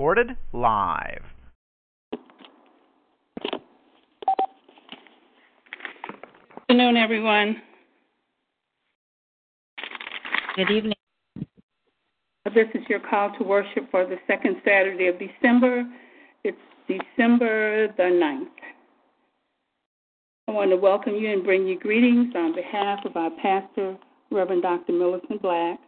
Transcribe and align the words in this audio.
Recorded 0.00 0.34
live. 0.54 1.20
Good 3.42 3.50
afternoon, 6.70 6.96
everyone. 6.96 7.60
Good 10.56 10.70
evening. 10.70 10.94
This 12.54 12.68
is 12.72 12.80
your 12.88 13.00
call 13.00 13.36
to 13.36 13.44
worship 13.44 13.90
for 13.90 14.06
the 14.06 14.16
second 14.26 14.56
Saturday 14.64 15.08
of 15.08 15.16
December. 15.18 15.84
It's 16.44 16.56
December 16.88 17.88
the 17.88 18.04
9th. 18.04 18.46
I 20.48 20.50
want 20.52 20.70
to 20.70 20.78
welcome 20.78 21.16
you 21.16 21.30
and 21.30 21.44
bring 21.44 21.66
you 21.66 21.78
greetings 21.78 22.32
on 22.34 22.54
behalf 22.54 23.00
of 23.04 23.16
our 23.16 23.30
pastor, 23.42 23.98
Reverend 24.30 24.62
Dr. 24.62 24.92
Millicent 24.92 25.42
Black. 25.42 25.78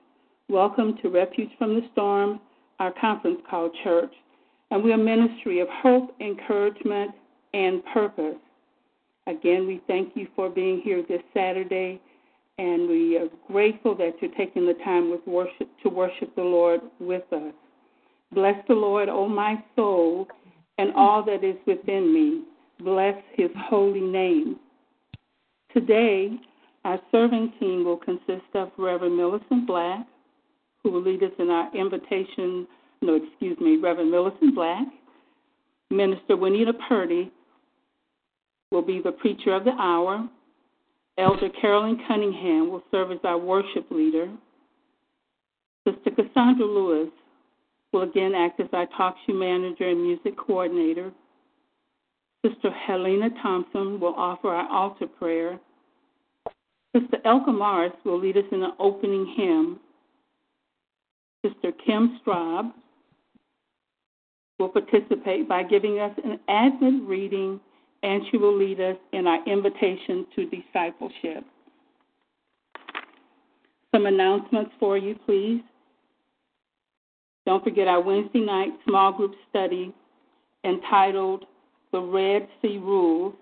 Welcome 0.51 0.99
to 1.01 1.09
Refuge 1.09 1.49
from 1.57 1.77
the 1.77 1.89
Storm, 1.93 2.41
our 2.83 2.93
conference 3.01 3.39
called 3.49 3.71
church. 3.85 4.13
And 4.73 4.83
we're 4.83 4.95
a 4.95 4.99
ministry 4.99 5.61
of 5.61 5.69
hope, 5.71 6.15
encouragement, 6.21 7.13
and 7.55 7.85
purpose. 7.95 8.41
Again, 9.29 9.69
we 9.69 9.81
thank 9.87 10.17
you 10.17 10.27
for 10.35 10.51
being 10.51 10.81
here 10.83 11.05
this 11.09 11.21
Saturday, 11.33 12.01
and 12.59 12.89
we 12.89 13.17
are 13.19 13.29
grateful 13.47 13.95
that 13.99 14.15
you're 14.21 14.35
taking 14.37 14.67
the 14.67 14.75
time 14.85 15.13
with 15.13 15.21
worship 15.27 15.69
to 15.85 15.89
worship 15.91 16.35
the 16.35 16.43
Lord 16.43 16.81
with 16.99 17.23
us. 17.33 17.53
Bless 18.33 18.57
the 18.67 18.75
Lord, 18.75 19.09
O 19.09 19.29
my 19.29 19.63
soul, 19.77 20.27
and 20.79 20.93
all 20.97 21.23
that 21.25 21.45
is 21.45 21.57
within 21.67 22.13
me. 22.13 22.43
Bless 22.81 23.15
his 23.35 23.51
holy 23.69 24.01
name. 24.01 24.57
Today, 25.73 26.33
our 26.85 26.99
serving 27.13 27.53
team 27.61 27.85
will 27.85 27.99
consist 27.99 28.49
of 28.55 28.73
Reverend 28.77 29.17
Millicent 29.17 29.69
Black, 29.69 30.05
who 30.83 30.91
will 30.91 31.03
lead 31.03 31.23
us 31.23 31.33
in 31.39 31.51
our 31.51 31.75
invitation, 31.77 32.67
no, 33.03 33.17
excuse 33.17 33.59
me, 33.61 33.77
Reverend 33.77 34.11
Millicent 34.11 34.55
Black, 34.55 34.87
Minister 35.91 36.37
Juanita 36.37 36.73
Purdy, 36.89 37.31
will 38.71 38.83
be 38.83 39.01
the 39.03 39.13
preacher 39.13 39.55
of 39.55 39.65
the 39.65 39.73
hour. 39.73 40.29
Elder 41.19 41.51
Carolyn 41.61 42.01
Cunningham 42.09 42.71
will 42.71 42.83
serve 42.91 43.13
as 43.13 43.19
our 43.25 43.39
worship 43.39 43.91
leader. 43.91 44.31
Sister 45.87 46.11
Cassandra 46.11 46.65
Lewis 46.65 47.11
will 47.93 48.03
again 48.03 48.33
act 48.35 48.61
as 48.61 48.69
our 48.73 48.87
talk 48.97 49.17
show 49.27 49.35
manager 49.35 49.89
and 49.89 50.03
music 50.03 50.37
coordinator. 50.39 51.13
Sister 52.45 52.71
Helena 52.71 53.29
Thompson 53.43 54.01
will 54.01 54.15
offer 54.15 54.49
our 54.49 54.69
altar 54.69 55.07
prayer. 55.07 55.61
Sister 56.97 57.19
Elka 57.25 57.57
Morris 57.57 57.93
will 58.05 58.19
lead 58.19 58.37
us 58.37 58.45
in 58.51 58.63
an 58.63 58.73
opening 58.79 59.35
hymn. 59.37 59.79
Sister 61.45 61.73
Kim 61.85 62.21
Straub 62.21 62.73
will 64.59 64.69
participate 64.69 65.49
by 65.49 65.63
giving 65.63 65.99
us 65.99 66.13
an 66.25 66.39
Advent 66.49 67.09
reading 67.09 67.61
and 68.03 68.23
she 68.31 68.37
will 68.37 68.57
lead 68.57 68.81
us 68.81 68.97
in 69.13 69.27
our 69.27 69.45
invitation 69.47 70.27
to 70.35 70.47
discipleship. 70.47 71.45
Some 73.95 74.07
announcements 74.07 74.71
for 74.81 74.97
you, 74.97 75.15
please. 75.27 75.61
Don't 77.45 77.63
forget 77.63 77.89
our 77.89 78.01
Wednesday 78.01 78.41
night 78.41 78.71
small 78.87 79.13
group 79.13 79.35
study 79.51 79.93
entitled 80.65 81.45
The 81.93 82.01
Red 82.01 82.49
Sea 82.61 82.79
Rules. 82.79 83.35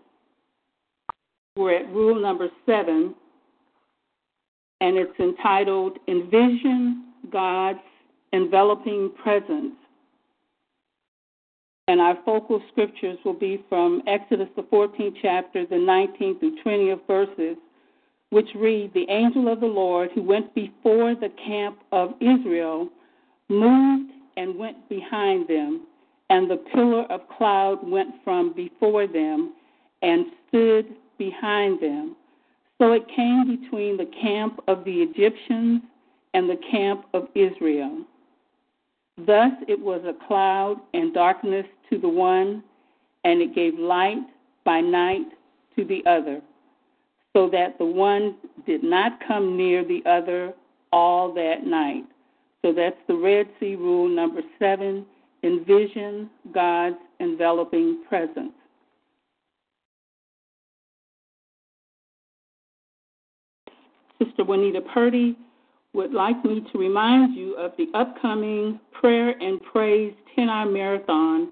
We're 1.57 1.77
at 1.77 1.93
rule 1.93 2.21
number 2.21 2.49
seven, 2.65 3.15
and 4.81 4.97
it's 4.97 5.19
entitled 5.19 5.99
Envision 6.09 7.13
God's 7.31 7.81
Enveloping 8.33 9.11
Presence 9.23 9.75
and 11.89 12.01
our 12.01 12.17
focal 12.25 12.63
scriptures 12.71 13.19
will 13.25 13.35
be 13.35 13.65
from 13.69 14.03
Exodus, 14.07 14.49
the 14.55 14.63
14th 14.63 15.17
chapter, 15.21 15.67
the 15.67 15.75
19th 15.75 16.39
through 16.39 16.57
20th 16.65 17.05
verses, 17.09 17.57
which 18.31 18.47
read 18.55 18.95
The 18.95 19.11
angel 19.11 19.53
of 19.53 19.59
the 19.59 19.67
Lord 19.67 20.11
who 20.15 20.23
went 20.23 20.55
before 20.55 21.17
the 21.17 21.33
camp 21.45 21.81
of 21.91 22.11
Israel 22.21 22.89
moved 23.49 24.13
and 24.37 24.57
went 24.57 24.89
behind 24.89 25.49
them, 25.49 25.87
and 26.31 26.49
the 26.49 26.63
pillar 26.73 27.03
of 27.11 27.29
cloud 27.37 27.79
went 27.83 28.15
from 28.23 28.53
before 28.53 29.09
them 29.09 29.55
and 30.03 30.27
stood 30.49 30.95
behind 31.19 31.81
them. 31.81 32.15
So 32.79 32.93
it 32.93 33.03
came 33.15 33.61
between 33.61 33.97
the 33.97 34.09
camp 34.23 34.61
of 34.69 34.85
the 34.85 35.03
Egyptians 35.03 35.83
and 36.35 36.49
the 36.49 36.61
camp 36.71 37.07
of 37.13 37.27
Israel. 37.35 38.05
Thus 39.27 39.53
it 39.69 39.79
was 39.79 40.03
a 40.05 40.27
cloud 40.27 40.77
and 40.95 41.13
darkness 41.13 41.67
to 41.91 41.99
the 41.99 42.09
one, 42.09 42.63
and 43.25 43.43
it 43.43 43.55
gave 43.55 43.79
light 43.79 44.19
by 44.65 44.81
night 44.81 45.27
to 45.77 45.85
the 45.85 46.05
other, 46.07 46.41
so 47.35 47.49
that 47.51 47.77
the 47.79 47.85
one 47.85 48.37
did 48.67 48.83
not 48.83 49.21
come 49.27 49.57
near 49.57 49.85
the 49.85 50.03
other 50.07 50.55
all 50.93 51.33
that 51.35 51.67
night. 51.67 52.05
So 52.63 52.73
that's 52.73 52.97
the 53.09 53.15
Red 53.15 53.49
Sea 53.59 53.75
rule 53.75 54.09
number 54.09 54.43
seven 54.59 55.05
envision 55.43 56.31
God's 56.53 56.97
enveloping 57.21 58.03
presence. 58.09 58.53
Sister 64.23 64.45
Juanita 64.45 64.83
Purdy 64.83 65.37
would 65.93 66.13
like 66.13 66.45
me 66.45 66.65
to 66.73 66.79
remind 66.79 67.37
you 67.37 67.57
of 67.57 67.73
the 67.77 67.87
upcoming 67.95 68.79
Prayer 68.93 69.35
and 69.41 69.61
Praise 69.63 70.15
10 70.37 70.49
hour 70.49 70.71
marathon, 70.71 71.51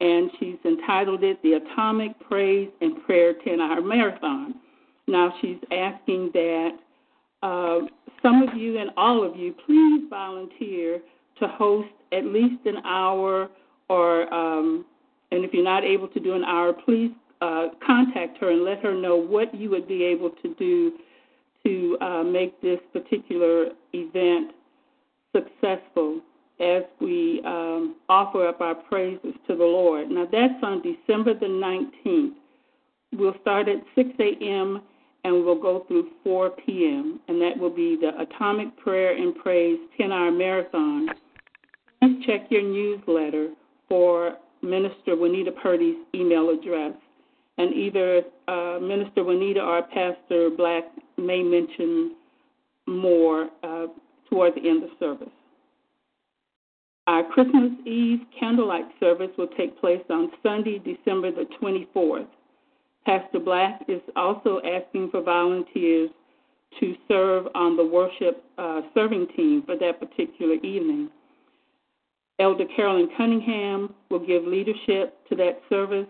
and 0.00 0.30
she's 0.38 0.56
entitled 0.64 1.22
it 1.22 1.40
the 1.42 1.54
Atomic 1.54 2.18
Praise 2.20 2.68
and 2.80 3.04
Prayer 3.04 3.34
10 3.44 3.60
hour 3.60 3.80
marathon. 3.80 4.54
Now, 5.06 5.32
she's 5.40 5.58
asking 5.72 6.30
that 6.34 6.70
uh, 7.42 7.78
some 8.20 8.42
of 8.42 8.56
you 8.56 8.78
and 8.78 8.90
all 8.96 9.24
of 9.24 9.36
you 9.36 9.54
please 9.64 10.04
volunteer 10.10 11.00
to 11.40 11.48
host 11.48 11.88
at 12.12 12.24
least 12.24 12.66
an 12.66 12.78
hour, 12.84 13.48
or, 13.88 14.32
um, 14.34 14.84
and 15.30 15.44
if 15.44 15.52
you're 15.52 15.64
not 15.64 15.84
able 15.84 16.08
to 16.08 16.20
do 16.20 16.34
an 16.34 16.44
hour, 16.44 16.72
please 16.72 17.12
uh, 17.40 17.68
contact 17.84 18.38
her 18.38 18.50
and 18.50 18.64
let 18.64 18.80
her 18.80 18.94
know 18.94 19.16
what 19.16 19.54
you 19.54 19.70
would 19.70 19.86
be 19.86 20.02
able 20.02 20.30
to 20.42 20.54
do 20.54 20.92
to 21.68 21.98
uh, 22.00 22.22
make 22.22 22.60
this 22.62 22.78
particular 22.92 23.66
event 23.92 24.52
successful 25.34 26.20
as 26.60 26.82
we 27.00 27.40
um, 27.44 27.96
offer 28.08 28.48
up 28.48 28.60
our 28.60 28.74
praises 28.74 29.34
to 29.46 29.54
the 29.54 29.64
Lord. 29.64 30.10
Now, 30.10 30.26
that's 30.30 30.62
on 30.62 30.82
December 30.82 31.34
the 31.34 31.46
19th. 31.46 32.32
We'll 33.12 33.34
start 33.42 33.68
at 33.68 33.76
6 33.94 34.08
a.m. 34.18 34.82
and 35.24 35.44
we'll 35.44 35.60
go 35.60 35.84
through 35.86 36.08
4 36.24 36.50
p.m., 36.64 37.20
and 37.28 37.40
that 37.40 37.56
will 37.58 37.74
be 37.74 37.96
the 38.00 38.18
Atomic 38.20 38.76
Prayer 38.78 39.16
and 39.16 39.36
Praise 39.36 39.78
10 39.98 40.10
hour 40.10 40.30
marathon. 40.30 41.08
Please 42.00 42.24
check 42.26 42.46
your 42.50 42.62
newsletter 42.62 43.50
for 43.88 44.36
Minister 44.62 45.16
Juanita 45.16 45.52
Purdy's 45.52 45.96
email 46.14 46.50
address 46.50 46.92
and 47.58 47.74
either 47.74 48.22
uh, 48.46 48.78
Minister 48.80 49.24
Juanita 49.24 49.60
or 49.60 49.82
Pastor 49.82 50.50
Black 50.56 50.84
may 51.16 51.42
mention 51.42 52.14
more 52.86 53.50
uh, 53.62 53.86
toward 54.30 54.54
the 54.54 54.68
end 54.68 54.84
of 54.84 54.90
service. 54.98 55.28
Our 57.08 57.24
Christmas 57.24 57.72
Eve 57.86 58.20
candlelight 58.38 58.84
service 59.00 59.30
will 59.36 59.48
take 59.48 59.78
place 59.80 60.02
on 60.10 60.30
Sunday, 60.42 60.78
December 60.78 61.30
the 61.32 61.46
24th. 61.60 62.28
Pastor 63.04 63.40
Black 63.40 63.80
is 63.88 64.02
also 64.14 64.60
asking 64.64 65.10
for 65.10 65.22
volunteers 65.22 66.10
to 66.78 66.94
serve 67.08 67.46
on 67.54 67.76
the 67.76 67.84
worship 67.84 68.44
uh, 68.58 68.82
serving 68.94 69.26
team 69.34 69.62
for 69.64 69.76
that 69.78 69.98
particular 69.98 70.54
evening. 70.56 71.08
Elder 72.38 72.66
Carolyn 72.76 73.08
Cunningham 73.16 73.94
will 74.10 74.24
give 74.24 74.44
leadership 74.44 75.16
to 75.28 75.36
that 75.36 75.60
service, 75.68 76.06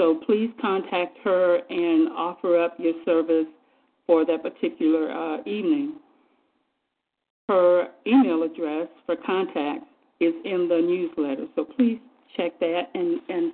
so 0.00 0.18
please 0.24 0.48
contact 0.58 1.18
her 1.22 1.56
and 1.68 2.08
offer 2.16 2.58
up 2.58 2.74
your 2.78 2.94
service 3.04 3.44
for 4.06 4.24
that 4.24 4.42
particular 4.42 5.12
uh, 5.12 5.42
evening. 5.42 5.96
her 7.50 7.88
email 8.06 8.42
address 8.42 8.88
for 9.04 9.14
contact 9.16 9.84
is 10.20 10.32
in 10.46 10.68
the 10.68 10.80
newsletter. 10.80 11.46
So 11.54 11.64
please 11.64 11.98
check 12.34 12.58
that 12.60 12.84
and, 12.94 13.20
and 13.28 13.52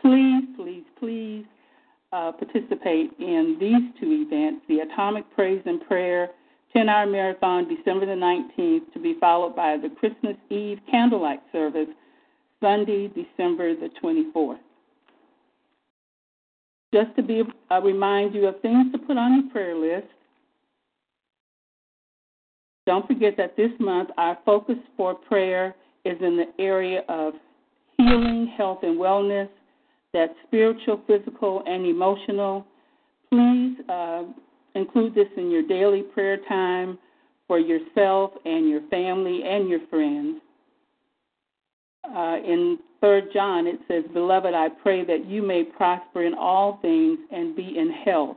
please, 0.00 0.44
please, 0.56 0.84
please 0.98 1.44
uh, 2.14 2.32
participate 2.32 3.10
in 3.18 3.58
these 3.60 4.00
two 4.00 4.24
events 4.26 4.64
the 4.68 4.78
Atomic 4.90 5.24
Praise 5.34 5.60
and 5.66 5.86
Prayer 5.86 6.30
10 6.74 6.88
hour 6.88 7.04
marathon, 7.06 7.68
December 7.68 8.06
the 8.06 8.12
19th, 8.12 8.90
to 8.94 8.98
be 9.00 9.16
followed 9.20 9.54
by 9.54 9.76
the 9.76 9.90
Christmas 9.90 10.36
Eve 10.48 10.78
candlelight 10.90 11.40
service, 11.52 11.88
Sunday, 12.62 13.08
December 13.08 13.74
the 13.74 13.90
24th. 14.02 14.58
Just 16.94 17.16
to 17.16 17.24
be 17.24 17.42
uh, 17.72 17.80
remind 17.82 18.36
you 18.36 18.46
of 18.46 18.60
things 18.60 18.92
to 18.92 18.98
put 18.98 19.16
on 19.16 19.34
your 19.34 19.50
prayer 19.50 19.74
list. 19.74 20.06
Don't 22.86 23.04
forget 23.04 23.36
that 23.36 23.56
this 23.56 23.72
month 23.80 24.10
our 24.16 24.38
focus 24.46 24.76
for 24.96 25.16
prayer 25.16 25.74
is 26.04 26.16
in 26.20 26.36
the 26.36 26.62
area 26.62 27.00
of 27.08 27.32
healing, 27.98 28.52
health, 28.56 28.78
and 28.84 28.96
wellness. 28.96 29.48
That's 30.12 30.34
spiritual, 30.46 31.00
physical, 31.08 31.64
and 31.66 31.84
emotional. 31.84 32.64
Please 33.28 33.76
uh, 33.88 34.22
include 34.76 35.16
this 35.16 35.26
in 35.36 35.50
your 35.50 35.66
daily 35.66 36.02
prayer 36.02 36.38
time 36.48 36.96
for 37.48 37.58
yourself 37.58 38.30
and 38.44 38.68
your 38.68 38.82
family 38.88 39.42
and 39.44 39.68
your 39.68 39.80
friends. 39.90 40.40
Uh, 42.04 42.36
in 42.44 42.78
Third 43.00 43.24
John, 43.32 43.66
it 43.66 43.80
says, 43.88 44.04
Beloved, 44.12 44.54
I 44.54 44.68
pray 44.68 45.04
that 45.04 45.26
you 45.26 45.42
may 45.42 45.64
prosper 45.64 46.24
in 46.24 46.34
all 46.34 46.78
things 46.82 47.18
and 47.30 47.54
be 47.54 47.76
in 47.76 47.90
health, 48.04 48.36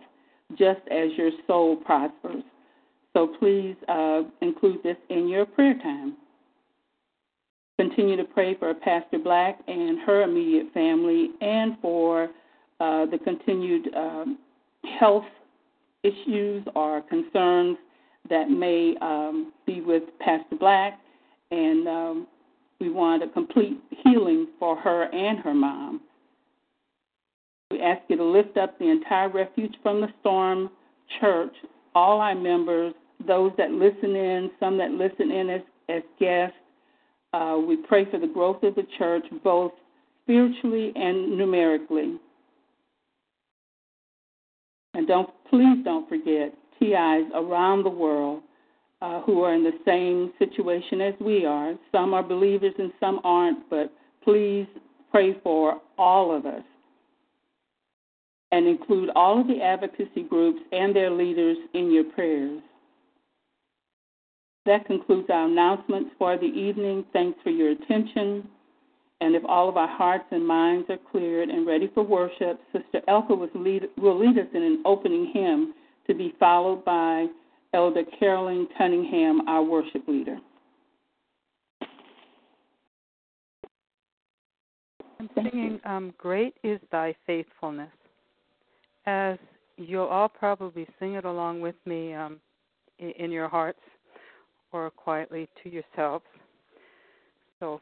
just 0.57 0.81
as 0.91 1.09
your 1.17 1.31
soul 1.47 1.75
prospers. 1.75 2.43
So 3.13 3.27
please 3.39 3.75
uh, 3.87 4.23
include 4.41 4.83
this 4.83 4.97
in 5.09 5.27
your 5.27 5.45
prayer 5.45 5.73
time. 5.81 6.17
Continue 7.79 8.17
to 8.17 8.23
pray 8.23 8.55
for 8.55 8.73
Pastor 8.73 9.19
Black 9.19 9.59
and 9.67 9.99
her 9.99 10.23
immediate 10.23 10.73
family 10.73 11.29
and 11.41 11.77
for 11.81 12.29
uh, 12.79 13.05
the 13.05 13.19
continued 13.23 13.93
um, 13.95 14.39
health 14.99 15.25
issues 16.03 16.63
or 16.75 17.01
concerns 17.03 17.77
that 18.29 18.49
may 18.49 18.95
um, 19.01 19.53
be 19.65 19.81
with 19.81 20.03
Pastor 20.19 20.55
Black. 20.59 20.99
And 21.51 21.87
um, 21.87 22.27
we 22.79 22.89
want 22.89 23.23
a 23.23 23.27
complete 23.27 23.79
healing 24.03 24.47
for 24.59 24.75
her 24.75 25.03
and 25.03 25.39
her 25.39 25.53
mom. 25.53 26.01
We 27.71 27.81
ask 27.81 28.01
you 28.07 28.17
to 28.17 28.23
lift 28.23 28.57
up 28.57 28.77
the 28.79 28.89
entire 28.89 29.29
Refuge 29.29 29.75
from 29.83 30.01
the 30.01 30.07
Storm 30.21 30.69
church, 31.19 31.53
all 31.95 32.21
our 32.21 32.35
members, 32.35 32.93
those 33.25 33.51
that 33.57 33.71
listen 33.71 34.15
in, 34.15 34.51
some 34.59 34.77
that 34.77 34.91
listen 34.91 35.31
in 35.31 35.49
as, 35.49 35.61
as 35.89 36.01
guests. 36.19 36.55
Uh, 37.33 37.57
we 37.67 37.75
pray 37.75 38.09
for 38.09 38.19
the 38.19 38.27
growth 38.27 38.63
of 38.63 38.75
the 38.75 38.87
church, 38.97 39.23
both 39.43 39.71
spiritually 40.23 40.93
and 40.95 41.37
numerically. 41.37 42.19
And 44.93 45.07
don't 45.07 45.29
please 45.49 45.83
don't 45.83 46.07
forget 46.07 46.53
TIs 46.79 47.31
around 47.33 47.83
the 47.83 47.89
world 47.89 48.43
uh, 49.01 49.21
who 49.21 49.43
are 49.43 49.53
in 49.53 49.63
the 49.63 49.77
same 49.85 50.33
situation 50.39 51.01
as 51.01 51.13
we 51.19 51.45
are. 51.45 51.75
Some 51.91 52.13
are 52.13 52.23
believers 52.23 52.73
and 52.79 52.91
some 52.99 53.19
aren't, 53.23 53.69
but 53.69 53.91
please 54.23 54.67
pray 55.11 55.37
for 55.43 55.79
all 55.97 56.35
of 56.35 56.45
us 56.45 56.63
and 58.51 58.67
include 58.67 59.09
all 59.15 59.41
of 59.41 59.47
the 59.47 59.61
advocacy 59.61 60.23
groups 60.27 60.59
and 60.71 60.95
their 60.95 61.11
leaders 61.11 61.57
in 61.73 61.91
your 61.91 62.05
prayers. 62.05 62.61
That 64.65 64.85
concludes 64.85 65.29
our 65.29 65.45
announcements 65.45 66.11
for 66.17 66.37
the 66.37 66.45
evening. 66.45 67.05
Thanks 67.13 67.39
for 67.43 67.49
your 67.49 67.71
attention. 67.71 68.47
And 69.19 69.35
if 69.35 69.43
all 69.45 69.67
of 69.69 69.77
our 69.77 69.87
hearts 69.87 70.25
and 70.31 70.45
minds 70.45 70.89
are 70.89 70.99
cleared 71.11 71.49
and 71.49 71.65
ready 71.65 71.89
for 71.93 72.03
worship, 72.03 72.59
Sister 72.71 73.01
Elka 73.07 73.35
will 73.35 74.19
lead 74.19 74.37
us 74.37 74.47
in 74.53 74.63
an 74.63 74.83
opening 74.85 75.31
hymn 75.33 75.73
to 76.07 76.13
be 76.13 76.35
followed 76.39 76.85
by 76.85 77.27
Elder 77.77 78.01
Carolyn 78.19 78.67
Cunningham, 78.75 79.47
our 79.47 79.61
worship 79.61 80.01
leader. 80.07 80.39
I'm 85.19 85.29
singing 85.35 85.79
um, 85.85 86.11
Great 86.17 86.55
is 86.63 86.79
Thy 86.91 87.15
Faithfulness. 87.27 87.91
As 89.05 89.37
you'll 89.77 90.07
all 90.07 90.27
probably 90.27 90.87
sing 90.99 91.13
it 91.13 91.25
along 91.25 91.61
with 91.61 91.75
me 91.85 92.15
um, 92.15 92.39
in, 92.97 93.29
your 93.29 93.47
hearts 93.47 93.77
or 94.71 94.89
quietly 94.89 95.47
to 95.61 95.69
yourselves. 95.69 96.25
So, 97.59 97.79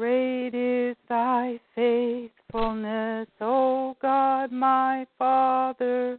Great 0.00 0.48
is 0.52 0.96
thy 1.08 1.60
faithfulness, 1.76 3.28
O 3.40 3.96
God 4.02 4.50
my 4.50 5.06
Father. 5.16 6.18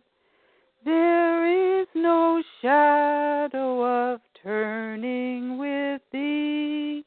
There 0.85 1.81
is 1.81 1.87
no 1.95 2.43
shadow 2.61 4.13
of 4.13 4.21
turning 4.43 5.57
with 5.57 5.99
thee. 6.11 7.03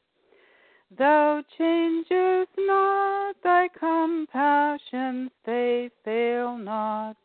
Thou 0.97 1.41
changest 1.57 2.51
not, 2.57 3.37
thy 3.41 3.69
compassions 3.69 5.31
they 5.45 5.89
fail 6.03 6.57
not. 6.57 7.15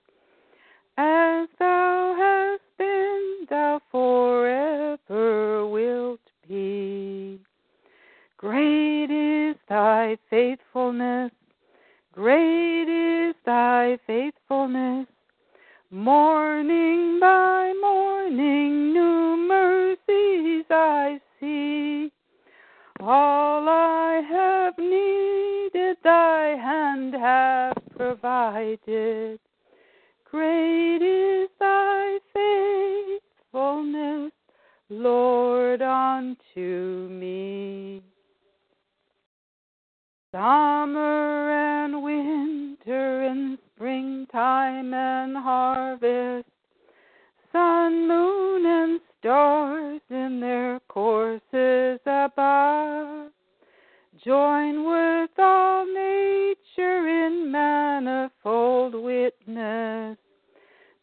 As 0.96 1.48
thou 1.58 2.14
hast 2.16 2.62
been, 2.78 3.46
thou 3.50 3.80
forever 3.90 5.66
wilt 5.66 6.20
be. 6.46 7.40
Great 8.36 9.10
is 9.10 9.56
thy 9.68 10.16
faithfulness, 10.30 11.32
great 12.12 12.88
is 12.88 13.34
thy 13.44 13.98
faithfulness. 14.06 15.08
Morning 15.90 17.20
by 17.20 17.72
morning, 17.80 18.92
new 18.94 19.36
mercies 19.36 20.64
I 20.70 21.20
see. 21.38 22.10
All 23.00 23.68
I 23.68 24.22
have 24.28 24.78
needed, 24.78 25.98
thy 26.02 26.56
hand 26.56 27.14
hath 27.14 27.76
provided. 27.96 29.38
Great 30.30 31.02
is 31.02 31.50
thy 31.60 32.18
faithfulness, 32.32 34.32
Lord, 34.88 35.82
unto 35.82 37.08
me. 37.10 38.02
Summer 40.32 41.50
and 41.50 42.02
winter 42.02 43.22
and 43.22 43.58
springtime 43.84 44.94
and 44.94 45.36
harvest, 45.36 46.48
sun, 47.52 48.08
moon, 48.08 48.64
and 48.64 49.00
stars 49.18 50.00
in 50.08 50.40
their 50.40 50.80
courses 50.88 52.00
above, 52.06 53.30
join 54.24 54.84
with 54.86 55.30
all 55.36 55.84
nature 55.84 57.26
in 57.26 57.52
manifold 57.52 58.94
witness 58.94 60.16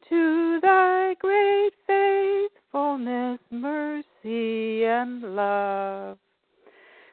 to 0.09 0.59
thy 0.63 1.13
great 1.19 1.73
faithfulness, 1.85 3.39
mercy, 3.51 4.85
and 4.85 5.35
love. 5.35 6.17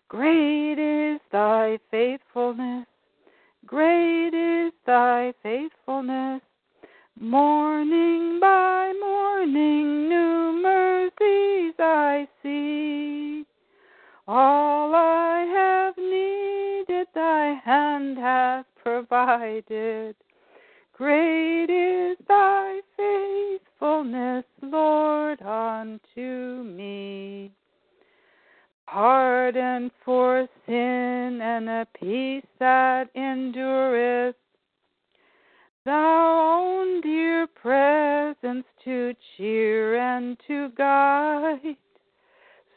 Great 0.09 0.79
is 0.79 1.21
thy 1.31 1.79
faithfulness, 1.91 2.88
great 3.69 4.33
is 4.33 4.73
thy 4.87 5.33
faithfulness. 5.43 6.41
Morning 7.21 8.41
by 8.41 8.93
morning, 8.99 10.09
new 10.09 10.63
mercies 10.63 11.75
I 11.79 12.27
see. 12.43 13.45
All 14.27 14.95
I 14.95 15.45
have 15.55 15.97
needed, 15.99 17.09
thy 17.15 17.61
hand 17.63 18.17
hath 18.17 18.65
provided. 18.83 20.17
Great 20.95 21.69
is 21.69 22.17
thy 22.27 22.81
faithfulness, 22.97 24.45
Lord, 24.63 25.43
unto 25.43 26.63
me 26.65 27.53
pardon 28.91 29.91
for 30.03 30.49
sin 30.65 31.41
and 31.43 31.69
a 31.69 31.87
peace 32.01 32.47
that 32.59 33.11
endureth. 33.15 34.35
Thou 35.85 36.59
own 36.59 37.01
dear 37.03 37.47
presence 37.47 38.65
to 38.85 39.15
cheer 39.37 39.99
and 39.99 40.39
to 40.47 40.71
guide, 40.77 41.77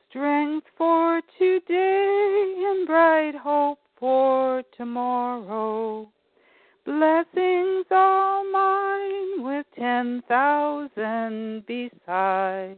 strength 0.09 0.67
for 0.77 1.21
today 1.39 2.55
and 2.67 2.87
bright 2.87 3.35
hope 3.41 3.79
for 3.97 4.63
tomorrow. 4.77 6.11
blessings 6.85 7.85
all 7.91 8.43
mine 8.51 9.43
with 9.43 9.65
ten 9.77 10.21
thousand 10.27 11.65
beside. 11.65 12.77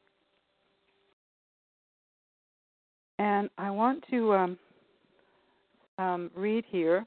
And 3.21 3.51
I 3.59 3.69
want 3.69 4.03
to 4.09 4.33
um, 4.33 4.57
um, 5.99 6.31
read 6.33 6.65
here. 6.67 7.05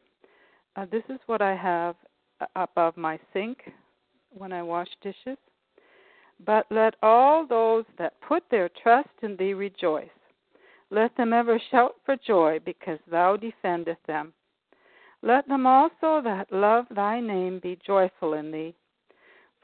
Uh, 0.76 0.86
this 0.92 1.02
is 1.08 1.18
what 1.26 1.42
I 1.42 1.56
have 1.56 1.96
above 2.54 2.96
my 2.96 3.18
sink 3.32 3.58
when 4.30 4.52
I 4.52 4.62
wash 4.62 4.86
dishes. 5.02 5.36
But 6.46 6.66
let 6.70 6.94
all 7.02 7.44
those 7.44 7.84
that 7.98 8.12
put 8.20 8.44
their 8.48 8.70
trust 8.80 9.08
in 9.22 9.36
thee 9.36 9.54
rejoice. 9.54 10.06
Let 10.90 11.16
them 11.16 11.32
ever 11.32 11.60
shout 11.72 11.96
for 12.06 12.14
joy, 12.24 12.60
because 12.64 13.00
thou 13.10 13.36
defendest 13.36 14.06
them. 14.06 14.32
Let 15.20 15.48
them 15.48 15.66
also 15.66 16.20
that 16.22 16.46
love 16.52 16.84
thy 16.94 17.18
name 17.18 17.58
be 17.60 17.76
joyful 17.84 18.34
in 18.34 18.52
thee. 18.52 18.76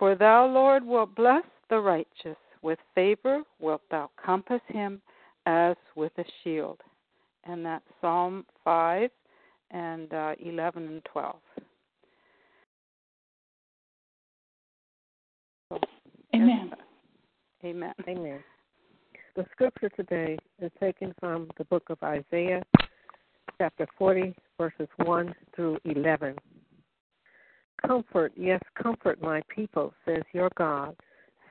For 0.00 0.16
thou, 0.16 0.46
Lord, 0.48 0.84
wilt 0.84 1.14
bless 1.14 1.44
the 1.68 1.78
righteous. 1.78 2.38
With 2.60 2.80
favor 2.96 3.44
wilt 3.60 3.82
thou 3.88 4.10
compass 4.16 4.62
him 4.66 5.00
as 5.46 5.76
with 5.96 6.12
a 6.18 6.24
shield. 6.42 6.80
And 7.44 7.64
that's 7.64 7.84
Psalm 8.00 8.44
5 8.64 9.10
and 9.70 10.12
uh, 10.12 10.34
11 10.40 10.86
and 10.86 11.04
12. 11.04 11.36
Amen. 16.34 16.70
Amen. 17.64 17.94
Amen. 18.08 18.40
The 19.36 19.46
scripture 19.52 19.90
today 19.90 20.36
is 20.60 20.70
taken 20.80 21.14
from 21.18 21.48
the 21.56 21.64
book 21.64 21.84
of 21.88 21.98
Isaiah, 22.02 22.62
chapter 23.58 23.86
40, 23.98 24.34
verses 24.58 24.88
1 25.04 25.34
through 25.54 25.78
11. 25.84 26.34
Comfort, 27.86 28.32
yes, 28.36 28.60
comfort 28.80 29.20
my 29.22 29.42
people, 29.54 29.94
says 30.04 30.22
your 30.32 30.50
God. 30.56 30.96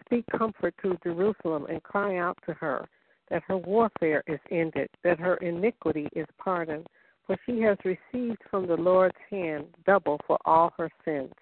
Speak 0.05 0.25
comfort 0.37 0.75
to 0.81 0.97
Jerusalem 1.03 1.65
and 1.69 1.81
cry 1.83 2.17
out 2.17 2.37
to 2.45 2.53
her 2.53 2.87
that 3.29 3.43
her 3.47 3.57
warfare 3.57 4.23
is 4.27 4.39
ended, 4.51 4.89
that 5.03 5.19
her 5.19 5.35
iniquity 5.37 6.07
is 6.15 6.25
pardoned, 6.37 6.87
for 7.25 7.37
she 7.45 7.61
has 7.61 7.77
received 7.85 8.41
from 8.49 8.67
the 8.67 8.75
Lord's 8.75 9.17
hand 9.29 9.65
double 9.85 10.19
for 10.25 10.37
all 10.45 10.73
her 10.77 10.89
sins. 11.05 11.33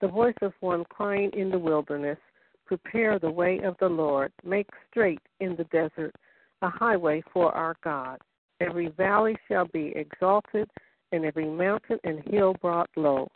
The 0.00 0.08
voice 0.08 0.34
of 0.42 0.52
one 0.60 0.84
crying 0.84 1.30
in 1.34 1.50
the 1.50 1.58
wilderness, 1.58 2.18
Prepare 2.66 3.18
the 3.18 3.30
way 3.30 3.60
of 3.60 3.76
the 3.78 3.88
Lord, 3.88 4.32
make 4.44 4.68
straight 4.90 5.20
in 5.40 5.56
the 5.56 5.64
desert 5.64 6.14
a 6.62 6.68
highway 6.68 7.22
for 7.32 7.52
our 7.52 7.76
God. 7.84 8.18
Every 8.60 8.88
valley 8.88 9.36
shall 9.48 9.66
be 9.66 9.92
exalted, 9.94 10.68
and 11.12 11.24
every 11.24 11.48
mountain 11.48 11.98
and 12.04 12.22
hill 12.28 12.54
brought 12.60 12.90
low. 12.96 13.28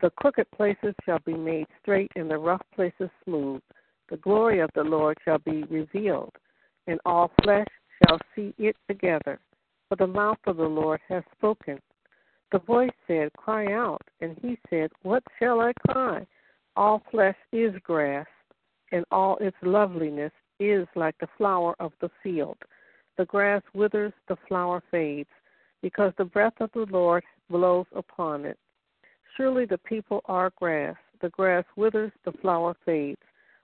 The 0.00 0.10
crooked 0.10 0.50
places 0.52 0.94
shall 1.04 1.18
be 1.20 1.34
made 1.34 1.66
straight, 1.80 2.12
and 2.14 2.30
the 2.30 2.38
rough 2.38 2.62
places 2.74 3.10
smooth. 3.24 3.62
The 4.10 4.18
glory 4.18 4.60
of 4.60 4.70
the 4.74 4.84
Lord 4.84 5.18
shall 5.24 5.38
be 5.38 5.64
revealed, 5.64 6.32
and 6.88 6.98
all 7.04 7.30
flesh 7.44 7.68
shall 8.02 8.18
see 8.34 8.52
it 8.58 8.74
together. 8.88 9.38
For 9.88 9.96
the 9.96 10.06
mouth 10.06 10.38
of 10.46 10.56
the 10.56 10.64
Lord 10.64 11.00
has 11.08 11.22
spoken. 11.36 11.78
The 12.50 12.58
voice 12.58 12.90
said, 13.06 13.32
Cry 13.34 13.72
out. 13.72 14.02
And 14.20 14.36
he 14.42 14.58
said, 14.68 14.90
What 15.02 15.22
shall 15.38 15.60
I 15.60 15.72
cry? 15.88 16.26
All 16.76 17.02
flesh 17.10 17.36
is 17.52 17.74
grass, 17.84 18.26
and 18.90 19.04
all 19.10 19.36
its 19.40 19.56
loveliness 19.62 20.32
is 20.58 20.86
like 20.96 21.14
the 21.20 21.28
flower 21.36 21.76
of 21.78 21.92
the 22.00 22.10
field. 22.22 22.56
The 23.16 23.26
grass 23.26 23.62
withers, 23.74 24.12
the 24.28 24.36
flower 24.48 24.82
fades, 24.90 25.28
because 25.82 26.12
the 26.16 26.24
breath 26.24 26.54
of 26.60 26.70
the 26.72 26.86
Lord 26.90 27.22
blows 27.50 27.86
upon 27.94 28.44
it. 28.44 28.58
Surely 29.36 29.66
the 29.66 29.78
people 29.78 30.22
are 30.26 30.52
grass. 30.56 30.96
The 31.20 31.28
grass 31.30 31.64
withers, 31.76 32.12
the 32.24 32.32
flower 32.32 32.76
fades, 32.86 33.20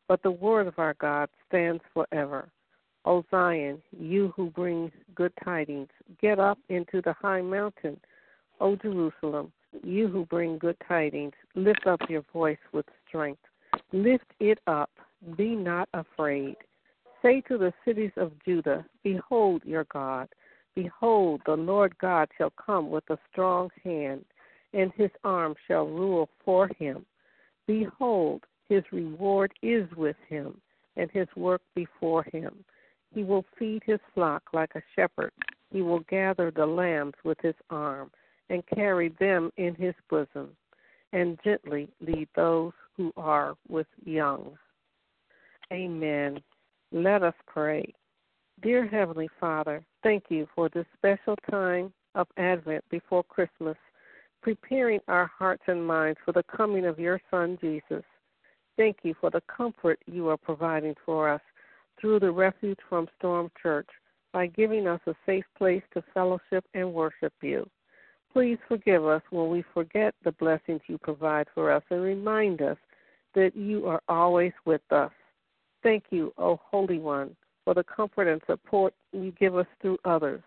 but 0.09 0.23
the 0.23 0.31
word 0.31 0.67
of 0.67 0.79
our 0.79 0.95
God 0.95 1.29
stands 1.49 1.83
forever. 1.93 2.49
O 3.07 3.25
Zion, 3.31 3.83
you 3.99 4.33
who 4.35 4.51
bring 4.51 4.91
good 5.15 5.33
tidings, 5.45 5.89
get 6.21 6.39
up 6.39 6.59
into 6.69 7.03
the 7.03 7.13
high 7.13 7.43
mountain. 7.43 8.01
O 8.61 8.77
Jerusalem, 8.77 9.53
you 9.83 10.09
who 10.09 10.25
bring 10.27 10.59
good 10.59 10.77
tidings, 10.87 11.35
lift 11.55 11.87
up 11.87 12.01
your 12.09 12.25
voice 12.33 12.59
with 12.73 12.87
strength. 13.07 13.43
Lift 13.93 14.27
it 14.41 14.59
up, 14.67 14.91
be 15.37 15.55
not 15.55 15.89
afraid. 15.93 16.57
Say 17.23 17.43
to 17.43 17.59
the 17.59 17.73
cities 17.85 18.13
of 18.17 18.33
Judah, 18.45 18.85
Behold 19.03 19.63
your 19.65 19.85
God. 19.85 20.29
Behold, 20.75 21.41
the 21.47 21.57
Lord 21.57 21.97
God 21.99 22.29
shall 22.37 22.53
come 22.53 22.91
with 22.91 23.09
a 23.11 23.19
strong 23.31 23.71
hand, 23.83 24.25
and 24.73 24.93
his 24.97 25.11
arm 25.23 25.55
shall 25.67 25.87
rule 25.87 26.29
for 26.45 26.69
him. 26.79 27.05
Behold, 27.67 28.43
his 28.69 28.83
reward 28.93 29.53
is 29.63 29.89
with 29.97 30.17
him, 30.29 30.61
and 30.97 31.11
his 31.13 31.29
work 31.37 31.63
before 31.75 32.25
him. 32.33 32.65
He 33.15 33.23
will 33.23 33.45
feed 33.59 33.83
his 33.87 34.01
flock 34.13 34.43
like 34.53 34.75
a 34.75 34.83
shepherd. 34.97 35.33
He 35.71 35.83
will 35.83 36.01
gather 36.11 36.51
the 36.51 36.67
lambs 36.67 37.15
with 37.25 37.39
his 37.41 37.55
arm, 37.71 38.11
and 38.51 38.63
carry 38.75 39.11
them 39.21 39.51
in 39.57 39.75
his 39.77 39.95
bosom, 40.11 40.51
and 41.13 41.39
gently 41.45 41.89
lead 42.01 42.29
those 42.35 42.73
who 42.97 43.13
are 43.17 43.55
with 43.69 43.87
young. 44.05 44.59
Amen. 45.73 46.41
Let 46.93 47.23
us 47.23 47.35
pray. 47.47 47.95
Dear 48.63 48.87
Heavenly 48.87 49.29
Father, 49.41 49.85
thank 50.03 50.25
you 50.29 50.47
for 50.55 50.69
this 50.69 50.87
special 50.97 51.37
time 51.51 51.93
of 52.15 52.27
Advent 52.37 52.85
before 52.91 53.25
Christmas, 53.25 53.77
preparing 54.43 55.01
our 55.09 55.27
hearts 55.27 55.65
and 55.67 55.85
minds 55.85 56.19
for 56.25 56.33
the 56.33 56.45
coming 56.55 56.85
of 56.85 56.99
your 56.99 57.21
Son, 57.31 57.59
Jesus. 57.61 58.05
Thank 58.77 58.99
you 59.03 59.15
for 59.21 59.31
the 59.31 59.43
comfort 59.43 59.99
you 60.07 60.29
are 60.29 60.37
providing 60.37 60.95
for 61.05 61.29
us 61.29 61.41
through 62.01 62.21
the 62.21 62.31
Refuge 62.31 62.79
from 62.89 63.09
Storm 63.19 63.51
Church 63.63 63.89
by 64.33 64.47
giving 64.47 64.87
us 64.87 65.01
a 65.07 65.15
safe 65.27 65.45
place 65.57 65.83
to 65.95 66.03
fellowship 66.13 66.65
and 66.75 66.93
worship 66.93 67.33
you. 67.41 67.69
Please 68.33 68.59
forgive 68.67 69.07
us 69.07 69.23
when 69.31 69.49
we 69.49 69.65
forget 69.73 70.15
the 70.25 70.33
blessings 70.33 70.81
you 70.89 70.99
provide 70.99 71.47
for 71.55 71.71
us 71.71 71.83
and 71.91 72.03
remind 72.03 72.61
us 72.61 72.77
that 73.35 73.57
you 73.57 73.87
are 73.87 74.03
always 74.09 74.53
with 74.65 74.83
us. 74.91 75.13
Thank 75.83 76.05
you, 76.11 76.33
O 76.37 76.59
Holy 76.71 76.99
One, 76.99 77.37
for 77.65 77.75
the 77.75 77.85
comfort 77.85 78.27
and 78.27 78.41
support 78.47 78.93
you 79.13 79.33
give 79.39 79.57
us 79.57 79.67
through 79.81 79.99
others, 80.05 80.43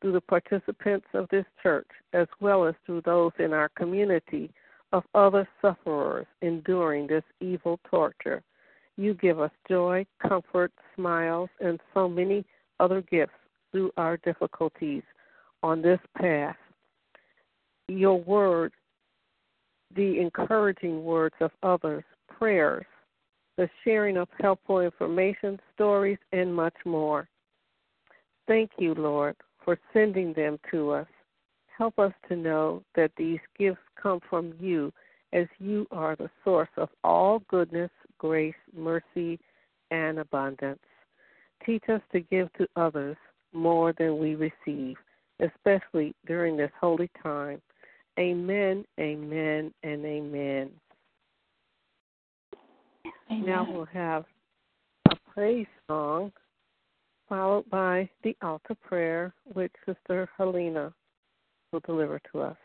through 0.00 0.12
the 0.12 0.20
participants 0.20 1.06
of 1.14 1.28
this 1.30 1.46
church, 1.62 1.88
as 2.12 2.26
well 2.40 2.66
as 2.66 2.74
through 2.84 3.02
those 3.02 3.32
in 3.38 3.52
our 3.52 3.68
community 3.70 4.50
of 4.92 5.04
other 5.14 5.48
sufferers 5.60 6.26
enduring 6.42 7.06
this 7.06 7.24
evil 7.40 7.78
torture. 7.88 8.42
You 8.96 9.14
give 9.14 9.40
us 9.40 9.50
joy, 9.68 10.06
comfort, 10.26 10.72
smiles, 10.96 11.48
and 11.60 11.80
so 11.94 12.08
many 12.08 12.44
other 12.80 13.02
gifts 13.02 13.32
through 13.70 13.90
our 13.96 14.18
difficulties 14.18 15.02
on 15.62 15.80
this 15.80 16.00
path. 16.16 16.56
Your 17.88 18.20
word, 18.20 18.72
the 19.94 20.20
encouraging 20.20 21.04
words 21.04 21.34
of 21.40 21.50
others, 21.62 22.04
prayers, 22.28 22.86
the 23.56 23.68
sharing 23.84 24.16
of 24.16 24.28
helpful 24.40 24.80
information, 24.80 25.58
stories, 25.74 26.18
and 26.32 26.54
much 26.54 26.74
more. 26.84 27.28
Thank 28.48 28.70
you, 28.78 28.94
Lord, 28.94 29.36
for 29.64 29.78
sending 29.92 30.32
them 30.32 30.58
to 30.70 30.90
us. 30.90 31.06
Help 31.76 31.98
us 31.98 32.12
to 32.28 32.36
know 32.36 32.82
that 32.94 33.12
these 33.16 33.40
gifts 33.58 33.80
come 34.00 34.20
from 34.28 34.54
you, 34.60 34.92
as 35.32 35.46
you 35.58 35.86
are 35.90 36.16
the 36.16 36.30
source 36.44 36.68
of 36.76 36.88
all 37.04 37.40
goodness, 37.48 37.90
grace, 38.18 38.54
mercy, 38.76 39.38
and 39.90 40.18
abundance. 40.18 40.80
Teach 41.64 41.84
us 41.88 42.00
to 42.12 42.20
give 42.20 42.52
to 42.54 42.66
others 42.76 43.16
more 43.52 43.94
than 43.98 44.18
we 44.18 44.34
receive, 44.34 44.96
especially 45.40 46.14
during 46.26 46.56
this 46.56 46.70
holy 46.80 47.10
time. 47.22 47.60
Amen, 48.18 48.84
amen, 49.00 49.72
and 49.82 50.04
amen. 50.04 50.70
Amen. 53.30 53.46
Now 53.46 53.66
we'll 53.70 53.86
have 53.86 54.24
a 55.10 55.16
praise 55.32 55.66
song 55.88 56.32
followed 57.28 57.68
by 57.70 58.08
the 58.24 58.36
altar 58.42 58.74
prayer, 58.74 59.32
which 59.54 59.72
Sister 59.86 60.28
Helena 60.36 60.92
will 61.72 61.80
deliver 61.80 62.20
to 62.32 62.40
us. 62.40 62.56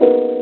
Thank 0.00 0.30
you. 0.30 0.39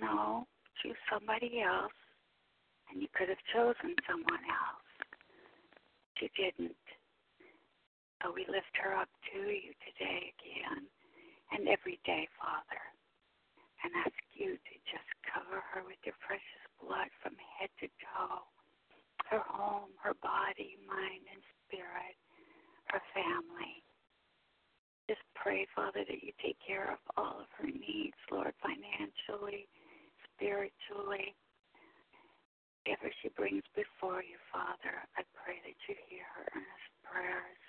No, 0.00 0.46
choose 0.82 0.98
somebody 1.10 1.60
else, 1.62 1.94
and 2.90 3.02
you 3.02 3.08
could 3.14 3.28
have 3.28 3.42
chosen 3.52 3.94
someone 4.08 4.44
else. 4.46 4.88
She 6.18 6.30
didn't. 6.34 6.78
So 8.22 8.34
we 8.34 8.42
lift 8.50 8.74
her 8.82 8.98
up 8.98 9.10
to 9.30 9.38
you 9.38 9.70
today 9.86 10.34
again 10.34 10.86
and 11.54 11.70
every 11.70 12.02
day, 12.02 12.26
Father, 12.34 12.82
and 13.86 13.94
ask 14.02 14.18
you 14.34 14.58
to 14.58 14.74
just 14.90 15.06
cover 15.22 15.62
her 15.72 15.86
with 15.86 16.02
your 16.02 16.18
precious 16.18 16.64
blood 16.82 17.06
from 17.22 17.38
head 17.38 17.70
to 17.78 17.86
toe 18.02 18.42
her 19.30 19.44
home, 19.44 19.92
her 20.00 20.16
body, 20.24 20.80
mind, 20.88 21.24
and 21.28 21.42
spirit, 21.66 22.16
her 22.88 23.02
family. 23.12 23.84
Just 25.08 25.24
pray, 25.36 25.68
Father, 25.76 26.04
that 26.04 26.20
you 26.24 26.32
take 26.40 26.56
care 26.64 26.92
of 26.92 27.00
all 27.16 27.44
of 27.44 27.50
her 27.60 27.68
needs, 27.68 28.16
Lord, 28.32 28.52
financially, 28.60 29.68
spiritually. 30.38 31.34
Whatever 32.86 33.12
she 33.20 33.28
brings 33.36 33.66
before 33.76 34.22
you, 34.24 34.38
Father, 34.48 35.02
I 35.18 35.26
pray 35.36 35.60
that 35.60 35.76
you 35.90 35.98
hear 36.08 36.24
her 36.38 36.46
earnest 36.56 36.88
prayers. 37.04 37.62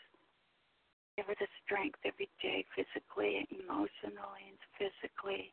Give 1.18 1.28
her 1.28 1.36
the 1.36 1.52
strength 1.66 2.00
every 2.08 2.30
day, 2.40 2.64
physically, 2.72 3.44
emotionally, 3.52 4.48
and 4.48 4.62
physically 4.80 5.52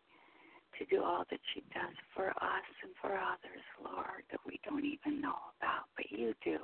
to 0.79 0.85
do 0.87 1.03
all 1.03 1.25
that 1.31 1.41
she 1.51 1.67
does 1.75 1.97
for 2.15 2.31
us 2.31 2.69
and 2.85 2.93
for 3.01 3.19
others, 3.19 3.65
Lord, 3.83 4.23
that 4.31 4.39
we 4.47 4.61
don't 4.63 4.85
even 4.85 5.21
know 5.21 5.51
about, 5.59 5.91
but 5.97 6.07
you 6.13 6.31
do. 6.45 6.63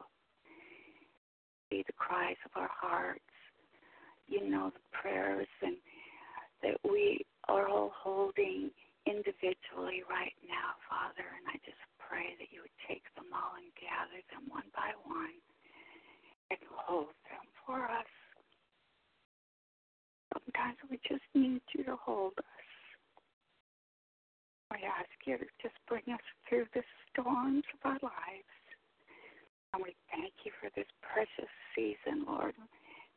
See 1.71 1.83
the 1.83 1.97
cries 1.99 2.39
of 2.45 2.53
our 2.55 2.71
hearts. 2.71 3.25
You 4.29 4.49
know 4.49 4.71
the 4.71 4.87
prayers 4.93 5.49
and 5.63 5.77
that 6.63 6.79
we 6.89 7.27
are 7.49 7.67
all 7.69 7.91
holding 7.97 8.71
individually 9.07 10.07
right 10.07 10.37
now, 10.47 10.79
Father, 10.87 11.27
and 11.27 11.45
I 11.51 11.59
just 11.67 11.81
pray 11.99 12.37
that 12.39 12.51
you 12.55 12.63
would 12.63 12.79
take 12.87 13.03
them 13.19 13.31
all 13.35 13.59
and 13.59 13.71
gather 13.79 14.21
them 14.31 14.47
one 14.51 14.69
by 14.77 14.95
one 15.07 15.37
and 16.51 16.61
hold 16.71 17.15
them 17.27 17.47
for 17.65 17.89
us. 17.89 18.13
Sometimes 20.33 20.79
we 20.89 21.01
just 21.09 21.25
need 21.35 21.63
you 21.75 21.85
to 21.85 21.97
hold 21.97 22.37
us. 22.39 22.69
We 24.71 24.85
ask 24.89 25.13
you 25.27 25.37
to 25.37 25.49
just 25.61 25.77
bring 25.89 26.05
us 26.09 26.25
through 26.49 26.65
the 26.73 26.83
storms 27.11 27.65
of 27.77 27.81
our 27.85 28.01
lives. 28.01 28.57
And 29.73 29.83
we 29.83 29.97
thank 30.13 30.33
you 30.45 30.53
for 30.61 30.69
this 30.77 30.89
precious 31.01 31.53
season, 31.77 32.25
Lord. 32.29 32.55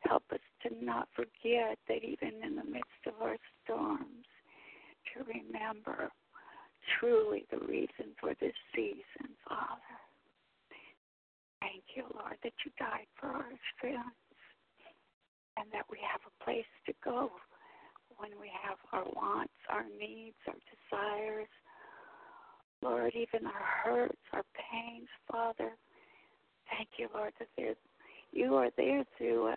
Help 0.00 0.24
us 0.32 0.44
to 0.62 0.68
not 0.84 1.08
forget 1.16 1.78
that 1.88 2.04
even 2.04 2.44
in 2.44 2.56
the 2.56 2.64
midst 2.64 3.02
of 3.06 3.14
our 3.20 3.36
storms, 3.64 4.28
to 5.16 5.24
remember 5.24 6.10
truly 6.98 7.46
the 7.50 7.58
reason 7.66 8.12
for 8.20 8.34
this 8.40 8.54
season, 8.74 9.32
Father. 9.48 9.96
Thank 11.60 11.82
you, 11.96 12.04
Lord, 12.14 12.36
that 12.44 12.52
you 12.64 12.70
died 12.78 13.08
for 13.18 13.28
our 13.28 13.58
sins 13.82 14.36
and 15.56 15.66
that 15.72 15.86
we 15.90 15.98
have 16.04 16.20
a 16.22 16.44
place 16.44 16.68
to 16.86 16.92
go 17.02 17.30
when 18.18 18.30
we 18.40 18.50
have 18.62 18.76
our 18.92 19.04
wants, 19.16 19.52
our 19.68 19.84
needs, 19.98 20.36
our 20.46 20.54
desires, 20.68 21.48
Lord, 22.82 23.12
even 23.14 23.46
our 23.46 23.66
hurts, 23.84 24.22
our 24.32 24.44
pains, 24.54 25.08
Father. 25.30 25.72
Thank 26.70 26.88
you, 26.98 27.08
Lord, 27.14 27.32
that 27.38 27.76
you 28.32 28.54
are 28.54 28.70
there 28.76 29.04
through 29.16 29.54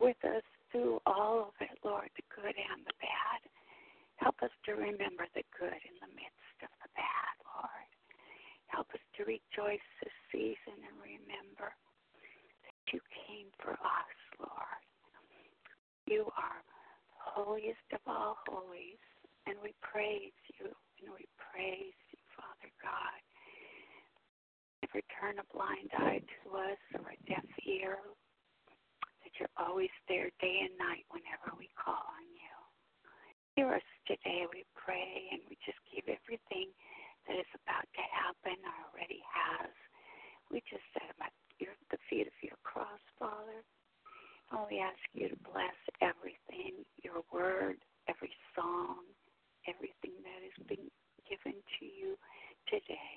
with 0.00 0.16
us 0.24 0.42
through 0.70 1.00
all 1.06 1.48
of 1.48 1.54
it, 1.60 1.78
Lord, 1.84 2.10
the 2.16 2.22
good 2.34 2.54
and 2.54 2.84
the 2.84 2.92
bad. 3.00 3.40
Help 4.18 4.42
us 4.42 4.54
to 4.66 4.74
remember 4.74 5.26
the 5.34 5.46
good 5.54 5.78
in 5.86 5.96
the 6.02 6.12
midst 6.14 6.58
of 6.62 6.72
the 6.82 6.90
bad, 6.98 7.34
Lord. 7.46 7.88
Help 8.66 8.90
us 8.92 9.04
to 9.16 9.24
rejoice 9.24 9.88
this 10.02 10.16
season 10.30 10.76
and 10.82 10.96
remember 10.98 11.70
that 11.70 12.82
you 12.92 13.00
came 13.14 13.48
for 13.62 13.78
us, 13.78 14.18
Lord. 14.42 14.82
You 16.06 16.26
are 16.34 16.60
holiest 17.38 17.86
of 17.94 18.02
all 18.06 18.36
holies, 18.48 18.98
and 19.46 19.54
we 19.62 19.74
praise 19.84 20.34
you, 20.58 20.66
and 20.98 21.14
we 21.14 21.30
praise 21.38 21.94
you, 22.10 22.20
Father 22.34 22.70
God. 22.82 23.20
Never 24.82 25.04
turn 25.14 25.38
a 25.38 25.46
blind 25.54 25.94
eye 25.94 26.24
to 26.24 26.44
us 26.58 26.82
or 26.98 27.12
a 27.12 27.18
deaf 27.30 27.44
ear, 27.68 28.02
that 29.22 29.32
you're 29.38 29.54
always 29.54 29.92
there 30.08 30.30
day 30.40 30.66
and 30.66 30.74
night 30.78 31.06
whenever 31.14 31.54
we 31.54 31.68
call 31.78 32.02
on 32.02 32.26
you. 32.34 32.57
Hear 33.58 33.74
us 33.74 33.90
today, 34.06 34.46
we 34.54 34.62
pray, 34.78 35.34
and 35.34 35.42
we 35.50 35.58
just 35.66 35.82
give 35.90 36.06
everything 36.06 36.70
that 37.26 37.42
is 37.42 37.50
about 37.58 37.90
to 37.90 38.04
happen 38.06 38.54
or 38.62 38.70
already 38.86 39.18
has. 39.26 39.74
We 40.46 40.62
just 40.70 40.86
set 40.94 41.02
them 41.10 41.26
at 41.26 41.34
your, 41.58 41.74
the 41.90 41.98
feet 42.06 42.30
of 42.30 42.38
your 42.38 42.54
cross, 42.62 43.02
Father. 43.18 43.66
And 44.54 44.62
we 44.70 44.78
ask 44.78 45.02
you 45.10 45.26
to 45.34 45.38
bless 45.42 45.74
everything, 45.98 46.86
your 47.02 47.26
word, 47.34 47.82
every 48.06 48.30
song, 48.54 49.02
everything 49.66 50.14
that 50.22 50.38
has 50.38 50.58
been 50.70 50.86
given 51.26 51.58
to 51.58 51.82
you 51.82 52.14
today. 52.70 53.12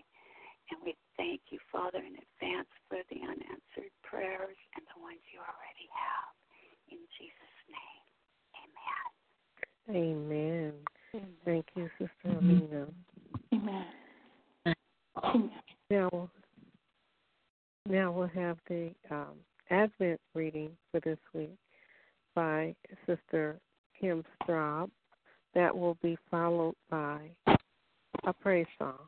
And 0.74 0.82
we 0.82 0.98
thank 1.22 1.54
you, 1.54 1.62
Father, 1.70 2.02
in 2.02 2.18
advance 2.18 2.74
for 2.90 2.98
the 3.14 3.22
unanswered 3.22 3.94
prayers 4.02 4.58
and 4.74 4.82
the 4.90 4.98
ones 5.06 5.22
you 5.30 5.38
already 5.38 5.86
have. 5.94 6.34
In 6.90 7.02
Jesus' 7.14 7.62
name, 7.70 8.06
amen. 8.58 9.21
Amen. 9.90 10.74
Thank 11.46 11.66
you, 11.76 11.90
Sister 11.98 12.38
Amina. 12.38 12.88
Amen. 13.54 13.86
Amen. 14.66 15.52
Now, 15.90 16.30
now 17.88 18.12
we'll 18.12 18.28
have 18.28 18.58
the 18.70 18.92
um, 19.10 19.34
Advent 19.70 20.20
reading 20.34 20.72
for 20.92 21.02
this 21.02 21.18
week 21.34 21.58
by 22.34 22.74
Sister 23.06 23.60
Kim 24.00 24.24
Straub. 24.44 24.90
That 25.54 25.76
will 25.76 25.98
be 26.02 26.18
followed 26.30 26.76
by 26.90 27.30
a 28.24 28.32
praise 28.32 28.68
song. 28.80 29.00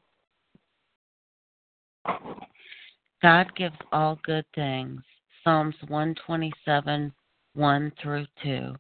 God 3.21 3.55
gives 3.55 3.77
all 3.93 4.19
good 4.25 4.45
things. 4.53 5.01
Psalms 5.43 5.75
127, 5.88 7.13
1 7.53 7.91
through 8.01 8.25
2. 8.43 8.75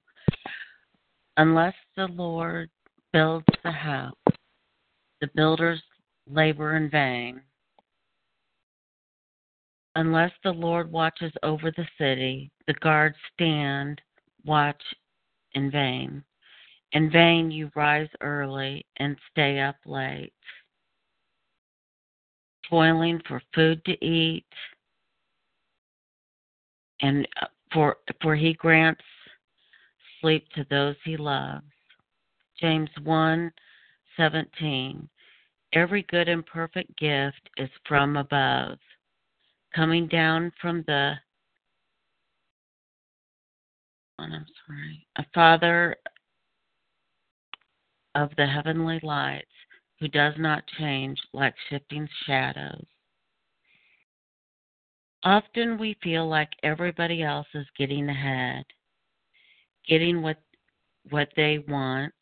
Unless 1.37 1.73
the 1.97 2.07
Lord 2.07 2.69
builds 3.11 3.45
the 3.63 3.71
house, 3.71 4.13
the 5.19 5.27
builders 5.33 5.81
labor 6.29 6.75
in 6.75 6.91
vain. 6.91 7.41
Unless 9.95 10.31
the 10.43 10.51
Lord 10.51 10.91
watches 10.91 11.31
over 11.41 11.71
the 11.71 11.87
city, 11.97 12.51
the 12.67 12.73
guards 12.75 13.15
stand 13.33 13.99
watch 14.45 14.81
in 15.53 15.71
vain. 15.71 16.23
In 16.91 17.09
vain 17.09 17.49
you 17.49 17.71
rise 17.75 18.09
early 18.21 18.85
and 18.97 19.17
stay 19.31 19.59
up 19.59 19.77
late, 19.87 20.33
toiling 22.69 23.19
for 23.27 23.41
food 23.55 23.83
to 23.85 24.05
eat, 24.05 24.45
and 27.01 27.27
for 27.71 27.97
for 28.21 28.35
he 28.35 28.53
grants 28.53 29.01
sleep 30.23 30.47
to 30.55 30.65
those 30.69 30.95
he 31.03 31.17
loves. 31.17 31.65
James 32.59 32.89
1 33.03 33.51
17. 34.17 35.09
Every 35.73 36.03
good 36.03 36.29
and 36.29 36.45
perfect 36.45 36.97
gift 36.97 37.49
is 37.57 37.69
from 37.87 38.15
above 38.15 38.77
coming 39.75 40.07
down 40.07 40.51
from 40.61 40.83
the 40.87 41.13
oh, 44.19 44.23
I'm 44.23 44.45
sorry, 44.67 45.07
a 45.17 45.25
Father 45.33 45.95
of 48.15 48.29
the 48.37 48.45
heavenly 48.45 48.99
lights 49.03 49.47
who 49.99 50.07
does 50.07 50.33
not 50.37 50.63
change 50.79 51.19
like 51.33 51.55
shifting 51.69 52.07
shadows. 52.25 52.85
Often 55.23 55.79
we 55.79 55.97
feel 56.03 56.27
like 56.29 56.49
everybody 56.61 57.23
else 57.23 57.47
is 57.55 57.65
getting 57.77 58.09
ahead, 58.09 58.65
getting 59.87 60.21
what 60.21 60.37
what 61.09 61.29
they 61.35 61.63
want, 61.67 62.13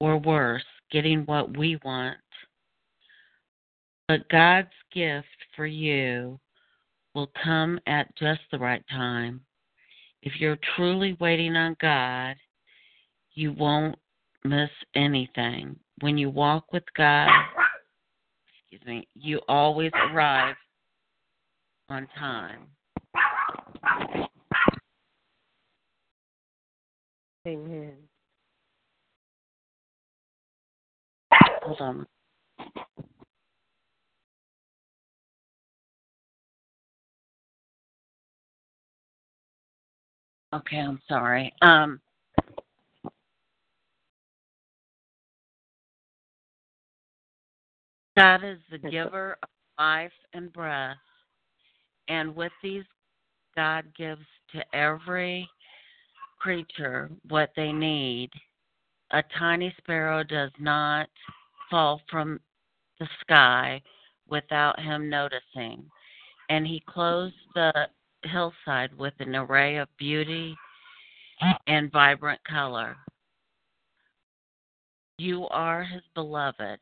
or 0.00 0.18
worse, 0.18 0.64
getting 0.90 1.22
what 1.26 1.56
we 1.56 1.78
want 1.84 2.16
But 4.08 4.28
God's 4.30 4.68
gift 4.92 5.26
for 5.54 5.66
you 5.66 6.40
will 7.14 7.30
come 7.42 7.78
at 7.86 8.14
just 8.16 8.40
the 8.50 8.58
right 8.58 8.84
time. 8.90 9.40
If 10.22 10.40
you're 10.40 10.58
truly 10.76 11.16
waiting 11.20 11.56
on 11.56 11.76
God, 11.80 12.36
you 13.34 13.52
won't 13.52 13.96
miss 14.44 14.70
anything. 14.94 15.76
When 16.00 16.18
you 16.18 16.30
walk 16.30 16.72
with 16.72 16.84
God, 16.96 17.28
excuse 18.70 18.86
me, 18.86 19.08
you 19.14 19.40
always 19.48 19.92
arrive 20.10 20.56
on 21.88 22.08
time. 22.18 22.66
Amen. 27.46 27.94
Hold 31.62 31.80
on. 31.80 32.06
Okay, 40.54 40.76
I'm 40.76 41.00
sorry. 41.08 41.52
Um, 41.62 42.00
God 48.16 48.44
is 48.44 48.58
the 48.70 48.78
giver 48.78 49.36
of 49.42 49.48
life 49.78 50.12
and 50.34 50.52
breath, 50.52 50.96
and 52.08 52.36
with 52.36 52.52
these, 52.62 52.84
God 53.56 53.84
gives 53.96 54.24
to 54.52 54.62
every 54.76 55.48
creature 56.42 57.08
what 57.28 57.50
they 57.54 57.72
need. 57.72 58.30
A 59.12 59.22
tiny 59.38 59.72
sparrow 59.78 60.24
does 60.24 60.50
not 60.58 61.08
fall 61.70 62.00
from 62.10 62.40
the 62.98 63.06
sky 63.20 63.80
without 64.28 64.80
him 64.80 65.08
noticing, 65.08 65.84
and 66.48 66.66
he 66.66 66.82
clothes 66.86 67.32
the 67.54 67.72
hillside 68.24 68.96
with 68.96 69.14
an 69.20 69.36
array 69.36 69.76
of 69.76 69.88
beauty 69.98 70.56
and 71.66 71.92
vibrant 71.92 72.40
color. 72.44 72.96
You 75.18 75.46
are 75.48 75.84
his 75.84 76.02
beloved, 76.14 76.78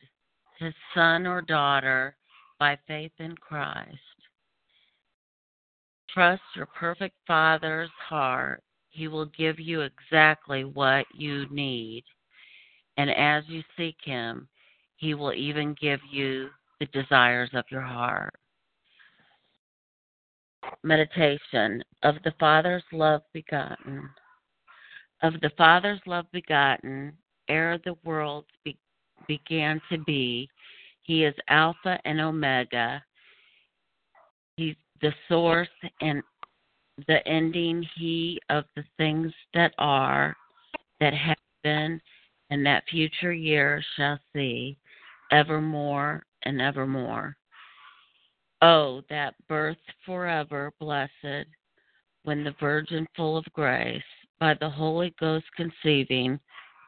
his 0.58 0.74
son 0.94 1.26
or 1.26 1.42
daughter 1.42 2.16
by 2.58 2.78
faith 2.86 3.12
in 3.18 3.34
Christ. 3.36 3.98
Trust 6.08 6.42
your 6.56 6.66
perfect 6.66 7.16
Father's 7.26 7.90
heart. 8.08 8.62
He 8.90 9.08
will 9.08 9.26
give 9.26 9.58
you 9.58 9.82
exactly 9.82 10.64
what 10.64 11.06
you 11.14 11.46
need. 11.50 12.04
And 12.96 13.10
as 13.10 13.44
you 13.46 13.62
seek 13.76 13.96
him, 14.04 14.48
he 14.96 15.14
will 15.14 15.32
even 15.32 15.74
give 15.80 16.00
you 16.10 16.50
the 16.80 16.86
desires 16.86 17.50
of 17.54 17.64
your 17.70 17.80
heart. 17.80 18.34
Meditation 20.82 21.82
of 22.02 22.16
the 22.24 22.34
Father's 22.38 22.82
love 22.92 23.22
begotten. 23.32 24.08
Of 25.22 25.34
the 25.40 25.50
Father's 25.56 26.00
love 26.06 26.26
begotten, 26.32 27.12
ere 27.48 27.78
the 27.84 27.96
world 28.04 28.44
be- 28.64 28.78
began 29.26 29.80
to 29.90 29.98
be, 29.98 30.48
he 31.02 31.24
is 31.24 31.34
Alpha 31.48 31.98
and 32.04 32.20
Omega. 32.20 33.02
He's 34.56 34.76
the 35.00 35.12
source 35.28 35.68
and 36.00 36.22
the 37.06 37.26
ending, 37.26 37.86
he 37.96 38.40
of 38.48 38.64
the 38.76 38.84
things 38.96 39.32
that 39.54 39.72
are, 39.78 40.36
that 41.00 41.14
have 41.14 41.36
been, 41.62 42.00
and 42.50 42.64
that 42.66 42.84
future 42.90 43.32
years 43.32 43.84
shall 43.96 44.18
see, 44.34 44.76
evermore 45.30 46.24
and 46.42 46.60
evermore. 46.60 47.36
Oh, 48.62 49.02
that 49.08 49.34
birth 49.48 49.78
forever 50.04 50.72
blessed, 50.80 51.46
when 52.24 52.44
the 52.44 52.54
Virgin 52.60 53.06
full 53.16 53.36
of 53.36 53.44
grace, 53.54 54.02
by 54.38 54.54
the 54.54 54.68
Holy 54.68 55.14
Ghost 55.18 55.46
conceiving, 55.56 56.38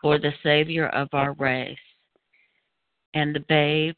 for 0.03 0.18
the 0.18 0.33
Savior 0.42 0.88
of 0.88 1.09
our 1.12 1.33
race. 1.35 1.79
And 3.14 3.35
the 3.35 3.44
babe, 3.48 3.94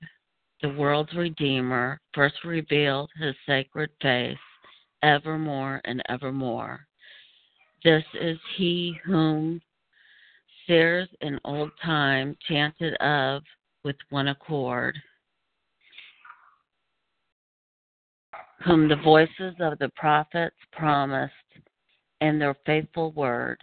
the 0.63 0.69
world's 0.69 1.15
Redeemer, 1.15 2.01
first 2.15 2.37
revealed 2.45 3.11
his 3.19 3.35
sacred 3.47 3.91
face, 4.03 4.37
evermore 5.05 5.81
and 5.85 6.03
evermore. 6.09 6.87
This 7.85 8.03
is 8.21 8.39
he 8.57 8.99
whom 9.05 9.61
seers 10.67 11.09
in 11.21 11.39
old 11.45 11.71
time 11.85 12.37
chanted 12.49 12.95
of 12.95 13.43
with 13.85 13.97
one 14.09 14.29
accord, 14.29 14.97
whom 18.65 18.89
the 18.89 18.97
voices 18.97 19.55
of 19.61 19.79
the 19.79 19.91
prophets 19.95 20.57
promised 20.73 21.33
and 22.23 22.41
their 22.41 22.57
faithful 22.65 23.13
word. 23.13 23.61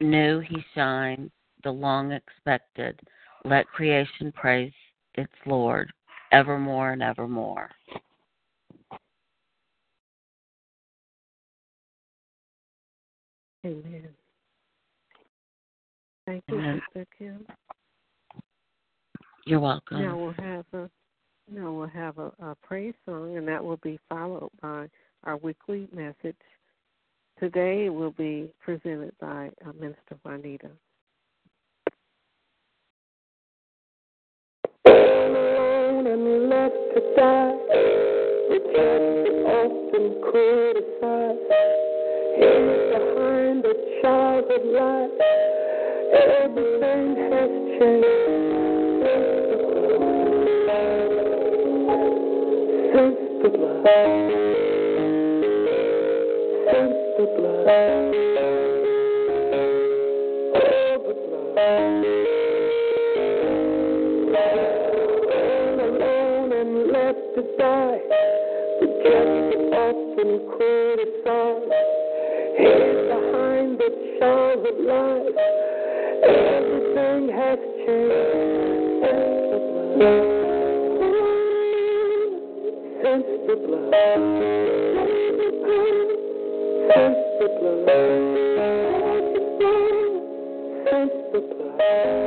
Knew 0.00 0.40
he 0.40 0.64
shines, 0.74 1.30
the 1.62 1.70
long 1.70 2.12
expected. 2.12 2.98
Let 3.44 3.66
creation 3.66 4.32
praise 4.32 4.72
its 5.14 5.32
Lord 5.44 5.92
evermore 6.32 6.92
and 6.92 7.02
evermore. 7.02 7.70
Amen. 13.64 14.08
Thank 16.26 16.44
you, 16.48 16.58
Amen. 16.58 16.80
Sister 16.94 17.06
Kim. 17.18 17.46
You're 19.46 19.60
welcome. 19.60 20.02
Now 20.02 20.16
we'll 20.16 20.32
have 20.32 20.64
a 20.72 20.90
now 21.52 21.72
we'll 21.72 21.88
have 21.88 22.18
a, 22.18 22.32
a 22.40 22.56
praise 22.62 22.94
song, 23.04 23.36
and 23.36 23.48
that 23.48 23.64
will 23.64 23.78
be 23.78 23.98
followed 24.08 24.50
by 24.62 24.88
our 25.24 25.36
weekly 25.38 25.88
message. 25.92 26.36
Today 27.40 27.88
will 27.88 28.12
be 28.12 28.50
presented 28.60 29.12
by 29.20 29.50
uh, 29.66 29.72
Minister 29.72 30.16
Juanita. 30.24 30.70
alone 34.86 36.06
and 36.06 36.48
left 36.48 36.74
to 36.94 37.00
die. 37.16 37.56
Rejected, 38.50 39.44
often 39.46 40.04
criticized. 40.30 41.99
Hid 42.40 42.88
behind 42.90 43.64
a 43.66 43.74
childhood 44.00 44.64
lie. 44.72 45.08
Everything 46.40 47.06
has 47.30 47.52
changed 47.76 48.06
since 52.94 53.20
the 53.42 53.48
blood. 53.50 53.84
Since 56.72 56.98
the 57.18 57.24
blood. 57.36 58.59
The 74.20 74.26
childhood 74.26 74.78
lies. 74.80 75.34
Everything 76.24 77.28
has 77.36 77.58
changed 77.86 79.00
since 79.00 79.40
the 79.50 79.58
blood. 79.64 80.30
Since 83.02 83.28
the 83.46 83.54
blood. 83.66 83.92
Since 86.92 87.20
the 87.38 87.48
blood. 87.60 87.88
Since 90.90 91.16
the 91.32 91.40
blood. 91.40 92.19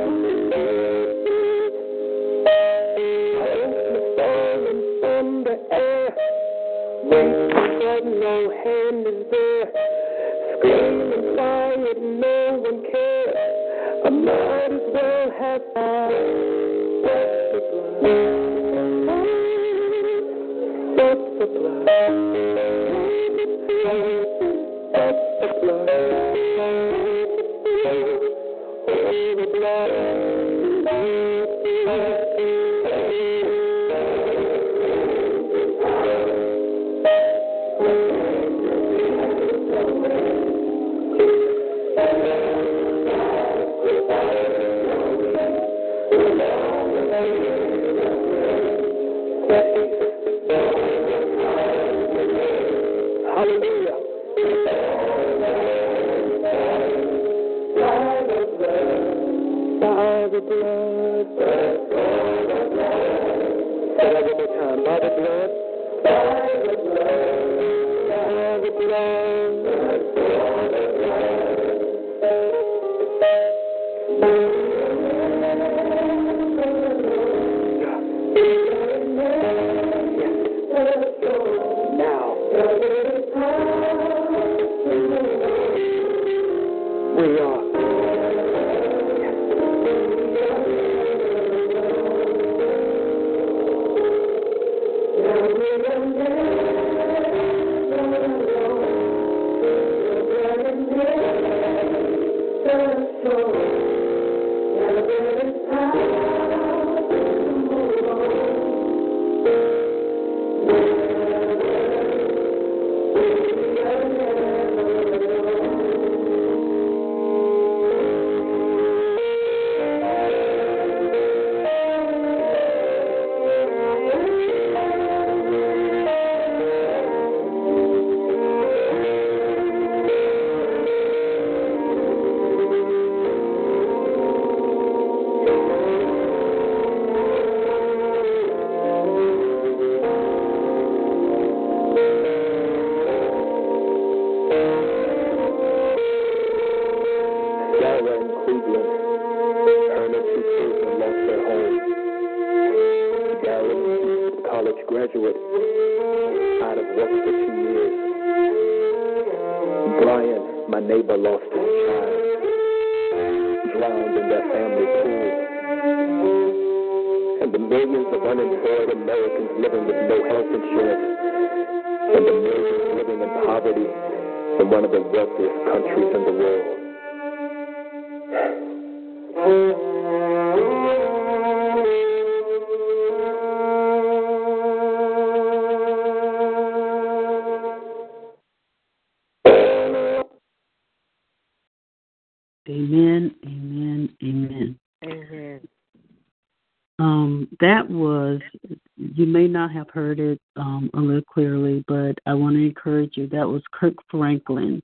Franklin. 204.44 204.82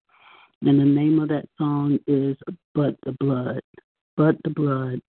And 0.63 0.79
the 0.79 0.85
name 0.85 1.19
of 1.21 1.29
that 1.29 1.49
song 1.57 1.99
is 2.07 2.37
But 2.75 2.97
the 3.05 3.13
Blood. 3.13 3.61
But 4.17 4.37
the 4.45 4.51
Blood. 4.51 5.01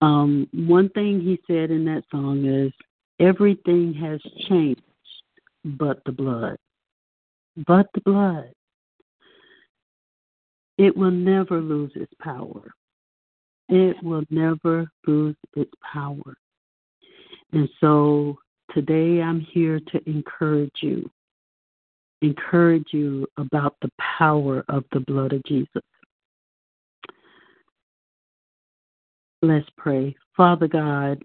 Um, 0.00 0.48
one 0.52 0.88
thing 0.90 1.20
he 1.20 1.38
said 1.46 1.70
in 1.70 1.84
that 1.86 2.04
song 2.10 2.44
is, 2.44 2.72
Everything 3.20 3.94
has 3.94 4.20
changed 4.48 4.82
but 5.64 6.02
the 6.04 6.12
blood. 6.12 6.56
But 7.66 7.86
the 7.94 8.00
blood. 8.00 8.50
It 10.76 10.96
will 10.96 11.12
never 11.12 11.60
lose 11.60 11.92
its 11.94 12.12
power. 12.20 12.72
It 13.68 13.96
will 14.02 14.24
never 14.30 14.90
lose 15.06 15.36
its 15.56 15.70
power. 15.92 16.36
And 17.52 17.68
so 17.80 18.36
today 18.74 19.22
I'm 19.22 19.40
here 19.40 19.78
to 19.78 20.10
encourage 20.10 20.74
you, 20.80 21.08
encourage 22.22 22.88
you 22.92 23.26
about 23.36 23.76
the 23.82 23.90
power 24.18 24.64
of 24.68 24.84
the 24.92 25.00
blood 25.00 25.32
of 25.32 25.42
Jesus. 25.44 25.82
Let's 29.42 29.68
pray. 29.76 30.16
Father 30.36 30.68
God, 30.68 31.22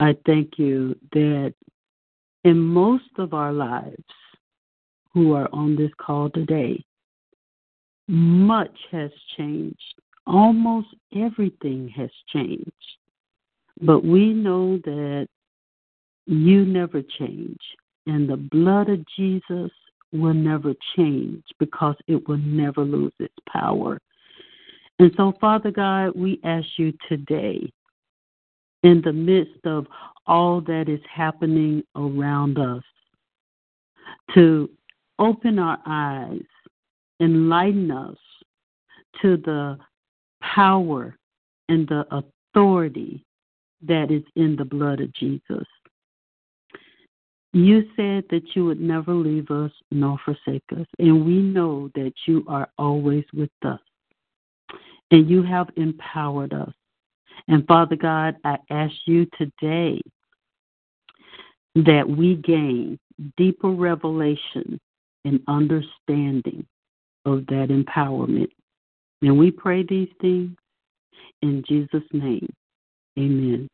I 0.00 0.16
thank 0.24 0.58
you 0.58 0.96
that 1.12 1.54
in 2.44 2.58
most 2.58 3.10
of 3.18 3.34
our 3.34 3.52
lives 3.52 4.04
who 5.12 5.32
are 5.32 5.48
on 5.52 5.76
this 5.76 5.90
call 5.98 6.30
today, 6.30 6.84
much 8.08 8.76
has 8.90 9.10
changed. 9.36 9.94
Almost 10.26 10.88
everything 11.16 11.88
has 11.96 12.10
changed. 12.32 12.70
But 13.80 14.04
we 14.04 14.32
know 14.32 14.78
that 14.84 15.28
you 16.26 16.64
never 16.64 17.02
change, 17.18 17.58
and 18.06 18.28
the 18.28 18.36
blood 18.36 18.88
of 18.88 19.04
Jesus 19.16 19.70
will 20.12 20.34
never 20.34 20.74
change 20.96 21.42
because 21.58 21.96
it 22.06 22.26
will 22.28 22.38
never 22.38 22.82
lose 22.82 23.12
its 23.18 23.34
power. 23.48 23.98
And 24.98 25.12
so, 25.16 25.32
Father 25.40 25.70
God, 25.70 26.12
we 26.14 26.40
ask 26.44 26.66
you 26.76 26.92
today, 27.08 27.70
in 28.84 29.00
the 29.02 29.12
midst 29.12 29.64
of 29.64 29.86
all 30.26 30.60
that 30.62 30.88
is 30.88 31.00
happening 31.12 31.82
around 31.96 32.58
us, 32.58 32.82
to 34.34 34.70
open 35.18 35.58
our 35.58 35.78
eyes, 35.86 36.42
enlighten 37.20 37.90
us 37.90 38.16
to 39.22 39.36
the 39.38 39.78
power 40.40 41.16
and 41.68 41.88
the 41.88 42.06
authority 42.10 43.24
that 43.82 44.10
is 44.10 44.22
in 44.36 44.56
the 44.56 44.64
blood 44.64 45.00
of 45.00 45.12
Jesus. 45.14 45.66
You 47.54 47.84
said 47.94 48.24
that 48.30 48.42
you 48.54 48.64
would 48.64 48.80
never 48.80 49.14
leave 49.14 49.48
us 49.52 49.70
nor 49.92 50.18
forsake 50.24 50.64
us, 50.76 50.86
and 50.98 51.24
we 51.24 51.34
know 51.34 51.88
that 51.94 52.12
you 52.26 52.44
are 52.48 52.68
always 52.78 53.24
with 53.32 53.48
us, 53.64 53.78
and 55.12 55.30
you 55.30 55.44
have 55.44 55.68
empowered 55.76 56.52
us. 56.52 56.72
And 57.46 57.64
Father 57.68 57.94
God, 57.94 58.34
I 58.44 58.58
ask 58.70 58.92
you 59.06 59.28
today 59.38 60.00
that 61.76 62.08
we 62.08 62.34
gain 62.34 62.98
deeper 63.36 63.70
revelation 63.70 64.80
and 65.24 65.40
understanding 65.46 66.66
of 67.24 67.46
that 67.46 67.68
empowerment. 67.70 68.50
And 69.22 69.38
we 69.38 69.52
pray 69.52 69.84
these 69.84 70.10
things 70.20 70.56
in 71.40 71.62
Jesus' 71.68 72.02
name. 72.12 72.52
Amen. 73.16 73.68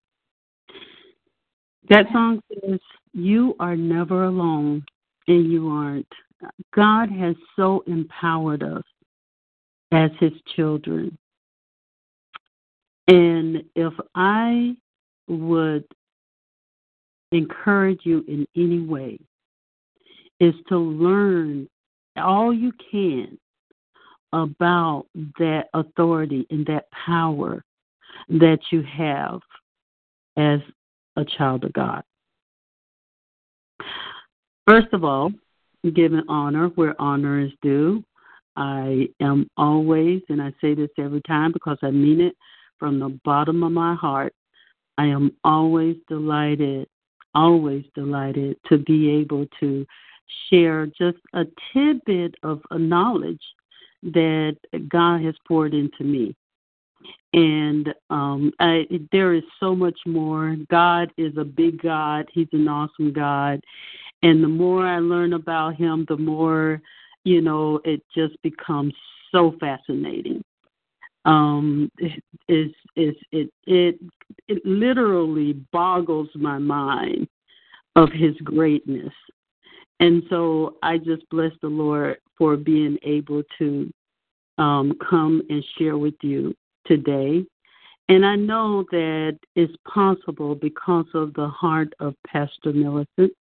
That 1.89 2.07
song 2.13 2.43
says, 2.53 2.79
You 3.13 3.57
are 3.59 3.77
never 3.77 4.25
alone, 4.25 4.85
and 5.27 5.51
you 5.51 5.69
aren't. 5.69 6.13
God 6.75 7.11
has 7.11 7.35
so 7.57 7.83
empowered 7.87 8.63
us 8.63 8.85
as 9.93 10.11
His 10.21 10.33
children. 10.57 11.17
And 13.09 13.65
if 13.75 13.93
I 14.15 14.77
would 15.29 15.85
encourage 17.33 18.01
you 18.05 18.25
in 18.29 18.47
any 18.57 18.81
way, 18.81 19.19
is 20.39 20.55
to 20.69 20.79
learn 20.79 21.69
all 22.17 22.53
you 22.53 22.73
can 22.91 23.39
about 24.33 25.07
that 25.39 25.65
authority 25.75 26.47
and 26.51 26.65
that 26.67 26.87
power 26.93 27.65
that 28.29 28.59
you 28.71 28.83
have 28.83 29.41
as 30.37 30.61
a 31.17 31.25
child 31.25 31.65
of 31.65 31.73
God. 31.73 32.03
First 34.67 34.89
of 34.93 35.05
all, 35.05 35.33
giving 35.95 36.23
honor 36.29 36.69
where 36.69 37.01
honor 37.01 37.41
is 37.41 37.53
due. 37.63 38.05
I 38.57 39.09
am 39.21 39.49
always, 39.57 40.23
and 40.29 40.43
I 40.43 40.53
say 40.61 40.75
this 40.75 40.91
every 40.99 41.23
time 41.23 41.53
because 41.53 41.79
I 41.83 41.91
mean 41.91 42.21
it, 42.21 42.37
from 42.79 42.99
the 42.99 43.19
bottom 43.25 43.63
of 43.63 43.73
my 43.73 43.95
heart, 43.95 44.35
I 44.99 45.07
am 45.07 45.35
always 45.45 45.97
delighted, 46.09 46.89
always 47.35 47.85
delighted 47.95 48.57
to 48.69 48.79
be 48.79 49.11
able 49.11 49.47
to 49.61 49.87
share 50.49 50.87
just 50.87 51.19
a 51.35 51.45
tidbit 51.73 52.35
of 52.43 52.61
a 52.71 52.79
knowledge 52.79 53.43
that 54.03 54.57
God 54.89 55.23
has 55.25 55.35
poured 55.47 55.75
into 55.75 56.05
me. 56.05 56.35
And 57.33 57.95
um, 58.11 58.53
I, 58.59 58.87
there 59.13 59.35
is 59.35 59.45
so 59.61 59.75
much 59.75 59.99
more. 60.05 60.57
God 60.71 61.13
is 61.17 61.37
a 61.37 61.45
big 61.45 61.81
God. 61.81 62.29
He's 62.33 62.49
an 62.53 62.69
awesome 62.69 63.13
God. 63.13 63.61
And 64.23 64.43
the 64.43 64.49
more 64.49 64.87
I 64.87 64.99
learn 64.99 65.33
about 65.33 65.77
Him, 65.77 66.05
the 66.09 66.17
more, 66.17 66.81
you 67.25 67.41
know, 67.41 67.81
it 67.85 68.03
just 68.15 68.41
becomes 68.43 68.95
so 69.33 69.55
fascinating. 69.61 70.43
Um, 71.25 71.91
is 72.49 72.71
is 72.97 73.15
it 73.33 73.53
it 73.67 74.01
it 74.49 74.65
literally 74.65 75.53
boggles 75.73 76.29
my 76.35 76.59
mind 76.59 77.29
of 77.97 78.11
His 78.11 78.35
greatness 78.43 79.13
and 80.01 80.23
so 80.31 80.77
I 80.83 80.97
just 80.97 81.29
bless 81.29 81.53
the 81.61 81.69
Lord 81.69 82.17
for 82.37 82.57
being 82.57 82.97
able 83.03 83.43
to 83.59 83.93
um, 84.57 84.95
come 85.09 85.43
and 85.51 85.63
share 85.79 85.99
with 85.99 86.15
you 86.23 86.55
today. 86.87 87.45
And 88.09 88.25
I 88.27 88.35
know 88.35 88.85
that 88.91 89.39
it's 89.55 89.73
possible 89.87 90.55
because 90.55 91.07
of 91.15 91.35
the 91.35 91.47
heart 91.49 91.93
of 92.01 92.15
Pastor 92.27 92.73
Millicent. 92.73 93.33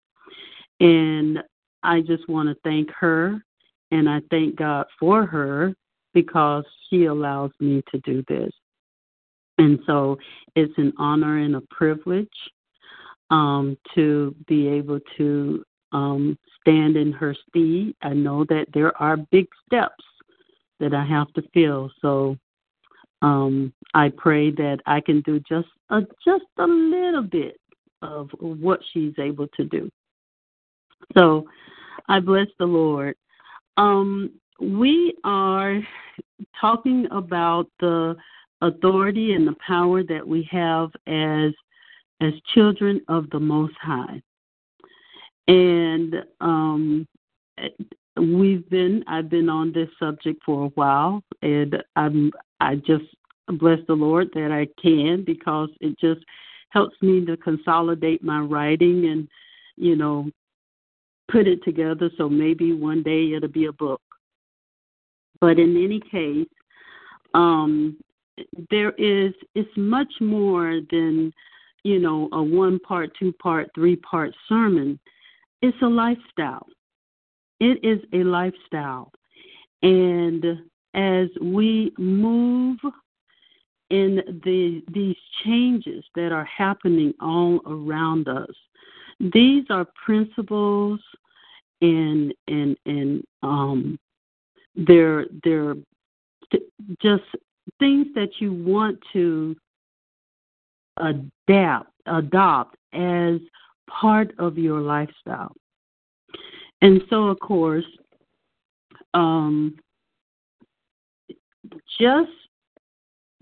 And 0.81 1.39
I 1.83 2.01
just 2.01 2.29
want 2.29 2.49
to 2.49 2.57
thank 2.63 2.91
her 2.93 3.43
and 3.91 4.09
I 4.09 4.21
thank 4.31 4.57
God 4.57 4.87
for 4.99 5.25
her 5.27 5.75
because 6.15 6.65
she 6.89 7.05
allows 7.05 7.51
me 7.61 7.83
to 7.91 7.99
do 8.01 8.23
this. 8.29 8.53
And 9.59 9.81
so 9.87 10.19
it's 10.55 10.77
an 10.77 10.93
honor 10.99 11.39
and 11.39 11.57
a 11.57 11.63
privilege 11.71 12.29
um, 13.31 13.77
to 13.95 14.35
be 14.47 14.69
able 14.69 15.01
to 15.17 15.65
um, 15.93 16.39
stand 16.61 16.97
in 16.97 17.13
her 17.13 17.35
steed. 17.49 17.95
I 18.03 18.11
know 18.11 18.45
that 18.45 18.67
there 18.73 18.97
are 19.01 19.17
big 19.17 19.47
steps 19.67 20.05
that 20.81 20.95
I 20.95 21.05
have 21.05 21.33
to 21.35 21.43
fill. 21.53 21.91
So 22.01 22.37
um, 23.23 23.73
I 23.95 24.11
pray 24.17 24.51
that 24.53 24.79
I 24.87 25.01
can 25.01 25.23
do 25.23 25.41
just 25.41 25.69
a, 25.91 26.03
just 26.25 26.45
a 26.59 26.67
little 26.67 27.23
bit 27.23 27.57
of 28.03 28.31
what 28.39 28.81
she's 28.93 29.15
able 29.19 29.49
to 29.57 29.65
do. 29.65 29.91
So 31.17 31.47
I 32.09 32.21
bless 32.21 32.49
the 32.59 32.67
Lord. 32.67 33.17
Um, 33.77 34.31
we 34.61 35.15
are 35.25 35.81
talking 36.61 37.07
about 37.11 37.69
the 37.81 38.17
authority 38.61 39.35
and 39.35 39.47
the 39.47 39.57
power 39.65 40.03
that 40.03 40.27
we 40.27 40.49
have 40.51 40.91
as 41.07 41.53
as 42.21 42.33
children 42.53 43.01
of 43.09 43.31
the 43.31 43.39
Most 43.39 43.75
High 43.81 44.21
and 45.49 46.15
um, 46.41 47.09
we've 48.17 48.69
been 48.69 49.03
I've 49.09 49.31
been 49.31 49.49
on 49.49 49.73
this 49.73 49.89
subject 49.99 50.43
for 50.45 50.67
a 50.67 50.69
while, 50.71 51.23
and 51.43 51.83
I'm 51.97 52.31
I 52.61 52.77
just 52.77 53.05
bless 53.59 53.81
the 53.89 53.95
Lord 53.95 54.29
that 54.35 54.53
I 54.53 54.69
can 54.81 55.25
because 55.25 55.71
it 55.81 55.99
just 55.99 56.21
helps 56.69 57.01
me 57.01 57.25
to 57.25 57.37
consolidate 57.39 58.23
my 58.23 58.41
writing 58.41 59.07
and 59.07 59.29
you 59.77 59.97
know 59.97 60.31
put 61.31 61.47
it 61.47 61.63
together 61.65 62.11
so 62.17 62.29
maybe 62.29 62.73
one 62.73 63.03
day 63.03 63.33
it'll 63.33 63.49
be 63.49 63.67
a 63.67 63.73
book. 63.73 64.01
But 65.41 65.59
in 65.59 65.83
any 65.83 66.01
case, 66.01 66.49
um, 67.35 67.97
there 68.71 68.93
is 68.93 69.33
it's 69.55 69.71
much 69.77 70.13
more 70.21 70.81
than 70.91 71.33
you 71.85 71.99
know 71.99 72.29
a 72.33 72.43
one 72.43 72.79
part, 72.81 73.11
two 73.19 73.33
part, 73.33 73.69
three 73.75 73.97
part 73.97 74.35
sermon 74.49 74.99
it's 75.61 75.77
a 75.83 75.87
lifestyle. 75.87 76.67
It 77.61 77.85
is 77.85 78.01
a 78.13 78.23
lifestyle. 78.23 79.11
And 79.83 80.45
as 80.95 81.29
we 81.41 81.93
move 81.99 82.79
in 83.91 84.21
the 84.45 84.83
these 84.93 85.17
changes 85.45 86.05
that 86.15 86.31
are 86.31 86.45
happening 86.45 87.13
all 87.21 87.61
around 87.67 88.29
us, 88.29 88.55
these 89.21 89.65
are 89.71 89.87
principles 90.05 91.01
and 91.81 92.35
and 92.47 92.77
and 92.87 93.25
um 93.43 93.99
they're 94.77 95.27
they're 95.45 95.77
just 97.01 97.25
things 97.79 98.07
that 98.15 98.31
you 98.41 98.53
want 98.53 98.99
to 99.13 99.57
adapt 100.99 101.91
adopt 102.07 102.77
as 102.93 103.41
part 103.89 104.33
of 104.39 104.59
your 104.59 104.81
lifestyle. 104.81 105.55
And 106.81 107.03
so, 107.11 107.25
of 107.25 107.41
course, 107.41 107.85
um, 109.15 109.77
just 112.01 112.31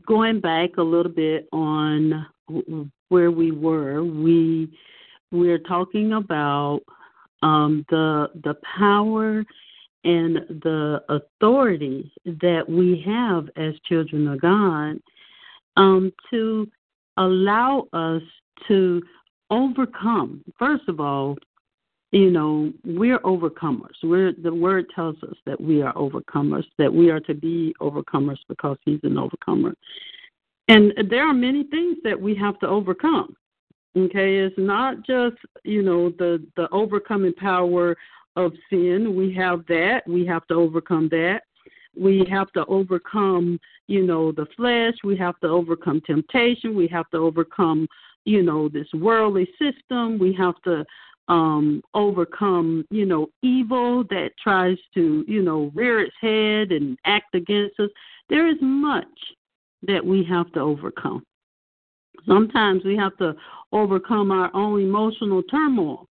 going 0.06 0.40
back 0.40 0.78
a 0.78 0.82
little 0.82 1.12
bit 1.12 1.48
on 1.52 2.26
where 3.08 3.30
we 3.30 3.50
were, 3.50 4.02
we 4.02 4.72
we're 5.38 5.58
talking 5.58 6.14
about 6.14 6.80
um, 7.42 7.84
the 7.90 8.28
the 8.44 8.54
power 8.78 9.44
and 10.04 10.36
the 10.62 11.02
authority 11.08 12.12
that 12.24 12.62
we 12.68 13.02
have 13.04 13.48
as 13.56 13.74
children 13.88 14.28
of 14.28 14.40
God 14.40 15.00
um, 15.76 16.12
to 16.30 16.68
allow 17.16 17.88
us 17.92 18.22
to 18.68 19.02
overcome. 19.50 20.44
First 20.58 20.88
of 20.88 21.00
all, 21.00 21.36
you 22.12 22.30
know, 22.30 22.72
we're 22.84 23.18
overcomers. 23.20 23.94
We're 24.02 24.32
the 24.32 24.54
word 24.54 24.86
tells 24.94 25.16
us 25.24 25.34
that 25.44 25.60
we 25.60 25.82
are 25.82 25.92
overcomers, 25.94 26.64
that 26.78 26.92
we 26.92 27.10
are 27.10 27.20
to 27.20 27.34
be 27.34 27.74
overcomers 27.80 28.38
because 28.48 28.78
he's 28.84 29.00
an 29.02 29.18
overcomer. 29.18 29.74
And 30.68 30.92
there 31.10 31.26
are 31.26 31.34
many 31.34 31.64
things 31.64 31.98
that 32.04 32.20
we 32.20 32.34
have 32.36 32.58
to 32.60 32.68
overcome. 32.68 33.36
Okay, 33.96 34.38
it's 34.38 34.58
not 34.58 35.06
just, 35.06 35.36
you 35.64 35.82
know, 35.82 36.10
the 36.10 36.44
the 36.56 36.68
overcoming 36.70 37.32
power 37.34 37.96
of 38.36 38.52
sin. 38.68 39.16
We 39.16 39.32
have 39.34 39.64
that. 39.68 40.02
We 40.06 40.26
have 40.26 40.46
to 40.48 40.54
overcome 40.54 41.08
that. 41.10 41.42
We 41.98 42.26
have 42.30 42.52
to 42.52 42.66
overcome, 42.66 43.58
you 43.86 44.04
know, 44.04 44.32
the 44.32 44.46
flesh. 44.54 44.94
We 45.02 45.16
have 45.16 45.40
to 45.40 45.48
overcome 45.48 46.02
temptation. 46.04 46.76
We 46.76 46.88
have 46.88 47.08
to 47.10 47.18
overcome 47.18 47.88
you 48.26 48.42
know 48.42 48.68
this 48.68 48.88
worldly 48.92 49.48
system 49.58 50.18
we 50.18 50.34
have 50.34 50.60
to 50.62 50.84
um 51.28 51.80
overcome 51.94 52.84
you 52.90 53.06
know 53.06 53.28
evil 53.42 54.04
that 54.04 54.32
tries 54.42 54.76
to 54.92 55.24
you 55.26 55.42
know 55.42 55.70
rear 55.74 56.00
its 56.00 56.14
head 56.20 56.72
and 56.72 56.98
act 57.06 57.34
against 57.34 57.80
us 57.80 57.88
there 58.28 58.46
is 58.48 58.58
much 58.60 59.06
that 59.82 60.04
we 60.04 60.22
have 60.24 60.52
to 60.52 60.60
overcome 60.60 61.24
sometimes 62.26 62.84
we 62.84 62.96
have 62.96 63.16
to 63.18 63.34
overcome 63.72 64.30
our 64.30 64.50
own 64.54 64.80
emotional 64.80 65.42
turmoil 65.44 66.06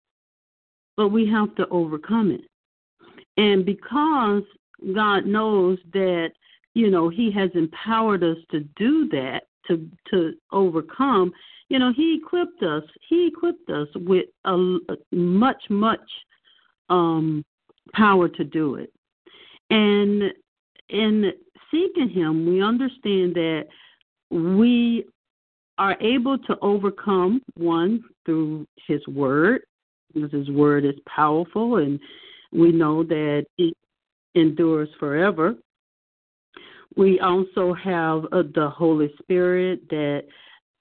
but 0.98 1.10
we 1.10 1.28
have 1.28 1.56
to 1.56 1.68
overcome 1.70 2.32
it. 2.32 2.42
And 3.38 3.66
because 3.66 4.44
god 4.96 5.26
knows 5.26 5.78
that 5.94 6.32
you 6.74 6.90
know 6.90 7.08
he 7.08 7.32
has 7.32 7.52
empowered 7.54 8.24
us 8.24 8.38
to 8.50 8.62
do 8.76 9.08
that 9.10 9.42
to 9.68 9.88
to 10.10 10.34
overcome 10.52 11.32
you 11.70 11.78
know 11.78 11.94
he 11.96 12.20
equipped 12.20 12.64
us 12.64 12.84
he 13.08 13.28
equipped 13.28 13.70
us 13.70 13.88
with 13.96 14.26
a, 14.46 14.78
a 14.90 15.16
much 15.16 15.62
much 15.70 16.00
um 16.90 17.46
power 17.94 18.28
to 18.28 18.44
do 18.44 18.76
it. 18.76 18.92
And 19.70 20.34
in 20.90 21.32
seeking 21.70 22.10
him 22.10 22.48
we 22.48 22.62
understand 22.62 23.36
that 23.36 23.68
we 24.32 25.06
are 25.78 25.98
able 26.02 26.38
to 26.38 26.58
overcome 26.62 27.42
one 27.56 28.04
through 28.26 28.68
his 28.88 29.06
word 29.08 29.62
because 30.14 30.32
his 30.32 30.50
word 30.50 30.86
is 30.86 30.96
powerful 31.08 31.78
and 31.78 32.00
we 32.52 32.72
know 32.72 33.04
that 33.04 33.46
it 33.58 33.76
endures 34.36 34.90
forever 35.00 35.56
we 36.96 37.20
also 37.20 37.74
have 37.74 38.26
uh, 38.32 38.44
the 38.54 38.70
holy 38.70 39.12
spirit 39.22 39.88
that 39.90 40.26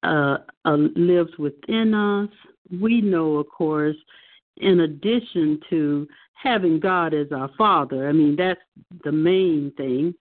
uh, 0.03 0.38
uh, 0.64 0.76
lives 0.97 1.30
within 1.38 1.95
us. 1.95 2.28
We 2.80 3.01
know, 3.01 3.36
of 3.36 3.49
course, 3.49 3.97
in 4.57 4.80
addition 4.80 5.61
to 5.70 6.09
having 6.34 6.80
God 6.80 7.14
as 7.14 7.28
our 7.32 7.51
Father, 7.57 8.09
I 8.09 8.12
mean, 8.12 8.34
that's 8.36 8.61
the 9.05 9.12
main 9.12 9.72
thing. 9.76 10.14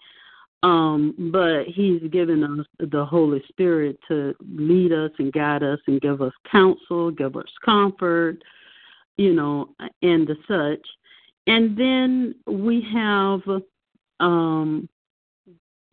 Um, 0.61 1.31
but 1.31 1.65
He's 1.67 2.01
given 2.11 2.43
us 2.43 2.65
the 2.79 3.05
Holy 3.05 3.41
Spirit 3.47 3.97
to 4.07 4.35
lead 4.53 4.91
us 4.91 5.11
and 5.19 5.31
guide 5.31 5.63
us 5.63 5.79
and 5.87 6.01
give 6.01 6.21
us 6.21 6.33
counsel, 6.51 7.11
give 7.11 7.35
us 7.35 7.49
comfort, 7.63 8.39
you 9.17 9.33
know, 9.33 9.69
and 10.01 10.27
the 10.27 10.35
such. 10.47 10.85
And 11.47 11.77
then 11.77 12.35
we 12.45 12.85
have 12.93 13.41
um, 14.19 14.89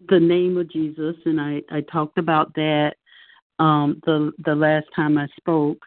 the 0.09 0.21
name 0.21 0.57
of 0.59 0.71
Jesus, 0.71 1.17
and 1.25 1.41
I, 1.41 1.63
I 1.71 1.81
talked 1.83 2.19
about 2.19 2.55
that 2.55 2.97
um, 3.59 4.01
the 4.05 4.33
the 4.45 4.55
last 4.55 4.87
time 4.95 5.19
I 5.19 5.29
spoke. 5.37 5.85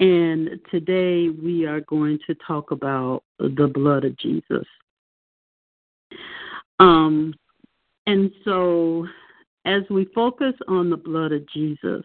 And 0.00 0.60
today 0.70 1.28
we 1.28 1.64
are 1.64 1.80
going 1.82 2.18
to 2.26 2.34
talk 2.46 2.70
about 2.72 3.22
the 3.38 3.70
blood 3.72 4.04
of 4.04 4.16
Jesus. 4.18 4.66
Um, 6.80 7.34
and 8.06 8.30
so, 8.44 9.06
as 9.64 9.82
we 9.90 10.06
focus 10.14 10.54
on 10.66 10.90
the 10.90 10.96
blood 10.96 11.32
of 11.32 11.48
Jesus, 11.48 12.04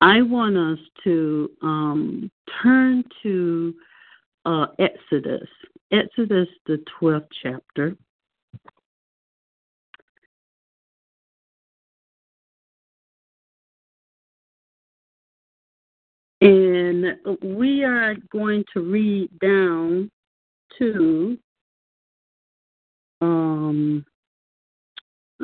I 0.00 0.22
want 0.22 0.56
us 0.56 0.78
to 1.04 1.50
um, 1.62 2.30
turn 2.62 3.04
to 3.22 3.74
uh, 4.44 4.66
Exodus, 4.78 5.48
Exodus, 5.92 6.48
the 6.66 6.82
12th 7.00 7.26
chapter. 7.42 7.96
And 16.40 17.16
we 17.42 17.84
are 17.84 18.16
going 18.30 18.64
to 18.74 18.80
read 18.80 19.30
down 19.38 20.10
to 20.78 21.38
um, 23.22 24.04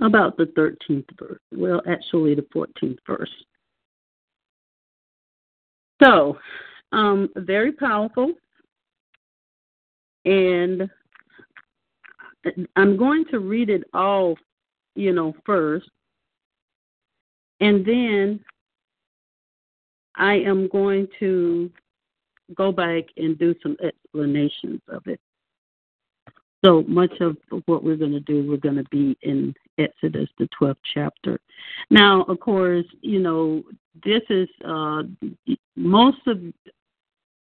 about 0.01 0.37
the 0.37 0.47
13th 0.47 1.07
verse. 1.19 1.41
Well, 1.53 1.83
actually, 1.89 2.35
the 2.35 2.47
14th 2.55 2.99
verse. 3.07 3.31
So, 6.03 6.39
um, 6.93 7.29
very 7.37 7.73
powerful. 7.73 8.33
And 10.25 10.89
I'm 12.77 12.97
going 12.97 13.25
to 13.31 13.39
read 13.39 13.71
it 13.71 13.85
all, 13.93 14.37
you 14.95 15.13
know, 15.13 15.35
first. 15.45 15.89
And 17.61 17.85
then 17.85 18.41
I 20.17 20.35
am 20.35 20.69
going 20.69 21.09
to 21.21 21.71
go 22.55 22.73
back 22.73 23.05
and 23.17 23.39
do 23.39 23.55
some 23.63 23.77
explanations 23.83 24.81
of 24.89 25.07
it. 25.07 25.21
So 26.65 26.83
much 26.87 27.13
of 27.21 27.37
what 27.67 27.85
we're 27.85 27.97
going 27.97 28.13
to 28.13 28.21
do, 28.21 28.49
we're 28.49 28.59
going 28.59 28.77
to 28.77 28.85
be 28.91 29.17
in 29.23 29.55
Exodus, 29.79 30.29
the 30.39 30.49
12th 30.61 30.77
chapter. 30.95 31.39
Now, 31.91 32.23
of 32.23 32.41
course, 32.41 32.87
you 33.03 33.21
know, 33.21 33.63
this 34.05 34.23
is 34.29 34.49
uh, 34.65 35.03
most 35.77 36.19
of 36.27 36.41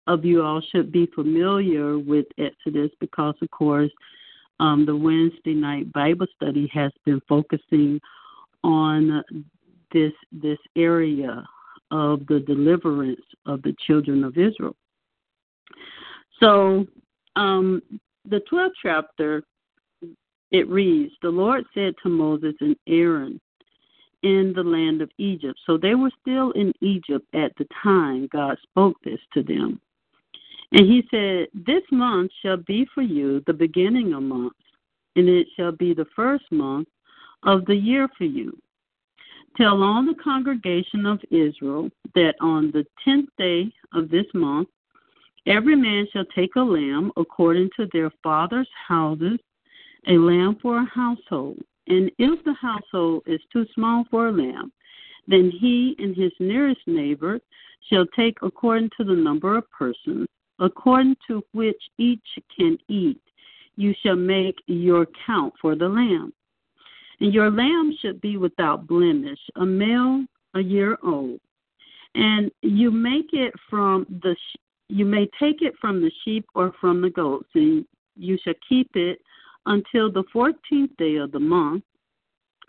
of 0.08 0.26
you 0.26 0.42
all 0.42 0.62
should 0.72 0.92
be 0.92 1.08
familiar 1.14 2.00
with 2.00 2.26
Exodus 2.40 2.90
because, 3.00 3.36
of 3.44 3.52
course, 3.52 3.92
um, 4.60 4.86
the 4.86 4.96
Wednesday 4.96 5.54
night 5.54 5.92
Bible 5.94 6.26
study 6.36 6.70
has 6.74 6.92
been 7.06 7.22
focusing 7.30 8.02
on 8.64 9.24
this 9.94 10.14
this 10.32 10.58
area 10.76 11.46
of 11.92 12.26
the 12.28 12.40
deliverance 12.40 13.22
of 13.46 13.62
the 13.62 13.76
children 13.86 14.24
of 14.24 14.38
Israel. 14.38 14.76
So, 16.40 16.88
um, 17.36 17.82
the 18.26 18.42
12th 18.52 18.72
chapter, 18.82 19.44
it 20.52 20.68
reads 20.70 21.14
The 21.22 21.30
Lord 21.30 21.66
said 21.74 21.94
to 22.04 22.10
Moses 22.10 22.56
and 22.60 22.76
Aaron 22.88 23.40
in 24.24 24.54
the 24.56 24.64
land 24.64 25.02
of 25.02 25.10
Egypt. 25.18 25.60
So 25.66 25.78
they 25.78 25.96
were 25.96 26.12
still 26.22 26.52
in 26.52 26.74
Egypt 26.82 27.26
at 27.34 27.52
the 27.58 27.68
time 27.82 28.28
God 28.32 28.58
spoke 28.64 28.98
this 29.04 29.20
to 29.34 29.44
them. 29.44 29.80
And 30.72 30.86
he 30.86 31.04
said, 31.10 31.48
This 31.66 31.84
month 31.92 32.32
shall 32.42 32.58
be 32.58 32.88
for 32.94 33.02
you 33.02 33.42
the 33.48 33.54
beginning 33.54 34.14
of 34.14 34.24
months, 34.24 34.60
and 35.16 35.28
it 35.28 35.48
shall 35.56 35.72
be 35.72 35.94
the 35.94 36.08
first 36.16 36.46
month 36.52 36.88
of 37.44 37.66
the 37.66 37.76
year 37.76 38.08
for 38.18 38.26
you. 38.26 38.58
Tell 39.58 39.82
all 39.82 40.06
the 40.06 40.22
congregation 40.24 41.06
of 41.06 41.20
Israel 41.32 41.90
that 42.16 42.36
on 42.40 42.72
the 42.72 42.86
tenth 43.04 43.30
day 43.38 43.72
of 43.94 44.10
this 44.10 44.26
month 44.34 44.70
every 45.48 45.76
man 45.76 46.08
shall 46.14 46.26
take 46.36 46.56
a 46.56 46.62
lamb 46.62 47.12
according 47.18 47.70
to 47.76 47.88
their 47.92 48.12
father's 48.22 48.70
houses, 48.88 49.40
a 50.08 50.14
lamb 50.14 50.58
for 50.62 50.78
a 50.78 50.86
household. 50.86 51.60
And 51.88 52.12
if 52.18 52.44
the 52.46 52.54
household 52.54 53.24
is 53.26 53.42
too 53.52 53.66
small 53.74 54.06
for 54.10 54.28
a 54.28 54.32
lamb, 54.32 54.72
then 55.28 55.52
he 55.60 55.96
and 56.00 56.16
his 56.16 56.32
nearest 56.40 56.82
neighbor 56.88 57.40
shall 57.92 58.06
take 58.16 58.38
according 58.42 58.90
to 58.98 59.04
the 59.04 59.14
number 59.14 59.58
of 59.58 59.70
persons 59.72 60.28
according 60.60 61.16
to 61.28 61.44
which 61.54 61.82
each 61.98 62.26
can 62.56 62.78
eat, 62.88 63.22
you 63.76 63.94
shall 64.04 64.16
make 64.16 64.58
your 64.68 65.08
count 65.26 65.54
for 65.62 65.76
the 65.76 65.88
lamb. 65.88 66.34
And 67.22 67.34
your 67.34 67.50
lamb 67.50 67.98
should 68.02 68.22
be 68.22 68.38
without 68.38 68.88
blemish, 68.88 69.40
a 69.56 69.66
male 69.66 70.26
a 70.56 70.62
year 70.62 70.98
old. 71.04 71.40
And 72.16 72.52
you 72.62 72.92
make 72.92 73.34
it 73.34 73.54
from 73.70 74.06
the 74.24 74.36
you 74.92 75.06
may 75.06 75.30
take 75.40 75.62
it 75.62 75.76
from 75.80 76.02
the 76.02 76.12
sheep 76.26 76.46
or 76.56 76.74
from 76.82 77.00
the 77.00 77.12
goats, 77.12 77.50
and 77.54 77.86
you 78.18 78.40
shall 78.44 78.56
keep 78.68 78.90
it 78.96 79.20
until 79.66 80.12
the 80.12 80.24
fourteenth 80.32 80.96
day 80.98 81.16
of 81.16 81.32
the 81.32 81.40
month, 81.40 81.84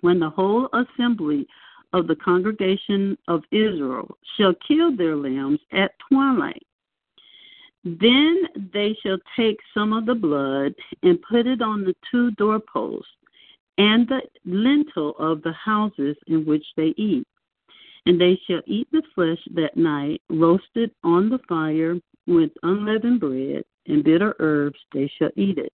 when 0.00 0.18
the 0.18 0.30
whole 0.30 0.68
assembly 0.72 1.46
of 1.92 2.06
the 2.06 2.16
congregation 2.16 3.16
of 3.28 3.42
Israel 3.50 4.16
shall 4.36 4.54
kill 4.66 4.96
their 4.96 5.16
lambs 5.16 5.60
at 5.72 5.92
twilight. 6.08 6.62
Then 7.84 8.42
they 8.72 8.96
shall 9.02 9.18
take 9.36 9.58
some 9.72 9.92
of 9.92 10.06
the 10.06 10.14
blood 10.14 10.74
and 11.02 11.22
put 11.22 11.46
it 11.46 11.62
on 11.62 11.82
the 11.82 11.94
two 12.10 12.30
doorposts 12.32 13.08
and 13.78 14.06
the 14.06 14.20
lintel 14.44 15.14
of 15.18 15.42
the 15.42 15.52
houses 15.52 16.16
in 16.26 16.44
which 16.44 16.64
they 16.76 16.92
eat. 16.96 17.26
And 18.06 18.20
they 18.20 18.38
shall 18.46 18.60
eat 18.66 18.88
the 18.92 19.02
flesh 19.14 19.38
that 19.54 19.76
night, 19.76 20.20
roasted 20.28 20.90
on 21.04 21.30
the 21.30 21.38
fire 21.48 21.96
with 22.26 22.50
unleavened 22.62 23.20
bread 23.20 23.64
and 23.86 24.04
bitter 24.04 24.36
herbs, 24.38 24.78
they 24.92 25.10
shall 25.18 25.30
eat 25.36 25.58
it. 25.58 25.72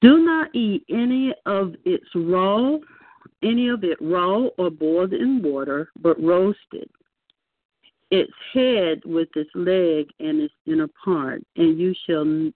Do 0.00 0.18
not 0.18 0.54
eat 0.54 0.84
any 0.90 1.34
of 1.46 1.74
its 1.84 2.06
raw, 2.14 2.76
any 3.42 3.68
of 3.68 3.84
it 3.84 3.98
raw 4.00 4.46
or 4.58 4.70
boiled 4.70 5.12
in 5.12 5.42
water, 5.42 5.90
but 6.00 6.20
roasted 6.22 6.88
its 8.10 8.32
head 8.52 9.00
with 9.04 9.28
its 9.34 9.50
leg 9.54 10.08
and 10.20 10.40
its 10.40 10.54
inner 10.66 10.88
part, 11.04 11.42
and 11.56 11.78
you 11.78 11.94
shall 12.06 12.50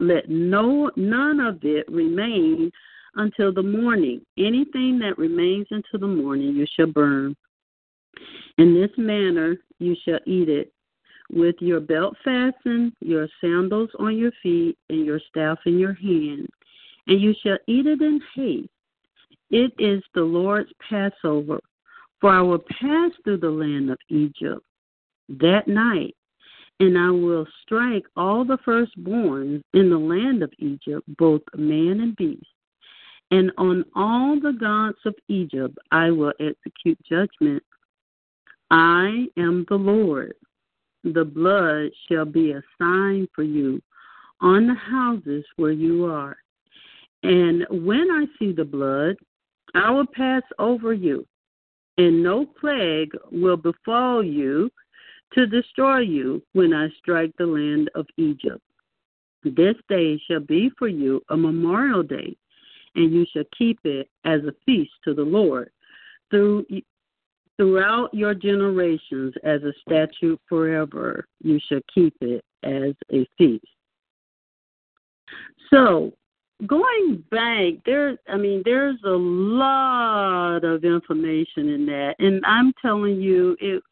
let 0.00 0.28
no 0.28 0.90
none 0.96 1.40
of 1.40 1.58
it 1.62 1.86
remain 1.90 2.70
until 3.16 3.52
the 3.52 3.62
morning. 3.62 4.20
Anything 4.38 4.98
that 5.00 5.18
remains 5.18 5.66
until 5.70 6.00
the 6.00 6.06
morning 6.06 6.54
you 6.54 6.66
shall 6.74 6.86
burn. 6.86 7.36
In 8.58 8.74
this 8.74 8.90
manner 8.96 9.56
you 9.78 9.94
shall 10.04 10.20
eat 10.26 10.48
it, 10.48 10.72
with 11.30 11.56
your 11.60 11.80
belt 11.80 12.14
fastened, 12.24 12.92
your 13.00 13.28
sandals 13.40 13.90
on 13.98 14.16
your 14.16 14.32
feet, 14.42 14.76
and 14.88 15.04
your 15.04 15.20
staff 15.28 15.58
in 15.66 15.78
your 15.78 15.94
hand. 15.94 16.48
And 17.06 17.20
you 17.20 17.34
shall 17.42 17.58
eat 17.66 17.86
it 17.86 18.00
in 18.00 18.20
haste. 18.34 18.68
It 19.50 19.72
is 19.78 20.02
the 20.14 20.22
Lord's 20.22 20.70
Passover. 20.88 21.60
For 22.20 22.30
I 22.30 22.40
will 22.40 22.64
pass 22.80 23.10
through 23.22 23.38
the 23.38 23.50
land 23.50 23.90
of 23.90 23.98
Egypt 24.08 24.64
that 25.28 25.68
night, 25.68 26.16
and 26.80 26.98
I 26.98 27.10
will 27.10 27.46
strike 27.62 28.04
all 28.16 28.44
the 28.44 28.58
firstborn 28.64 29.62
in 29.74 29.90
the 29.90 29.98
land 29.98 30.42
of 30.42 30.50
Egypt, 30.58 31.02
both 31.18 31.42
man 31.54 32.00
and 32.00 32.16
beast. 32.16 32.46
And 33.30 33.52
on 33.58 33.84
all 33.94 34.40
the 34.40 34.52
gods 34.52 34.98
of 35.04 35.14
Egypt 35.28 35.76
I 35.90 36.10
will 36.10 36.32
execute 36.40 36.98
judgment. 37.08 37.62
I 38.70 39.26
am 39.36 39.66
the 39.68 39.76
Lord. 39.76 40.34
The 41.04 41.24
blood 41.24 41.90
shall 42.08 42.24
be 42.24 42.52
a 42.52 42.62
sign 42.80 43.28
for 43.34 43.42
you 43.42 43.82
on 44.40 44.66
the 44.66 44.74
houses 44.74 45.44
where 45.56 45.72
you 45.72 46.06
are. 46.06 46.36
And 47.24 47.66
when 47.70 48.10
I 48.10 48.26
see 48.38 48.52
the 48.52 48.66
blood, 48.66 49.16
I 49.74 49.90
will 49.90 50.06
pass 50.06 50.42
over 50.58 50.92
you, 50.92 51.26
and 51.96 52.22
no 52.22 52.44
plague 52.44 53.12
will 53.32 53.56
befall 53.56 54.22
you 54.22 54.70
to 55.32 55.46
destroy 55.46 56.00
you 56.00 56.42
when 56.52 56.74
I 56.74 56.90
strike 56.98 57.32
the 57.38 57.46
land 57.46 57.90
of 57.94 58.06
Egypt. 58.18 58.60
This 59.42 59.74
day 59.88 60.20
shall 60.28 60.40
be 60.40 60.70
for 60.78 60.86
you 60.86 61.22
a 61.30 61.36
memorial 61.36 62.02
day, 62.02 62.36
and 62.94 63.10
you 63.10 63.24
shall 63.32 63.44
keep 63.56 63.78
it 63.84 64.08
as 64.24 64.42
a 64.44 64.54
feast 64.66 64.92
to 65.04 65.14
the 65.14 65.22
Lord 65.22 65.70
through 66.30 66.66
throughout 67.56 68.12
your 68.12 68.34
generations 68.34 69.32
as 69.44 69.62
a 69.62 69.72
statute 69.80 70.40
forever. 70.46 71.26
You 71.42 71.58
shall 71.68 71.80
keep 71.92 72.14
it 72.20 72.44
as 72.64 72.94
a 73.12 73.26
feast. 73.38 73.64
So, 75.70 76.12
going 76.66 77.24
back, 77.30 77.74
there 77.84 78.16
I 78.28 78.36
mean 78.36 78.62
there's 78.64 78.98
a 79.04 79.10
lot 79.10 80.64
of 80.64 80.84
information 80.84 81.68
in 81.68 81.86
that, 81.86 82.14
and 82.18 82.42
I'm 82.46 82.72
telling 82.80 83.20
you 83.20 83.56
it 83.60 83.82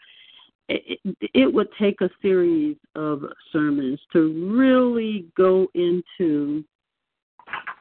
it, 0.69 1.01
it 1.35 1.53
would 1.53 1.69
take 1.79 2.01
a 2.01 2.11
series 2.21 2.77
of 2.95 3.25
sermons 3.53 4.01
to 4.13 4.51
really 4.55 5.27
go 5.37 5.67
into 5.75 6.65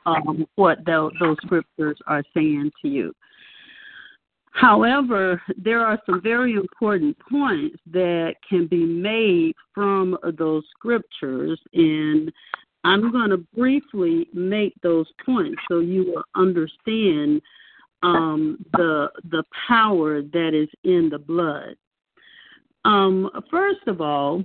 um, 0.05 0.45
what 0.55 0.83
the, 0.85 1.09
those 1.19 1.37
scriptures 1.43 1.97
are 2.07 2.23
saying 2.33 2.71
to 2.81 2.89
you. 2.89 3.13
However, 4.53 5.41
there 5.57 5.85
are 5.85 6.01
some 6.05 6.21
very 6.21 6.53
important 6.53 7.17
points 7.29 7.77
that 7.91 8.35
can 8.47 8.67
be 8.67 8.83
made 8.85 9.53
from 9.73 10.17
those 10.37 10.63
scriptures, 10.77 11.59
and 11.73 12.31
I'm 12.83 13.11
going 13.11 13.29
to 13.29 13.37
briefly 13.37 14.27
make 14.33 14.73
those 14.81 15.07
points 15.25 15.61
so 15.69 15.79
you 15.79 16.05
will 16.05 16.23
understand 16.35 17.41
um, 18.03 18.65
the 18.73 19.09
the 19.29 19.43
power 19.67 20.21
that 20.21 20.51
is 20.53 20.69
in 20.83 21.09
the 21.09 21.19
blood. 21.19 21.75
Um, 22.83 23.29
first 23.51 23.87
of 23.87 24.01
all, 24.01 24.43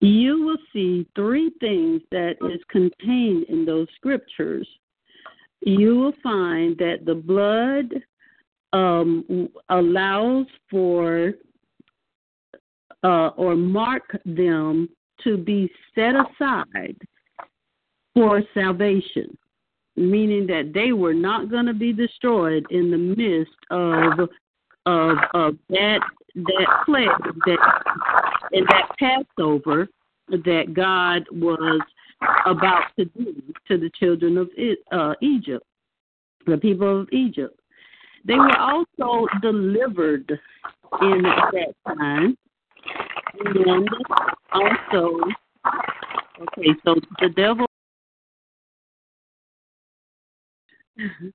you 0.00 0.44
will 0.44 0.58
see 0.72 1.06
three 1.14 1.52
things 1.60 2.02
that 2.10 2.34
is 2.42 2.60
contained 2.68 3.44
in 3.44 3.64
those 3.64 3.86
scriptures. 3.94 4.68
You 5.60 5.96
will 5.96 6.14
find 6.22 6.76
that 6.78 7.04
the 7.06 7.14
blood 7.14 8.02
um, 8.72 9.48
allows 9.68 10.46
for 10.68 11.32
uh, 13.04 13.28
or 13.28 13.54
mark 13.54 14.18
them 14.24 14.88
to 15.24 15.36
be 15.36 15.70
set 15.94 16.14
aside 16.14 16.96
for 18.14 18.42
salvation, 18.54 19.36
meaning 19.96 20.46
that 20.46 20.72
they 20.72 20.92
were 20.92 21.14
not 21.14 21.50
going 21.50 21.66
to 21.66 21.74
be 21.74 21.92
destroyed 21.92 22.64
in 22.70 22.90
the 22.90 22.98
midst 22.98 23.56
of 23.70 24.28
of, 24.86 25.16
of 25.32 25.56
that 25.70 26.00
that 26.34 26.82
plague 26.84 27.08
that 27.46 27.58
and 28.52 28.66
that 28.68 28.90
Passover 28.98 29.88
that 30.28 30.74
God 30.74 31.24
was 31.32 31.80
about 32.46 32.84
to 32.98 33.04
do 33.06 33.42
to 33.68 33.78
the 33.78 33.90
children 33.98 34.38
of 34.38 34.50
uh, 34.92 35.14
Egypt, 35.20 35.64
the 36.46 36.56
people 36.56 37.02
of 37.02 37.08
Egypt. 37.12 37.58
They 38.26 38.34
were 38.34 38.58
also 38.58 39.26
delivered 39.42 40.38
in 41.02 41.22
that 41.22 41.74
time. 41.86 42.36
And 43.40 43.88
also, 44.52 45.18
okay, 46.40 46.68
so 46.84 46.94
the 47.20 47.28
devil. 47.30 47.66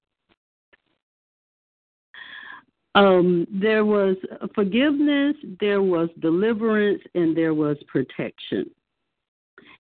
Um, 2.95 3.45
there 3.51 3.85
was 3.85 4.15
forgiveness, 4.55 5.35
there 5.59 5.81
was 5.81 6.09
deliverance, 6.19 7.01
and 7.13 7.37
there 7.37 7.53
was 7.53 7.77
protection. 7.87 8.69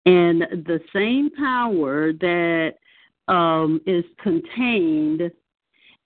And 0.06 0.42
the 0.42 0.80
same 0.94 1.32
power 1.32 2.14
that 2.14 2.76
um, 3.28 3.82
is 3.86 4.06
contained 4.22 5.32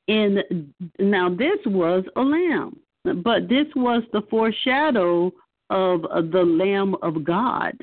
in 0.08 0.74
now 1.00 1.30
this 1.30 1.60
was 1.66 2.04
a 2.16 2.22
lamb, 2.22 2.80
but 3.04 3.50
this 3.50 3.68
was 3.76 4.04
the 4.14 4.22
foreshadow 4.30 5.32
of 5.70 6.06
uh, 6.06 6.22
the 6.22 6.44
Lamb 6.44 6.96
of 7.02 7.24
God, 7.24 7.74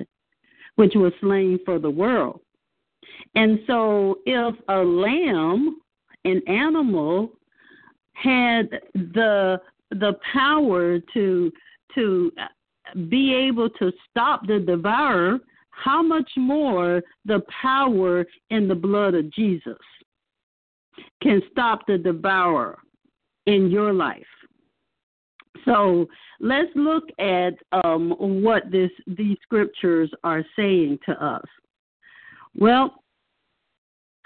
which 0.76 0.92
was 0.94 1.12
slain 1.20 1.58
for 1.64 1.78
the 1.78 1.90
world. 1.90 2.40
And 3.34 3.60
so, 3.66 4.18
if 4.26 4.54
a 4.68 4.78
lamb, 4.78 5.80
an 6.24 6.42
animal, 6.46 7.32
had 8.14 8.68
the 8.94 9.60
the 9.90 10.14
power 10.32 10.98
to 11.14 11.52
to 11.94 12.32
be 13.08 13.34
able 13.34 13.68
to 13.70 13.92
stop 14.10 14.46
the 14.46 14.58
devourer, 14.58 15.38
how 15.70 16.02
much 16.02 16.30
more 16.36 17.02
the 17.24 17.42
power 17.60 18.24
in 18.50 18.68
the 18.68 18.74
blood 18.74 19.14
of 19.14 19.30
Jesus? 19.30 19.78
can 21.22 21.42
stop 21.50 21.86
the 21.86 21.98
devourer 21.98 22.78
in 23.46 23.70
your 23.70 23.92
life. 23.92 24.22
So 25.64 26.08
let's 26.40 26.70
look 26.74 27.04
at 27.18 27.54
um, 27.84 28.14
what 28.18 28.70
this 28.70 28.90
these 29.06 29.36
scriptures 29.42 30.10
are 30.24 30.44
saying 30.56 30.98
to 31.06 31.24
us. 31.24 31.44
Well, 32.56 33.02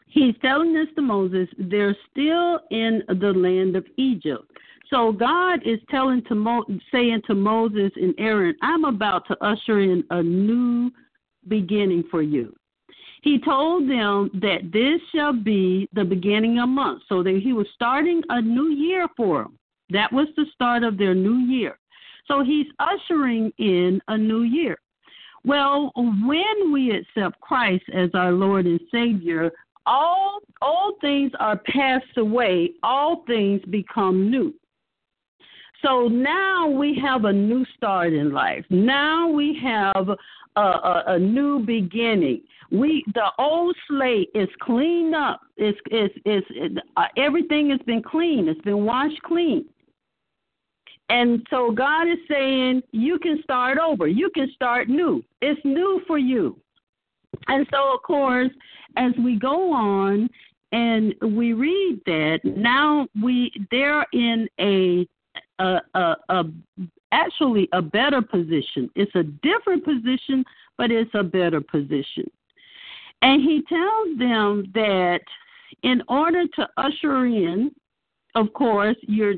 he's 0.07 0.35
telling 0.41 0.73
this 0.73 0.89
to 0.97 1.03
Moses. 1.03 1.49
They're 1.59 1.97
still 2.11 2.61
in 2.71 3.03
the 3.09 3.33
land 3.33 3.77
of 3.77 3.87
Egypt. 3.97 4.51
So 4.89 5.13
God 5.13 5.61
is 5.67 5.81
telling 5.91 6.23
to 6.25 6.35
Mo, 6.35 6.65
saying 6.93 7.23
to 7.27 7.35
Moses 7.35 7.91
and 7.97 8.15
Aaron, 8.19 8.55
"I'm 8.63 8.85
about 8.85 9.27
to 9.29 9.45
usher 9.45 9.81
in 9.81 10.05
a 10.11 10.23
new 10.23 10.91
beginning 11.49 12.05
for 12.05 12.23
you." 12.23 12.55
He 13.23 13.41
told 13.41 13.91
them 13.91 14.31
that 14.35 14.71
this 14.73 15.01
shall 15.13 15.33
be 15.33 15.89
the 15.93 16.05
beginning 16.05 16.61
of 16.61 16.69
months. 16.69 17.05
So 17.09 17.25
that 17.25 17.41
he 17.43 17.53
was 17.53 17.67
starting 17.75 18.23
a 18.29 18.41
new 18.41 18.69
year 18.69 19.09
for 19.17 19.43
them. 19.43 19.59
That 19.91 20.13
was 20.13 20.29
the 20.37 20.47
start 20.55 20.83
of 20.83 20.99
their 20.99 21.15
new 21.15 21.39
year. 21.47 21.79
So 22.27 22.43
he's 22.43 22.67
ushering 22.79 23.53
in 23.59 24.01
a 24.09 24.19
new 24.19 24.43
year. 24.43 24.79
Well, 25.45 25.93
when 25.95 26.73
we 26.73 26.91
accept 26.91 27.41
Christ 27.41 27.85
as 27.95 28.11
our 28.15 28.33
Lord 28.33 28.67
and 28.67 28.81
Savior, 28.91 29.53
all 29.87 30.41
all 30.61 30.97
things 31.01 31.31
are 31.39 31.61
passed 31.73 32.17
away, 32.17 32.73
all 32.83 33.23
things 33.27 33.63
become 33.71 34.29
new. 34.29 34.53
So 35.85 36.09
now 36.09 36.67
we 36.67 36.99
have 37.01 37.27
a 37.27 37.33
new 37.33 37.65
start 37.77 38.13
in 38.13 38.33
life. 38.33 38.65
Now 38.71 39.29
we 39.29 39.57
have 39.63 40.09
a, 40.57 40.61
a, 40.61 41.03
a 41.09 41.19
new 41.19 41.61
beginning. 41.61 42.43
We 42.73 43.05
the 43.15 43.31
old 43.39 43.77
slate 43.87 44.31
is 44.35 44.49
cleaned 44.61 45.15
up. 45.15 45.43
It's 45.57 45.79
it's 45.93 46.15
it's 46.25 46.47
it, 46.51 46.83
uh, 46.97 47.05
everything 47.17 47.71
has 47.71 47.81
been 47.87 48.03
clean. 48.03 48.49
It's 48.49 48.61
been 48.63 48.85
washed 48.85 49.23
clean. 49.23 49.67
And 51.09 51.47
so 51.51 51.71
God 51.71 52.09
is 52.09 52.19
saying 52.29 52.83
you 52.91 53.19
can 53.19 53.41
start 53.43 53.79
over. 53.79 54.09
You 54.09 54.31
can 54.35 54.51
start 54.55 54.89
new. 54.89 55.23
It's 55.41 55.61
new 55.65 56.03
for 56.07 56.19
you. 56.19 56.59
And 57.49 57.67
so 57.71 57.95
of 57.95 58.03
course, 58.03 58.51
as 58.97 59.13
we 59.23 59.39
go 59.39 59.73
on 59.73 60.29
and 60.73 61.15
we 61.23 61.53
read 61.53 62.01
that, 62.07 62.41
now 62.45 63.07
we 63.23 63.53
they're 63.71 64.07
in 64.13 64.49
a 64.61 65.07
a, 65.59 65.81
a, 65.95 66.17
a 66.29 66.45
actually 67.13 67.69
a 67.73 67.81
better 67.81 68.21
position. 68.21 68.91
It's 68.95 69.15
a 69.15 69.23
different 69.23 69.85
position, 69.85 70.45
but 70.77 70.91
it's 70.91 71.11
a 71.15 71.23
better 71.23 71.61
position. 71.61 72.29
And 73.23 73.41
he 73.43 73.63
tells 73.69 74.19
them 74.19 74.71
that 74.75 75.21
in 75.83 76.03
order 76.09 76.47
to 76.47 76.69
usher 76.77 77.27
in, 77.27 77.71
of 78.37 78.53
course, 78.53 78.97
your 79.01 79.35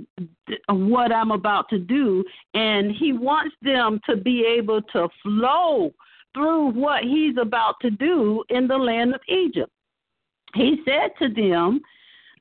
what 0.68 1.12
I'm 1.12 1.30
about 1.30 1.68
to 1.70 1.78
do, 1.78 2.24
and 2.54 2.90
he 2.90 3.12
wants 3.12 3.54
them 3.62 4.00
to 4.06 4.16
be 4.16 4.44
able 4.44 4.82
to 4.92 5.08
flow 5.22 5.94
through 6.34 6.70
what 6.70 7.04
he's 7.04 7.36
about 7.40 7.76
to 7.82 7.90
do 7.90 8.44
in 8.50 8.66
the 8.66 8.76
land 8.76 9.14
of 9.14 9.20
Egypt. 9.28 9.70
He 10.54 10.82
said 10.84 11.10
to 11.20 11.32
them, 11.32 11.80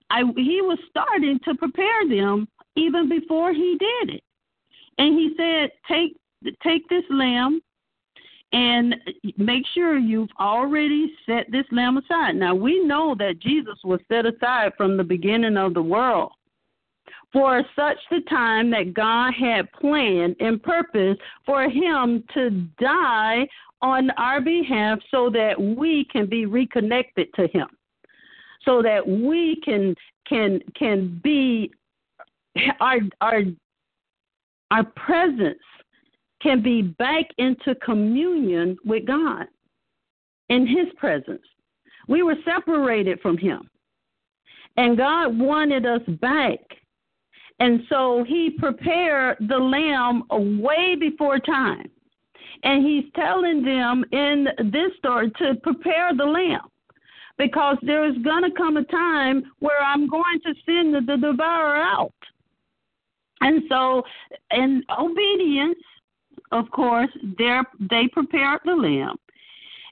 I, 0.10 0.24
he 0.36 0.62
was 0.62 0.80
starting 0.90 1.40
to 1.46 1.54
prepare 1.54 2.10
them 2.10 2.48
even 2.76 3.08
before 3.08 3.54
he 3.54 3.78
did 3.80 4.16
it. 4.16 4.24
And 4.98 5.14
he 5.14 5.36
said, 5.38 5.70
Take 5.88 6.18
take 6.64 6.90
this 6.90 7.04
lamb 7.12 7.62
and 8.52 8.96
make 9.38 9.64
sure 9.76 9.98
you've 9.98 10.30
already 10.40 11.14
set 11.28 11.52
this 11.52 11.66
lamb 11.72 11.98
aside. 11.98 12.36
Now 12.36 12.56
we 12.56 12.84
know 12.84 13.16
that 13.20 13.40
Jesus 13.40 13.78
was 13.84 14.00
set 14.12 14.26
aside 14.26 14.72
from 14.76 14.98
the 14.98 15.04
beginning 15.04 15.58
of 15.58 15.76
the 15.76 15.84
world 15.84 16.32
for 17.34 17.64
such 17.76 17.98
the 18.10 18.22
time 18.30 18.70
that 18.72 18.94
God 18.94 19.34
had 19.34 19.72
planned 19.74 20.36
and 20.40 20.62
purpose 20.62 21.18
for 21.46 21.70
him 21.70 22.24
to 22.34 22.50
die 22.80 23.48
on 23.82 24.10
our 24.12 24.42
behalf 24.42 25.00
so 25.12 25.30
that 25.30 25.60
we 25.60 26.06
can 26.12 26.26
be 26.28 26.46
reconnected 26.46 27.34
to 27.36 27.48
him. 27.48 27.68
So 28.64 28.82
that 28.82 29.08
we 29.08 29.62
can 29.64 29.96
can 30.28 30.60
can 30.76 31.22
be 31.24 31.72
our 32.82 32.98
our 33.22 33.44
our 34.72 34.84
presence 34.84 35.60
can 36.42 36.62
be 36.62 36.82
back 36.82 37.26
into 37.38 37.76
communion 37.76 38.78
with 38.86 39.06
God 39.06 39.48
in 40.50 40.68
His 40.68 40.88
presence. 40.98 41.42
We 42.08 42.24
were 42.24 42.36
separated 42.46 43.20
from 43.22 43.38
Him, 43.38 43.70
and 44.78 44.98
God 44.98 45.38
wanted 45.38 45.86
us 45.86 46.02
back. 46.22 46.60
And 47.60 47.82
so 47.90 48.24
He 48.28 48.52
prepared 48.52 49.38
the 49.40 49.58
lamb 49.58 50.24
way 50.62 50.96
before 50.96 51.40
time. 51.40 51.90
And 52.64 52.86
He's 52.86 53.06
telling 53.16 53.64
them 53.64 54.04
in 54.12 54.48
this 54.72 54.92
story 54.98 55.32
to 55.38 55.56
prepare 55.64 56.16
the 56.16 56.26
lamb 56.26 56.70
because 57.38 57.78
there 57.82 58.06
is 58.10 58.18
going 58.24 58.44
to 58.44 58.52
come 58.56 58.78
a 58.78 58.84
time 58.84 59.52
where 59.60 59.82
I'm 59.82 60.10
going 60.10 60.40
to 60.42 60.54
send 60.66 60.94
the, 60.94 61.02
the 61.02 61.18
devourer 61.18 61.78
out. 61.78 62.14
And 63.42 63.64
so, 63.70 64.04
in 64.52 64.84
obedience, 64.98 65.78
of 66.52 66.70
course, 66.72 67.10
they 67.38 67.60
they 67.80 68.08
prepared 68.08 68.62
the 68.66 68.74
lamb. 68.74 69.16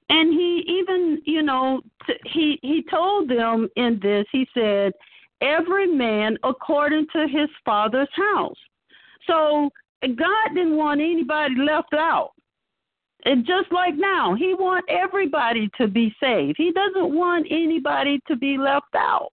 And 0.09 0.33
he 0.33 0.63
even, 0.67 1.21
you 1.25 1.43
know, 1.43 1.81
t- 2.07 2.13
he 2.25 2.59
he 2.61 2.83
told 2.89 3.29
them 3.29 3.69
in 3.75 3.99
this. 4.01 4.25
He 4.31 4.47
said, 4.53 4.93
"Every 5.41 5.87
man 5.87 6.37
according 6.43 7.07
to 7.13 7.27
his 7.27 7.49
father's 7.63 8.13
house." 8.13 8.59
So 9.27 9.69
God 10.01 10.47
didn't 10.53 10.77
want 10.77 11.01
anybody 11.01 11.55
left 11.55 11.93
out. 11.93 12.31
And 13.25 13.45
just 13.45 13.71
like 13.71 13.95
now, 13.95 14.35
he 14.35 14.53
wants 14.53 14.87
everybody 14.87 15.67
to 15.79 15.87
be 15.87 16.15
saved. 16.19 16.57
He 16.57 16.71
doesn't 16.71 17.13
want 17.13 17.47
anybody 17.49 18.19
to 18.27 18.35
be 18.35 18.57
left 18.57 18.93
out. 18.95 19.31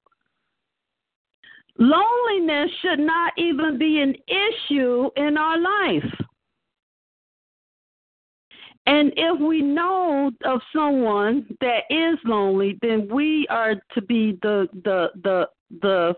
Loneliness 1.79 2.71
should 2.81 3.01
not 3.01 3.33
even 3.37 3.79
be 3.79 4.01
an 4.01 4.15
issue 4.29 5.11
in 5.17 5.37
our 5.37 5.59
life. 5.59 6.11
And 8.87 9.13
if 9.17 9.41
we 9.41 9.63
know 9.63 10.31
of 10.45 10.61
someone 10.75 11.47
that 11.61 11.85
is 11.89 12.19
lonely, 12.25 12.79
then 12.83 13.09
we 13.09 13.47
are 13.49 13.75
to 13.95 14.03
be 14.03 14.39
the 14.43 14.69
the 14.85 15.11
the 15.23 15.49
the 15.81 16.15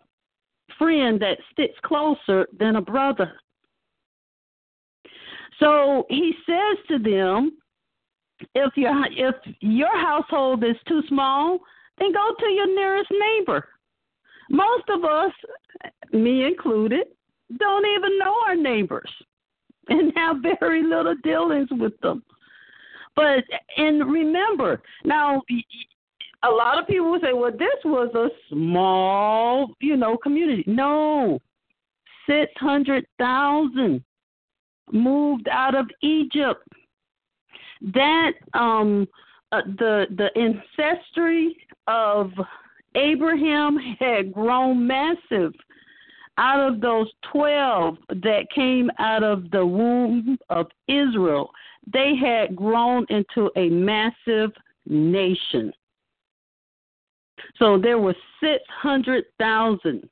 friend 0.79 1.21
that 1.21 1.39
sticks 1.53 1.79
closer 1.85 2.47
than 2.59 2.77
a 2.77 2.81
brother. 2.81 3.33
So 5.61 6.05
he 6.09 6.35
says 6.47 6.79
to 6.89 6.99
them, 6.99 7.53
if 8.55 8.77
your 8.77 8.93
if 9.13 9.37
your 9.61 9.97
household 9.99 10.65
is 10.65 10.77
too 10.89 11.03
small, 11.09 11.61
then 11.99 12.13
go 12.13 12.35
to 12.39 12.47
your 12.47 12.75
nearest 12.75 13.11
neighbor. 13.11 13.69
Most 14.51 14.85
of 14.89 15.05
us, 15.05 15.33
me 16.13 16.45
included, 16.45 17.07
don't 17.59 17.87
even 17.87 18.19
know 18.19 18.35
our 18.47 18.57
neighbors 18.57 19.11
and 19.89 20.13
have 20.17 20.37
very 20.59 20.83
little 20.83 21.15
dealings 21.23 21.69
with 21.71 21.99
them. 22.01 22.23
But 23.15 23.45
and 23.77 24.11
remember, 24.11 24.83
now 25.05 25.43
a 26.45 26.51
lot 26.51 26.79
of 26.79 26.87
people 26.87 27.11
will 27.11 27.21
say, 27.21 27.33
"Well, 27.33 27.53
this 27.53 27.85
was 27.85 28.15
a 28.15 28.29
small, 28.49 29.75
you 29.81 29.97
know, 29.97 30.17
community." 30.17 30.65
No, 30.67 31.41
six 32.27 32.53
hundred 32.57 33.07
thousand 33.19 34.05
moved 34.93 35.49
out 35.49 35.75
of 35.75 35.87
Egypt. 36.03 36.67
That 37.81 38.33
um, 38.53 39.09
uh, 39.53 39.63
the 39.79 40.07
the 40.17 40.31
ancestry 40.39 41.57
of 41.87 42.31
Abraham 42.95 43.77
had 43.99 44.33
grown 44.33 44.87
massive 44.87 45.53
out 46.39 46.61
of 46.61 46.81
those 46.81 47.09
12 47.33 47.97
that 48.09 48.47
came 48.55 48.91
out 48.99 49.23
of 49.23 49.51
the 49.51 49.65
womb 49.65 50.37
of 50.51 50.67
Israel. 50.89 51.51
They 51.93 52.15
had 52.17 52.57
grown 52.57 53.07
into 53.09 53.51
a 53.57 53.69
massive 53.69 54.51
nation. 54.87 55.73
So 57.57 57.79
there 57.79 57.99
were 57.99 58.17
600,000, 58.41 60.09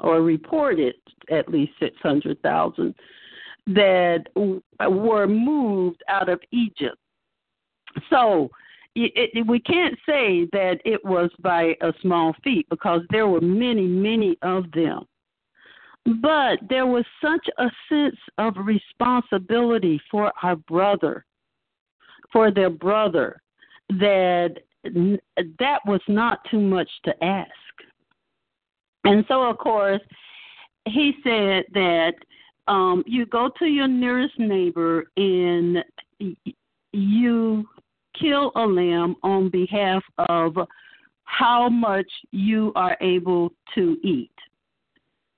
or 0.00 0.22
reported 0.22 0.94
at 1.30 1.48
least 1.48 1.72
600,000, 1.80 2.94
that 3.68 4.24
were 4.34 5.26
moved 5.26 6.02
out 6.08 6.28
of 6.28 6.40
Egypt. 6.52 6.96
So 8.10 8.50
it, 8.94 9.30
it, 9.34 9.46
we 9.46 9.60
can't 9.60 9.96
say 10.06 10.48
that 10.52 10.78
it 10.84 11.04
was 11.04 11.30
by 11.40 11.76
a 11.82 11.92
small 12.00 12.34
feat 12.44 12.66
because 12.70 13.02
there 13.10 13.28
were 13.28 13.40
many, 13.40 13.86
many 13.86 14.36
of 14.42 14.70
them. 14.72 15.06
But 16.22 16.60
there 16.68 16.86
was 16.86 17.04
such 17.20 17.46
a 17.58 17.68
sense 17.88 18.16
of 18.38 18.54
responsibility 18.58 20.00
for 20.10 20.32
our 20.42 20.56
brother, 20.56 21.24
for 22.32 22.50
their 22.52 22.70
brother, 22.70 23.40
that 23.88 24.56
that 25.58 25.80
was 25.86 26.00
not 26.08 26.40
too 26.50 26.60
much 26.60 26.88
to 27.04 27.24
ask. 27.24 27.50
And 29.04 29.24
so, 29.28 29.42
of 29.42 29.58
course, 29.58 30.00
he 30.86 31.14
said 31.22 31.64
that 31.74 32.14
um, 32.68 33.04
you 33.06 33.26
go 33.26 33.50
to 33.58 33.66
your 33.66 33.88
nearest 33.88 34.38
neighbor 34.38 35.04
and 35.16 35.84
you 36.92 37.68
kill 38.18 38.52
a 38.56 38.66
lamb 38.66 39.16
on 39.22 39.48
behalf 39.50 40.02
of 40.18 40.56
how 41.24 41.68
much 41.68 42.10
you 42.32 42.72
are 42.74 42.96
able 43.00 43.52
to 43.74 43.96
eat 44.02 44.30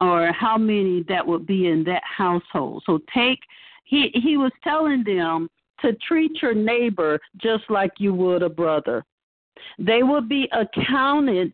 or 0.01 0.33
how 0.33 0.57
many 0.57 1.05
that 1.09 1.27
would 1.27 1.47
be 1.47 1.67
in 1.67 1.83
that 1.85 2.03
household. 2.05 2.83
So 2.87 3.01
take 3.13 3.41
he 3.85 4.11
he 4.15 4.37
was 4.37 4.53
telling 4.63 5.03
them 5.03 5.49
to 5.81 5.93
treat 6.07 6.43
your 6.43 6.55
neighbor 6.55 7.19
just 7.39 7.65
like 7.69 7.93
you 7.99 8.15
would 8.15 8.43
a 8.43 8.49
brother. 8.49 9.05
They 9.79 10.03
will 10.03 10.21
be 10.21 10.49
accounted 10.53 11.53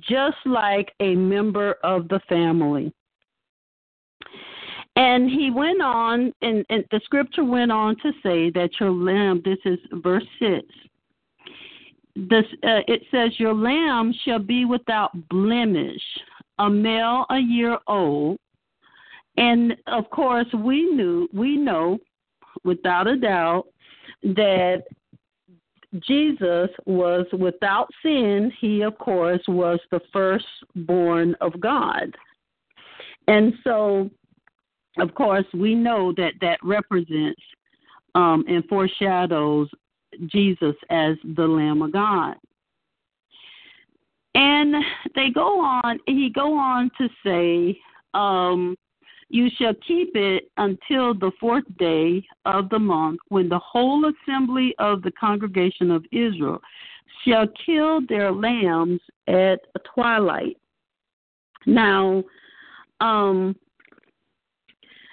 just 0.00 0.36
like 0.44 0.92
a 1.00 1.14
member 1.14 1.76
of 1.82 2.08
the 2.08 2.20
family. 2.28 2.92
And 4.96 5.28
he 5.28 5.50
went 5.50 5.82
on, 5.82 6.32
and, 6.40 6.64
and 6.70 6.84
the 6.90 7.00
scripture 7.04 7.44
went 7.44 7.70
on 7.70 7.96
to 7.96 8.12
say 8.22 8.50
that 8.50 8.70
your 8.80 8.90
lamb, 8.90 9.42
this 9.44 9.58
is 9.66 9.78
verse 9.92 10.24
6, 10.38 10.66
this, 12.16 12.44
uh, 12.62 12.80
it 12.88 13.02
says, 13.10 13.38
Your 13.38 13.54
lamb 13.54 14.14
shall 14.24 14.38
be 14.38 14.64
without 14.64 15.10
blemish, 15.28 16.02
a 16.58 16.70
male 16.70 17.26
a 17.28 17.38
year 17.38 17.78
old. 17.86 18.38
And 19.36 19.76
of 19.86 20.08
course, 20.08 20.46
we 20.54 20.86
knew, 20.86 21.28
we 21.34 21.58
know 21.58 21.98
without 22.64 23.06
a 23.06 23.18
doubt 23.18 23.66
that 24.22 24.84
Jesus 26.06 26.70
was 26.86 27.26
without 27.32 27.88
sin. 28.02 28.52
He, 28.60 28.82
of 28.82 28.98
course, 28.98 29.42
was 29.48 29.78
the 29.90 30.00
firstborn 30.12 31.34
of 31.40 31.58
God. 31.60 32.14
And 33.28 33.54
so 33.64 34.10
of 34.98 35.14
course, 35.14 35.44
we 35.52 35.74
know 35.74 36.12
that 36.16 36.34
that 36.40 36.58
represents 36.62 37.40
um, 38.14 38.44
and 38.48 38.64
foreshadows 38.66 39.68
Jesus 40.26 40.74
as 40.90 41.16
the 41.36 41.46
Lamb 41.46 41.82
of 41.82 41.92
God. 41.92 42.36
And 44.34 44.74
they 45.14 45.30
go 45.30 45.60
on, 45.60 45.98
he 46.06 46.30
go 46.34 46.56
on 46.56 46.90
to 46.98 47.08
say, 47.24 47.78
um, 48.14 48.76
you 49.28 49.48
shall 49.58 49.74
keep 49.86 50.14
it 50.14 50.50
until 50.56 51.12
the 51.14 51.32
fourth 51.40 51.64
day 51.78 52.24
of 52.44 52.68
the 52.68 52.78
month, 52.78 53.20
when 53.28 53.48
the 53.48 53.58
whole 53.58 54.10
assembly 54.10 54.74
of 54.78 55.02
the 55.02 55.10
congregation 55.12 55.90
of 55.90 56.04
Israel 56.12 56.60
shall 57.24 57.46
kill 57.64 58.00
their 58.06 58.30
lambs 58.30 59.00
at 59.26 59.60
twilight. 59.94 60.56
Now, 61.66 62.22
um, 63.00 63.56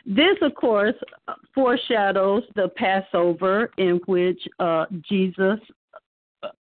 this, 0.06 0.36
of 0.42 0.54
course, 0.56 0.96
foreshadows 1.56 2.44
the 2.56 2.70
Passover 2.76 3.72
in 3.78 4.00
which 4.06 4.40
uh, 4.60 4.86
Jesus, 5.10 5.60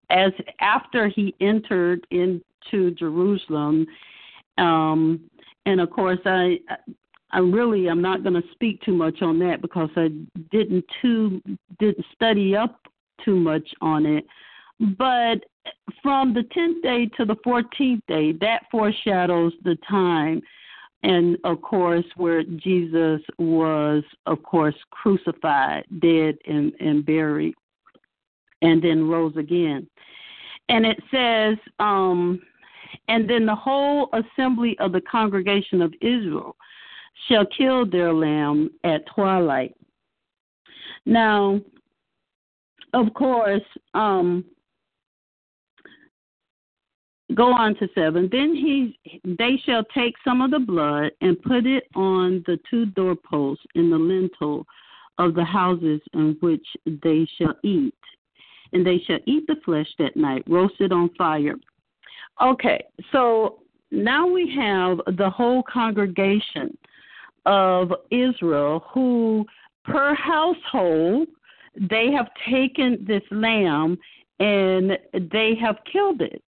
as 0.09 0.31
after 0.61 1.07
he 1.07 1.35
entered 1.41 2.07
into 2.09 2.91
Jerusalem, 2.97 3.85
um, 4.57 5.19
and 5.65 5.81
of 5.81 5.89
course, 5.89 6.19
I, 6.25 6.59
I 7.33 7.39
really 7.39 7.89
am 7.89 8.01
not 8.01 8.21
going 8.21 8.39
to 8.39 8.47
speak 8.51 8.81
too 8.81 8.93
much 8.93 9.23
on 9.23 9.39
that 9.39 9.61
because 9.61 9.89
I 9.95 10.09
didn't 10.51 10.85
too 11.01 11.41
didn't 11.79 12.05
study 12.13 12.55
up 12.55 12.79
too 13.25 13.35
much 13.35 13.67
on 13.81 14.05
it. 14.05 14.25
But 14.97 15.43
from 16.01 16.33
the 16.33 16.43
tenth 16.53 16.83
day 16.83 17.07
to 17.17 17.25
the 17.25 17.35
fourteenth 17.43 18.03
day, 18.07 18.33
that 18.33 18.63
foreshadows 18.71 19.53
the 19.63 19.77
time 19.89 20.41
and 21.01 21.37
of 21.43 21.61
course 21.61 22.05
where 22.17 22.43
Jesus 22.43 23.21
was 23.39 24.03
of 24.27 24.41
course 24.43 24.75
crucified, 24.91 25.85
dead 25.99 26.37
and, 26.45 26.71
and 26.79 27.03
buried, 27.03 27.55
and 28.61 28.81
then 28.81 29.07
rose 29.07 29.35
again. 29.37 29.87
And 30.69 30.85
it 30.85 31.01
says, 31.11 31.57
um, 31.79 32.41
and 33.07 33.27
then 33.27 33.47
the 33.47 33.55
whole 33.55 34.09
assembly 34.13 34.77
of 34.79 34.91
the 34.91 35.01
congregation 35.01 35.81
of 35.81 35.93
Israel 35.99 36.55
shall 37.27 37.45
kill 37.57 37.85
their 37.85 38.13
lamb 38.13 38.69
at 38.83 39.05
twilight. 39.07 39.75
Now, 41.05 41.59
of 42.93 43.13
course, 43.13 43.61
um, 43.93 44.45
go 47.35 47.51
on 47.51 47.75
to 47.75 47.87
seven. 47.95 48.29
Then 48.31 48.55
he 48.55 48.99
they 49.23 49.59
shall 49.65 49.83
take 49.95 50.15
some 50.23 50.41
of 50.41 50.51
the 50.51 50.59
blood 50.59 51.11
and 51.21 51.41
put 51.41 51.65
it 51.65 51.85
on 51.95 52.43
the 52.45 52.59
two 52.69 52.85
doorposts 52.87 53.65
in 53.75 53.89
the 53.89 53.97
lintel 53.97 54.65
of 55.17 55.35
the 55.35 55.43
houses 55.43 56.01
in 56.13 56.37
which 56.41 56.65
they 56.85 57.27
shall 57.37 57.55
eat. 57.63 57.95
And 58.71 58.85
they 58.85 58.99
shall 59.05 59.19
eat 59.25 59.45
the 59.47 59.57
flesh 59.63 59.87
that 59.99 60.15
night, 60.15 60.43
roasted 60.47 60.91
on 60.91 61.09
fire. 61.15 61.55
Okay, 62.41 62.83
so 63.11 63.59
now 63.91 64.27
we 64.27 64.51
have 64.55 64.97
the 65.17 65.29
whole 65.29 65.61
congregation 65.71 66.75
of 67.45 67.91
Israel 68.11 68.83
who, 68.93 69.45
per 69.85 70.15
household, 70.15 71.27
they 71.79 72.11
have 72.11 72.27
taken 72.49 73.03
this 73.05 73.23
lamb 73.31 73.97
and 74.39 74.97
they 75.31 75.55
have 75.59 75.77
killed 75.91 76.21
it. 76.21 76.43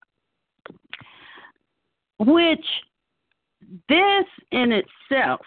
Which 2.20 2.66
this 3.90 4.26
in 4.52 4.72
itself 4.72 5.42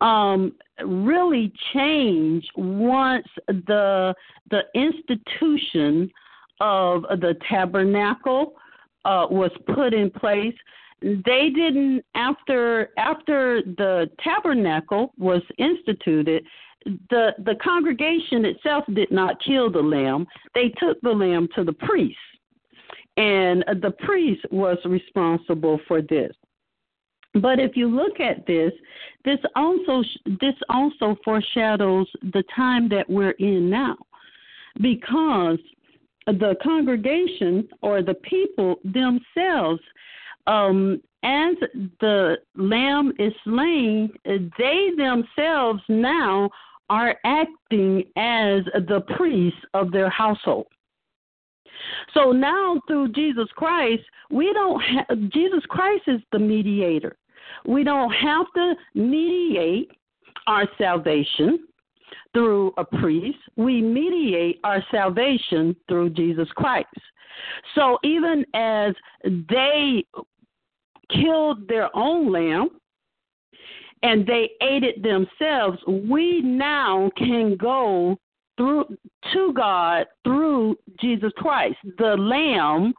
um, 0.00 0.52
really 0.84 1.52
changed 1.72 2.50
once 2.56 3.26
the 3.46 4.14
the 4.50 4.62
institution 4.74 6.10
of 6.60 7.02
the 7.02 7.36
tabernacle 7.48 8.54
uh, 9.04 9.26
was 9.30 9.50
put 9.74 9.94
in 9.94 10.10
place. 10.10 10.54
They 11.02 11.50
didn't 11.50 12.04
after 12.14 12.90
after 12.96 13.62
the 13.62 14.08
tabernacle 14.22 15.12
was 15.18 15.42
instituted. 15.58 16.44
The 17.10 17.34
the 17.38 17.56
congregation 17.62 18.44
itself 18.44 18.84
did 18.94 19.10
not 19.10 19.42
kill 19.44 19.70
the 19.70 19.82
lamb. 19.82 20.26
They 20.54 20.68
took 20.78 21.00
the 21.00 21.10
lamb 21.10 21.48
to 21.56 21.64
the 21.64 21.72
priest, 21.72 22.18
and 23.16 23.64
the 23.82 23.94
priest 23.98 24.44
was 24.50 24.78
responsible 24.84 25.80
for 25.88 26.02
this. 26.02 26.32
But 27.34 27.58
if 27.58 27.76
you 27.76 27.88
look 27.88 28.20
at 28.20 28.46
this, 28.46 28.72
this 29.24 29.38
also 29.56 30.02
this 30.40 30.54
also 30.68 31.16
foreshadows 31.24 32.06
the 32.22 32.44
time 32.54 32.88
that 32.90 33.08
we're 33.08 33.30
in 33.38 33.70
now, 33.70 33.96
because 34.80 35.58
the 36.26 36.54
congregation 36.62 37.68
or 37.80 38.02
the 38.02 38.14
people 38.14 38.76
themselves, 38.84 39.80
um, 40.46 41.00
as 41.24 41.54
the 42.00 42.36
lamb 42.56 43.12
is 43.18 43.32
slain, 43.44 44.12
they 44.24 44.90
themselves 44.96 45.82
now 45.88 46.50
are 46.90 47.16
acting 47.24 48.00
as 48.16 48.64
the 48.88 49.02
priests 49.16 49.60
of 49.74 49.92
their 49.92 50.10
household. 50.10 50.66
So 52.14 52.32
now 52.32 52.80
through 52.86 53.12
Jesus 53.12 53.48
Christ, 53.56 54.02
we 54.30 54.52
don't 54.52 54.80
have 54.80 55.30
Jesus 55.30 55.64
Christ 55.68 56.04
is 56.06 56.20
the 56.32 56.38
mediator. 56.38 57.16
We 57.66 57.84
don't 57.84 58.10
have 58.10 58.46
to 58.54 58.74
mediate 58.94 59.90
our 60.46 60.68
salvation 60.78 61.66
through 62.34 62.72
a 62.78 62.84
priest. 62.84 63.38
We 63.56 63.80
mediate 63.80 64.60
our 64.64 64.84
salvation 64.90 65.76
through 65.88 66.10
Jesus 66.10 66.48
Christ. 66.56 66.88
So 67.74 67.98
even 68.04 68.44
as 68.54 68.94
they 69.24 70.04
killed 71.12 71.68
their 71.68 71.94
own 71.96 72.32
lamb 72.32 72.70
and 74.02 74.26
they 74.26 74.50
ate 74.60 74.82
it 74.82 75.02
themselves, 75.02 75.78
we 75.86 76.40
now 76.42 77.10
can 77.16 77.56
go 77.56 78.18
through 78.56 78.84
to 79.32 79.52
God 79.54 80.06
through 80.24 80.76
Jesus 81.00 81.32
Christ, 81.36 81.76
the 81.98 82.16
lamb 82.16 82.92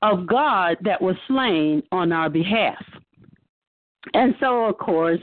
of 0.00 0.26
God 0.26 0.76
that 0.82 1.00
was 1.00 1.16
slain 1.28 1.82
on 1.92 2.12
our 2.12 2.30
behalf. 2.30 2.82
And 4.14 4.34
so, 4.40 4.64
of 4.64 4.78
course, 4.78 5.20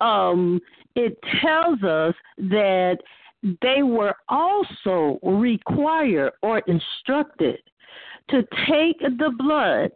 um, 0.00 0.60
it 0.96 1.18
tells 1.40 1.82
us 1.82 2.14
that 2.38 2.98
they 3.62 3.82
were 3.82 4.14
also 4.28 5.18
required 5.22 6.32
or 6.42 6.60
instructed 6.60 7.58
to 8.30 8.42
take 8.68 8.98
the 9.00 9.32
blood 9.36 9.90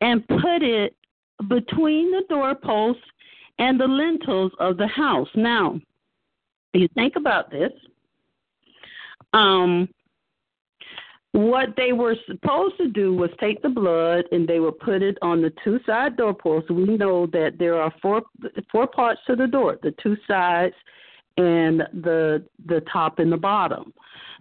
and 0.00 0.26
put 0.28 0.62
it 0.62 0.94
between 1.48 2.10
the 2.10 2.24
doorposts 2.28 3.02
and 3.58 3.80
the 3.80 3.86
lintels 3.86 4.52
of 4.58 4.76
the 4.76 4.86
house. 4.86 5.28
Now, 5.34 5.80
you 6.72 6.88
think 6.94 7.16
about 7.16 7.50
this. 7.50 7.72
Um, 9.32 9.88
what 11.32 11.74
they 11.76 11.92
were 11.92 12.16
supposed 12.26 12.78
to 12.78 12.88
do 12.88 13.14
was 13.14 13.28
take 13.38 13.60
the 13.60 13.68
blood 13.68 14.24
and 14.32 14.48
they 14.48 14.58
would 14.58 14.78
put 14.78 15.02
it 15.02 15.18
on 15.20 15.42
the 15.42 15.52
two 15.62 15.78
side 15.84 16.16
doorposts. 16.16 16.70
We 16.70 16.96
know 16.96 17.26
that 17.26 17.58
there 17.58 17.80
are 17.80 17.92
four 18.00 18.22
four 18.72 18.86
parts 18.86 19.20
to 19.26 19.36
the 19.36 19.46
door, 19.46 19.78
the 19.82 19.94
two 20.02 20.16
sides 20.26 20.74
and 21.36 21.80
the 21.92 22.42
the 22.66 22.80
top 22.90 23.18
and 23.18 23.30
the 23.30 23.36
bottom. 23.36 23.92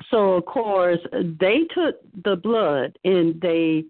So 0.10 0.34
of 0.34 0.46
course 0.46 1.00
they 1.12 1.64
took 1.74 1.96
the 2.24 2.38
blood 2.38 2.98
and 3.04 3.42
they 3.42 3.84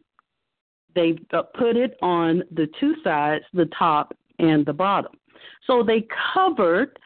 they 0.96 1.18
uh, 1.34 1.44
put 1.58 1.76
it 1.76 1.98
on 2.02 2.44
the 2.52 2.68
two 2.80 2.96
sides, 3.04 3.44
the 3.54 3.70
top 3.78 4.16
and 4.40 4.66
the 4.66 4.74
bottom. 4.74 5.12
So 5.68 5.84
they 5.84 6.08
covered 6.34 6.98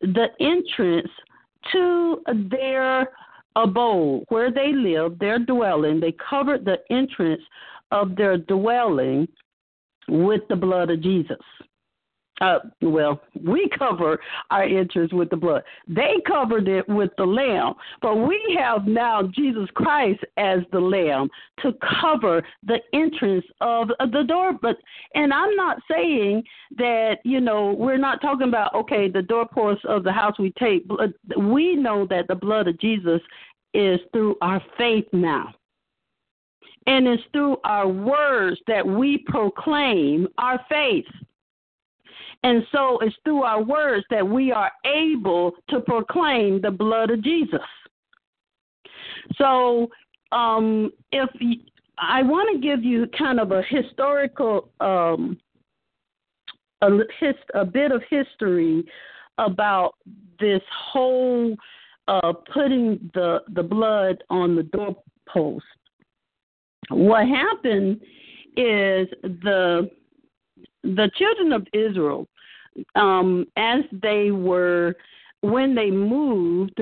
the 0.00 0.28
entrance 0.40 1.10
to 1.72 2.22
their 2.50 3.10
abode, 3.56 4.24
where 4.28 4.50
they 4.50 4.72
lived, 4.72 5.20
their 5.20 5.38
dwelling, 5.38 6.00
they 6.00 6.14
covered 6.28 6.64
the 6.64 6.78
entrance 6.90 7.42
of 7.90 8.16
their 8.16 8.38
dwelling 8.38 9.28
with 10.08 10.42
the 10.48 10.56
blood 10.56 10.90
of 10.90 11.02
Jesus. 11.02 11.36
Uh, 12.40 12.58
well, 12.82 13.20
we 13.44 13.68
cover 13.78 14.18
our 14.50 14.64
entrance 14.64 15.12
with 15.12 15.30
the 15.30 15.36
blood. 15.36 15.62
They 15.88 16.16
covered 16.26 16.68
it 16.68 16.88
with 16.88 17.10
the 17.18 17.24
lamb, 17.24 17.74
but 18.00 18.16
we 18.16 18.58
have 18.58 18.86
now 18.86 19.22
Jesus 19.34 19.68
Christ 19.74 20.20
as 20.36 20.60
the 20.72 20.80
lamb 20.80 21.28
to 21.62 21.72
cover 22.00 22.42
the 22.66 22.78
entrance 22.92 23.44
of 23.60 23.88
the 24.12 24.24
door. 24.26 24.52
But 24.60 24.76
and 25.14 25.32
I'm 25.32 25.54
not 25.56 25.78
saying 25.90 26.42
that 26.76 27.18
you 27.24 27.40
know 27.40 27.72
we're 27.72 27.98
not 27.98 28.20
talking 28.20 28.48
about 28.48 28.74
okay 28.74 29.08
the 29.08 29.22
doorposts 29.22 29.84
of 29.88 30.04
the 30.04 30.12
house 30.12 30.38
we 30.38 30.52
take. 30.58 30.84
We 31.36 31.76
know 31.76 32.06
that 32.06 32.28
the 32.28 32.34
blood 32.34 32.68
of 32.68 32.78
Jesus 32.78 33.20
is 33.74 34.00
through 34.12 34.36
our 34.40 34.62
faith 34.76 35.06
now. 35.12 35.54
And 36.86 37.06
it's 37.06 37.22
through 37.32 37.58
our 37.64 37.86
words 37.86 38.58
that 38.66 38.86
we 38.86 39.18
proclaim 39.26 40.26
our 40.38 40.60
faith. 40.68 41.04
And 42.42 42.64
so 42.72 42.98
it's 43.00 43.14
through 43.24 43.42
our 43.42 43.62
words 43.62 44.04
that 44.10 44.26
we 44.26 44.50
are 44.50 44.72
able 44.86 45.52
to 45.68 45.80
proclaim 45.80 46.60
the 46.60 46.70
blood 46.70 47.10
of 47.10 47.22
Jesus. 47.22 47.60
So, 49.36 49.88
um, 50.32 50.92
if 51.12 51.28
I 51.98 52.22
want 52.22 52.54
to 52.54 52.66
give 52.66 52.82
you 52.82 53.06
kind 53.18 53.38
of 53.38 53.52
a 53.52 53.62
historical, 53.62 54.70
um, 54.80 55.38
a, 56.82 56.90
hist, 57.18 57.38
a 57.54 57.64
bit 57.64 57.92
of 57.92 58.02
history 58.08 58.84
about 59.38 59.94
this 60.38 60.62
whole 60.92 61.54
uh, 62.08 62.32
putting 62.52 63.10
the 63.14 63.40
the 63.54 63.62
blood 63.62 64.22
on 64.30 64.56
the 64.56 64.64
doorpost. 64.64 65.64
What 66.88 67.26
happened 67.28 68.00
is 68.56 69.08
the 69.22 69.88
the 70.82 71.10
children 71.16 71.52
of 71.52 71.66
Israel, 71.72 72.26
um, 72.94 73.46
as 73.56 73.80
they 73.92 74.30
were 74.30 74.94
when 75.42 75.74
they 75.74 75.90
moved. 75.90 76.80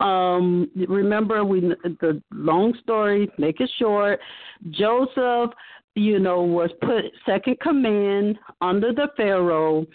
Um, 0.00 0.70
remember, 0.88 1.44
we 1.44 1.60
the 1.60 2.22
long 2.32 2.74
story. 2.82 3.30
Make 3.38 3.60
it 3.60 3.70
short. 3.78 4.20
Joseph, 4.70 5.50
you 5.94 6.18
know, 6.18 6.42
was 6.42 6.70
put 6.80 7.04
second 7.26 7.60
command 7.60 8.38
under 8.60 8.92
the 8.92 9.08
Pharaoh, 9.16 9.86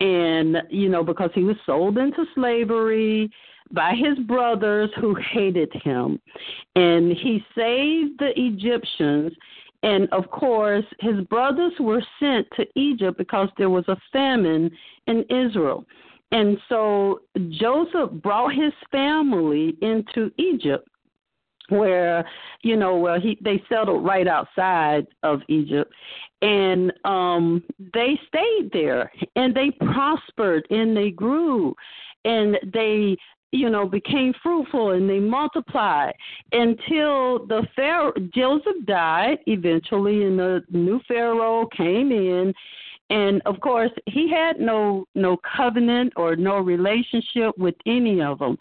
and 0.00 0.58
you 0.70 0.88
know 0.88 1.04
because 1.04 1.30
he 1.34 1.44
was 1.44 1.56
sold 1.64 1.98
into 1.98 2.24
slavery 2.34 3.30
by 3.70 3.94
his 3.94 4.18
brothers 4.26 4.90
who 5.00 5.14
hated 5.32 5.72
him. 5.84 6.20
And 6.76 7.12
he 7.12 7.44
saved 7.54 8.18
the 8.18 8.32
Egyptians. 8.36 9.32
And 9.82 10.08
of 10.10 10.28
course, 10.30 10.84
his 11.00 11.20
brothers 11.26 11.72
were 11.78 12.02
sent 12.18 12.46
to 12.56 12.66
Egypt 12.74 13.16
because 13.16 13.48
there 13.56 13.70
was 13.70 13.84
a 13.88 13.96
famine 14.12 14.70
in 15.06 15.24
Israel. 15.30 15.84
And 16.32 16.58
so 16.68 17.20
Joseph 17.50 18.10
brought 18.22 18.54
his 18.54 18.72
family 18.90 19.76
into 19.80 20.30
Egypt 20.36 20.88
where 21.68 22.24
you 22.62 22.76
know 22.76 22.96
well 22.96 23.20
he 23.20 23.36
they 23.42 23.62
settled 23.68 24.04
right 24.04 24.26
outside 24.26 25.06
of 25.22 25.40
Egypt 25.48 25.92
and 26.40 26.92
um 27.04 27.62
they 27.92 28.18
stayed 28.26 28.70
there 28.72 29.12
and 29.36 29.54
they 29.54 29.70
prospered 29.70 30.66
and 30.70 30.96
they 30.96 31.10
grew 31.10 31.74
and 32.24 32.58
they 32.72 33.16
you 33.52 33.70
know, 33.70 33.86
became 33.88 34.34
fruitful 34.42 34.90
and 34.90 35.08
they 35.08 35.20
multiplied 35.20 36.12
until 36.52 37.46
the 37.46 37.66
Pharaoh 37.74 38.12
Joseph 38.34 38.84
died 38.86 39.38
eventually, 39.46 40.24
and 40.24 40.38
the 40.38 40.62
new 40.70 41.00
Pharaoh 41.08 41.66
came 41.66 42.12
in, 42.12 42.52
and 43.10 43.40
of 43.46 43.58
course 43.60 43.90
he 44.06 44.30
had 44.30 44.60
no 44.60 45.06
no 45.14 45.38
covenant 45.56 46.12
or 46.16 46.36
no 46.36 46.58
relationship 46.58 47.56
with 47.56 47.74
any 47.86 48.20
of 48.20 48.38
them, 48.38 48.56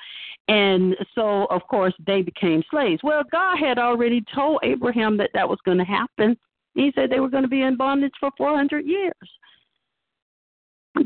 and 0.47 0.95
so 1.13 1.45
of 1.45 1.61
course 1.67 1.93
they 2.05 2.21
became 2.21 2.63
slaves. 2.71 3.01
Well, 3.03 3.23
God 3.29 3.57
had 3.59 3.77
already 3.77 4.23
told 4.33 4.59
Abraham 4.63 5.17
that 5.17 5.31
that 5.33 5.49
was 5.49 5.59
going 5.65 5.79
to 5.79 5.83
happen. 5.83 6.37
He 6.75 6.91
said 6.95 7.09
they 7.09 7.19
were 7.19 7.29
going 7.29 7.43
to 7.43 7.49
be 7.49 7.63
in 7.63 7.75
bondage 7.75 8.13
for 8.19 8.31
400 8.37 8.85
years. 8.85 9.13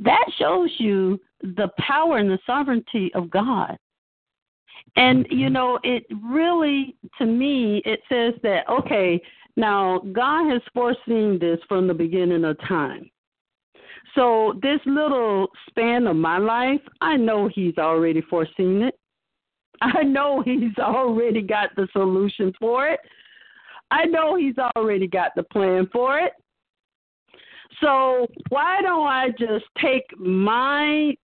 That 0.03 0.25
shows 0.37 0.69
you 0.77 1.19
the 1.41 1.69
power 1.79 2.17
and 2.17 2.29
the 2.29 2.39
sovereignty 2.45 3.11
of 3.13 3.29
God. 3.29 3.77
And 4.95 5.25
you 5.29 5.45
mm-hmm. 5.45 5.53
know, 5.53 5.79
it 5.83 6.05
really 6.23 6.95
to 7.17 7.25
me 7.25 7.81
it 7.85 8.01
says 8.09 8.33
that 8.43 8.67
okay, 8.69 9.21
now 9.55 9.99
God 10.11 10.51
has 10.51 10.61
foreseen 10.73 11.37
this 11.39 11.59
from 11.67 11.87
the 11.87 11.93
beginning 11.93 12.43
of 12.45 12.57
time. 12.67 13.09
So 14.15 14.59
this 14.61 14.79
little 14.85 15.47
span 15.69 16.07
of 16.07 16.15
my 16.15 16.37
life, 16.37 16.81
I 16.99 17.15
know 17.15 17.47
he's 17.47 17.77
already 17.77 18.21
foreseen 18.21 18.83
it. 18.83 18.99
I 19.81 20.03
know 20.03 20.41
he's 20.41 20.77
already 20.77 21.41
got 21.41 21.69
the 21.75 21.87
solution 21.93 22.53
for 22.59 22.87
it. 22.87 22.99
I 23.89 24.05
know 24.05 24.35
he's 24.35 24.57
already 24.75 25.07
got 25.07 25.31
the 25.35 25.43
plan 25.43 25.87
for 25.91 26.19
it. 26.19 26.33
So 27.81 28.27
why 28.49 28.81
don't 28.81 29.07
I 29.07 29.29
just 29.37 29.65
take 29.81 30.05
my 30.17 31.15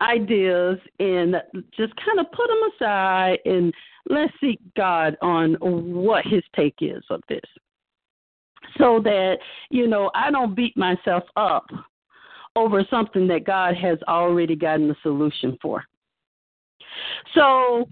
ideas 0.00 0.78
and 1.00 1.36
just 1.76 1.92
kind 1.96 2.20
of 2.20 2.26
put 2.32 2.46
them 2.48 2.70
aside 2.76 3.38
and 3.44 3.74
let's 4.08 4.32
seek 4.40 4.60
God 4.76 5.16
on 5.20 5.54
what 5.60 6.24
his 6.26 6.42
take 6.54 6.76
is 6.80 7.02
of 7.10 7.20
this. 7.28 7.40
So 8.78 9.00
that, 9.02 9.38
you 9.70 9.86
know, 9.86 10.10
I 10.14 10.30
don't 10.30 10.54
beat 10.54 10.76
myself 10.76 11.24
up 11.36 11.66
over 12.56 12.84
something 12.88 13.26
that 13.28 13.44
God 13.44 13.76
has 13.76 13.98
already 14.08 14.56
gotten 14.56 14.88
the 14.88 14.96
solution 15.02 15.58
for. 15.60 15.84
So, 17.34 17.88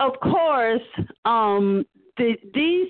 of 0.00 0.12
course, 0.20 0.82
um, 1.24 1.84
the, 2.18 2.36
these 2.54 2.88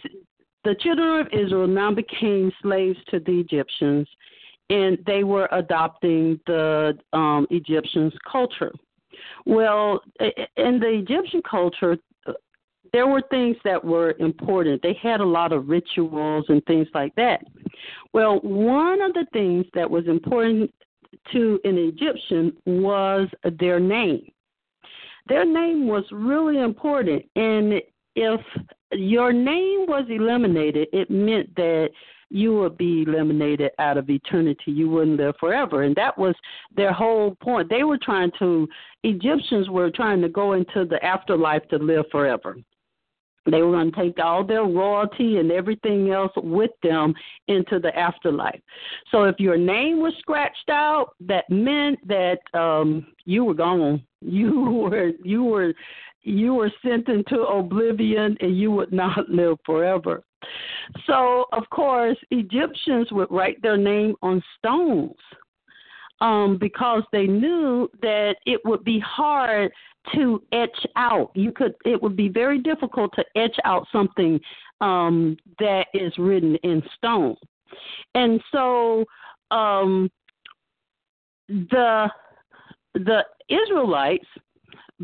the 0.65 0.75
children 0.81 1.21
of 1.21 1.27
Israel 1.33 1.67
now 1.67 1.93
became 1.93 2.53
slaves 2.63 2.99
to 3.11 3.21
the 3.21 3.41
Egyptians, 3.41 4.09
and 4.71 4.99
they 5.07 5.25
were 5.25 5.49
adopting 5.53 6.41
the 6.47 6.99
um, 7.13 7.47
Egyptians' 7.51 8.13
culture. 8.31 8.73
Well, 9.47 10.01
in 10.21 10.79
the 10.79 11.03
Egyptian 11.03 11.43
culture, 11.49 11.97
there 12.93 13.07
were 13.07 13.23
things 13.31 13.57
that 13.65 13.83
were 13.83 14.15
important. 14.19 14.83
They 14.83 14.97
had 15.03 15.21
a 15.21 15.25
lot 15.25 15.53
of 15.53 15.69
rituals 15.69 16.47
and 16.49 16.65
things 16.67 16.89
like 16.95 17.15
that. 17.17 17.41
Well, 18.13 18.41
one 18.41 19.01
of 19.03 19.13
the 19.13 19.27
things 19.33 19.67
that 19.75 19.91
was 19.91 20.07
important 20.07 20.73
to 21.33 21.61
an 21.65 21.79
Egyptian 21.79 22.57
was 22.67 23.29
their 23.59 23.81
name. 23.81 24.31
Their 25.29 25.45
name 25.45 25.87
was 25.87 26.05
really 26.11 26.59
important, 26.59 27.25
and 27.37 27.75
if 28.17 28.41
your 28.93 29.33
name 29.33 29.87
was 29.87 30.07
eliminated, 30.09 30.89
it 30.93 31.11
meant 31.11 31.55
that 31.57 31.91
you 32.31 32.55
would 32.59 32.77
be 32.77 33.05
eliminated 33.07 33.71
out 33.79 33.97
of 33.97 34.11
eternity. 34.11 34.71
You 34.71 34.91
wouldn't 34.91 35.19
live 35.19 35.35
forever. 35.41 35.85
And 35.85 35.97
that 35.97 36.17
was 36.19 36.35
their 36.77 36.93
whole 36.93 37.35
point. 37.37 37.71
They 37.71 37.85
were 37.85 37.99
trying 38.03 38.31
to, 38.39 38.69
Egyptians 39.03 39.69
were 39.71 39.91
trying 39.91 40.21
to 40.23 40.29
go 40.29 40.53
into 40.53 40.85
the 40.85 41.03
afterlife 41.05 41.67
to 41.69 41.77
live 41.77 42.05
forever. 42.11 42.57
They 43.51 43.63
were 43.63 43.73
going 43.73 43.91
to 43.91 43.97
take 43.97 44.19
all 44.23 44.45
their 44.45 44.65
royalty 44.65 45.39
and 45.39 45.51
everything 45.51 46.11
else 46.11 46.33
with 46.37 46.71
them 46.83 47.15
into 47.47 47.79
the 47.79 47.97
afterlife. 47.99 48.61
So 49.11 49.25
if 49.25 49.37
your 49.39 49.57
name 49.57 50.01
was 50.01 50.13
scratched 50.19 50.69
out, 50.69 51.15
that 51.21 51.49
meant 51.49 51.99
that 52.07 52.41
um 52.53 53.07
you 53.25 53.45
were 53.45 53.55
gone. 53.55 54.03
You 54.21 54.89
were 54.91 55.13
you 55.23 55.45
were 55.45 55.73
you 56.23 56.55
were 56.55 56.73
sent 56.85 57.09
into 57.09 57.41
oblivion 57.43 58.37
and 58.41 58.59
you 58.59 58.71
would 58.71 58.93
not 58.93 59.29
live 59.29 59.57
forever. 59.65 60.23
So, 61.07 61.47
of 61.53 61.69
course, 61.71 62.17
Egyptians 62.31 63.09
would 63.11 63.31
write 63.31 63.61
their 63.63 63.77
name 63.77 64.15
on 64.23 64.43
stones 64.57 65.17
um, 66.21 66.59
because 66.59 67.03
they 67.13 67.27
knew 67.27 67.91
that 68.03 68.37
it 68.47 68.61
would 68.65 68.85
be 68.85 68.99
hard 69.01 69.71
to 70.15 70.43
etch 70.53 70.87
out. 70.97 71.31
You 71.35 71.53
could, 71.53 71.75
it 71.85 72.03
would 72.03 72.17
be 72.17 72.29
very 72.29 72.61
difficult 72.61 73.13
to 73.17 73.25
etch 73.37 73.57
out 73.65 73.87
something 73.93 74.41
um, 74.81 75.37
that 75.59 75.87
is 75.93 76.13
written 76.19 76.57
in 76.63 76.83
stone. 76.97 77.37
And 78.15 78.41
so, 78.53 79.05
um, 79.51 80.11
the 81.49 82.11
the 82.95 83.25
Israelites 83.49 84.27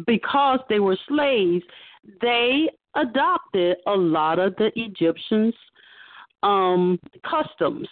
because 0.07 0.61
they 0.69 0.81
were 0.81 0.99
slaves, 1.09 1.65
they 2.21 2.69
adopted 2.97 3.77
a 3.87 3.93
lot 3.93 4.39
of 4.39 4.55
the 4.57 4.71
Egyptians' 4.77 5.55
um, 6.43 6.99
customs. 7.29 7.89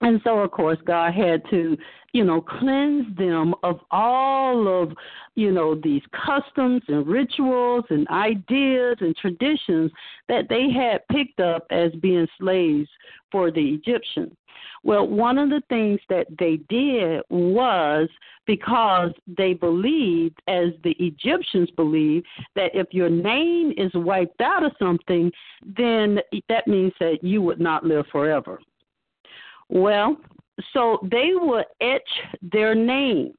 And 0.00 0.20
so, 0.24 0.40
of 0.40 0.50
course, 0.50 0.78
God 0.84 1.14
had 1.14 1.42
to, 1.50 1.76
you 2.12 2.24
know, 2.24 2.40
cleanse 2.40 3.16
them 3.16 3.54
of 3.62 3.80
all 3.90 4.82
of, 4.82 4.92
you 5.34 5.50
know, 5.50 5.74
these 5.74 6.02
customs 6.26 6.82
and 6.88 7.06
rituals 7.06 7.84
and 7.90 8.06
ideas 8.08 8.96
and 9.00 9.16
traditions 9.16 9.90
that 10.28 10.48
they 10.48 10.70
had 10.70 11.06
picked 11.08 11.40
up 11.40 11.66
as 11.70 11.92
being 12.02 12.28
slaves 12.38 12.88
for 13.32 13.50
the 13.50 13.66
Egyptians. 13.74 14.34
Well, 14.82 15.08
one 15.08 15.38
of 15.38 15.48
the 15.48 15.62
things 15.70 15.98
that 16.10 16.26
they 16.38 16.58
did 16.68 17.22
was 17.30 18.08
because 18.46 19.12
they 19.26 19.54
believed, 19.54 20.40
as 20.46 20.68
the 20.82 20.94
Egyptians 20.98 21.70
believed, 21.70 22.26
that 22.54 22.74
if 22.74 22.88
your 22.92 23.08
name 23.08 23.72
is 23.78 23.90
wiped 23.94 24.42
out 24.42 24.64
of 24.64 24.72
something, 24.78 25.32
then 25.76 26.18
that 26.50 26.68
means 26.68 26.92
that 27.00 27.24
you 27.24 27.40
would 27.40 27.60
not 27.60 27.84
live 27.84 28.04
forever. 28.12 28.60
Well, 29.68 30.16
so 30.72 30.98
they 31.10 31.30
would 31.34 31.64
etch 31.80 32.02
their 32.42 32.74
names 32.74 33.34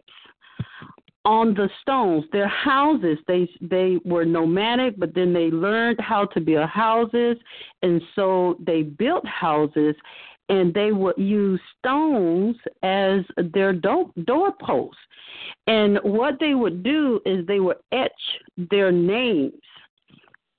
on 1.23 1.53
the 1.53 1.69
stones. 1.81 2.25
Their 2.31 2.47
houses, 2.47 3.17
they 3.27 3.49
they 3.61 3.99
were 4.05 4.25
nomadic, 4.25 4.97
but 4.97 5.13
then 5.15 5.33
they 5.33 5.49
learned 5.49 5.99
how 5.99 6.25
to 6.27 6.39
build 6.39 6.69
houses, 6.69 7.37
and 7.81 8.01
so 8.15 8.57
they 8.65 8.83
built 8.83 9.25
houses, 9.25 9.95
and 10.49 10.73
they 10.73 10.91
would 10.91 11.17
use 11.17 11.59
stones 11.79 12.55
as 12.83 13.21
their 13.53 13.73
door 13.73 14.11
doorposts. 14.25 14.97
And 15.67 15.97
what 16.03 16.39
they 16.39 16.53
would 16.53 16.83
do 16.83 17.19
is 17.25 17.45
they 17.45 17.59
would 17.59 17.77
etch 17.91 18.11
their 18.69 18.91
names 18.91 19.53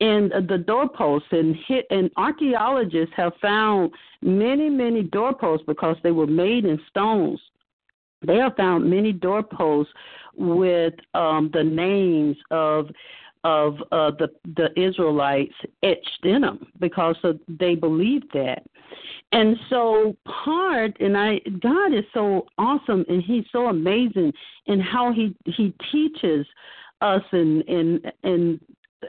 in 0.01 0.31
the 0.49 0.59
doorposts 0.59 1.29
and 1.33 1.57
hit 1.67 1.87
and 1.91 2.11
archaeologists 2.17 3.15
have 3.17 3.33
found 3.41 3.91
many 4.23 4.69
many 4.69 5.03
doorposts 5.03 5.65
because 5.67 5.97
they 6.03 6.11
were 6.11 6.27
made 6.27 6.65
in 6.65 6.79
stones 6.91 7.41
they 8.27 8.37
have 8.37 8.57
found 8.57 8.89
many 8.89 9.13
doorposts 9.13 9.93
with 10.37 10.95
um 11.15 11.51
the 11.55 11.65
names 11.65 12.37
of 12.51 12.89
of 13.47 13.77
uh, 13.93 14.11
the 14.11 14.29
the 14.57 14.69
Israelites 14.79 15.55
etched 15.85 16.25
in 16.25 16.43
them 16.43 16.67
because 16.81 17.17
of, 17.23 17.39
they 17.49 17.77
believed 17.77 18.27
that. 18.35 18.65
And 19.31 19.57
so 19.71 20.17
part 20.45 21.01
and 21.01 21.17
I 21.17 21.39
God 21.61 21.95
is 21.95 22.05
so 22.13 22.47
awesome 22.59 23.05
and 23.09 23.23
he's 23.23 23.45
so 23.53 23.69
amazing 23.69 24.33
in 24.67 24.81
how 24.81 25.13
he 25.13 25.35
he 25.45 25.73
teaches 25.93 26.45
us 27.01 27.23
and 27.31 27.63
and 27.69 28.13
and 28.25 28.61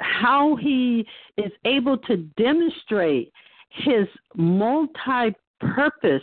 how 0.02 0.56
he 0.56 1.06
is 1.38 1.52
able 1.66 1.98
to 1.98 2.18
demonstrate 2.38 3.32
his 3.70 4.08
multi 4.36 5.36
purpose 5.60 6.22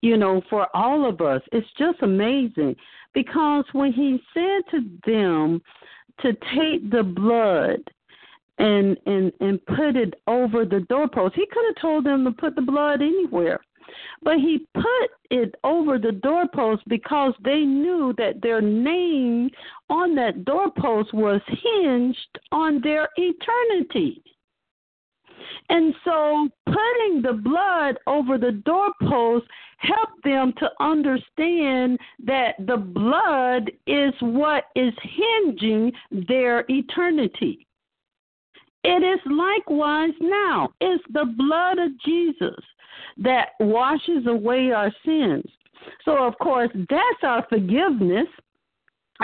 you 0.00 0.16
know 0.16 0.40
for 0.48 0.68
all 0.74 1.08
of 1.08 1.20
us 1.20 1.42
it's 1.52 1.66
just 1.78 2.00
amazing 2.02 2.74
because 3.12 3.64
when 3.72 3.92
he 3.92 4.20
said 4.32 4.62
to 4.70 4.80
them 5.06 5.60
to 6.20 6.32
take 6.54 6.90
the 6.90 7.02
blood 7.02 7.80
and 8.58 8.96
and 9.06 9.32
and 9.40 9.64
put 9.66 9.96
it 9.96 10.14
over 10.26 10.64
the 10.64 10.80
doorpost. 10.88 11.34
He 11.34 11.46
could 11.46 11.64
have 11.66 11.80
told 11.80 12.04
them 12.04 12.24
to 12.24 12.30
put 12.30 12.54
the 12.54 12.62
blood 12.62 13.02
anywhere. 13.02 13.60
But 14.22 14.36
he 14.36 14.66
put 14.74 15.10
it 15.30 15.54
over 15.64 15.98
the 15.98 16.12
doorpost 16.12 16.82
because 16.88 17.34
they 17.44 17.60
knew 17.60 18.14
that 18.18 18.42
their 18.42 18.60
name 18.60 19.50
on 19.90 20.14
that 20.16 20.44
doorpost 20.44 21.12
was 21.12 21.40
hinged 21.46 22.38
on 22.50 22.80
their 22.82 23.08
eternity. 23.16 24.22
And 25.68 25.94
so 26.04 26.48
putting 26.66 27.22
the 27.22 27.40
blood 27.42 27.98
over 28.06 28.38
the 28.38 28.52
doorpost 28.52 29.46
helped 29.78 30.22
them 30.24 30.52
to 30.58 30.70
understand 30.80 31.98
that 32.24 32.54
the 32.60 32.76
blood 32.76 33.70
is 33.86 34.12
what 34.20 34.64
is 34.76 34.92
hinging 35.02 35.92
their 36.28 36.64
eternity. 36.68 37.66
It 38.84 39.02
is 39.02 39.20
likewise 39.26 40.14
now. 40.20 40.70
It's 40.80 41.04
the 41.12 41.32
blood 41.36 41.78
of 41.78 41.90
Jesus 42.04 42.64
that 43.18 43.50
washes 43.60 44.26
away 44.26 44.72
our 44.72 44.92
sins. 45.04 45.44
So, 46.04 46.24
of 46.24 46.38
course, 46.38 46.70
that's 46.74 47.22
our 47.22 47.46
forgiveness 47.48 48.28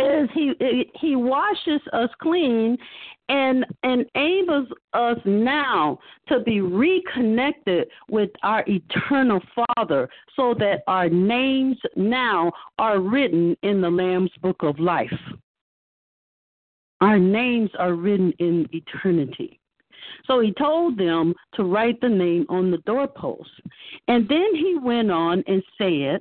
is 0.00 0.28
he 0.32 0.52
he 0.94 1.16
washes 1.16 1.80
us 1.92 2.10
clean 2.22 2.78
and 3.28 3.66
enables 3.82 4.68
us 4.94 5.18
now 5.24 5.98
to 6.28 6.40
be 6.40 6.60
reconnected 6.60 7.88
with 8.08 8.30
our 8.42 8.64
eternal 8.68 9.40
Father 9.54 10.08
so 10.34 10.54
that 10.54 10.82
our 10.86 11.08
names 11.08 11.76
now 11.96 12.52
are 12.78 13.00
written 13.00 13.56
in 13.62 13.80
the 13.80 13.90
Lamb's 13.90 14.30
book 14.40 14.62
of 14.62 14.78
life. 14.78 15.12
our 17.00 17.18
names 17.18 17.70
are 17.78 17.94
written 17.94 18.32
in 18.38 18.66
eternity. 18.72 19.60
So 20.26 20.40
he 20.40 20.52
told 20.52 20.98
them 20.98 21.34
to 21.54 21.64
write 21.64 22.00
the 22.00 22.08
name 22.08 22.46
on 22.48 22.70
the 22.70 22.78
doorpost. 22.78 23.50
And 24.08 24.28
then 24.28 24.54
he 24.54 24.76
went 24.80 25.10
on 25.10 25.42
and 25.46 25.62
said 25.76 26.20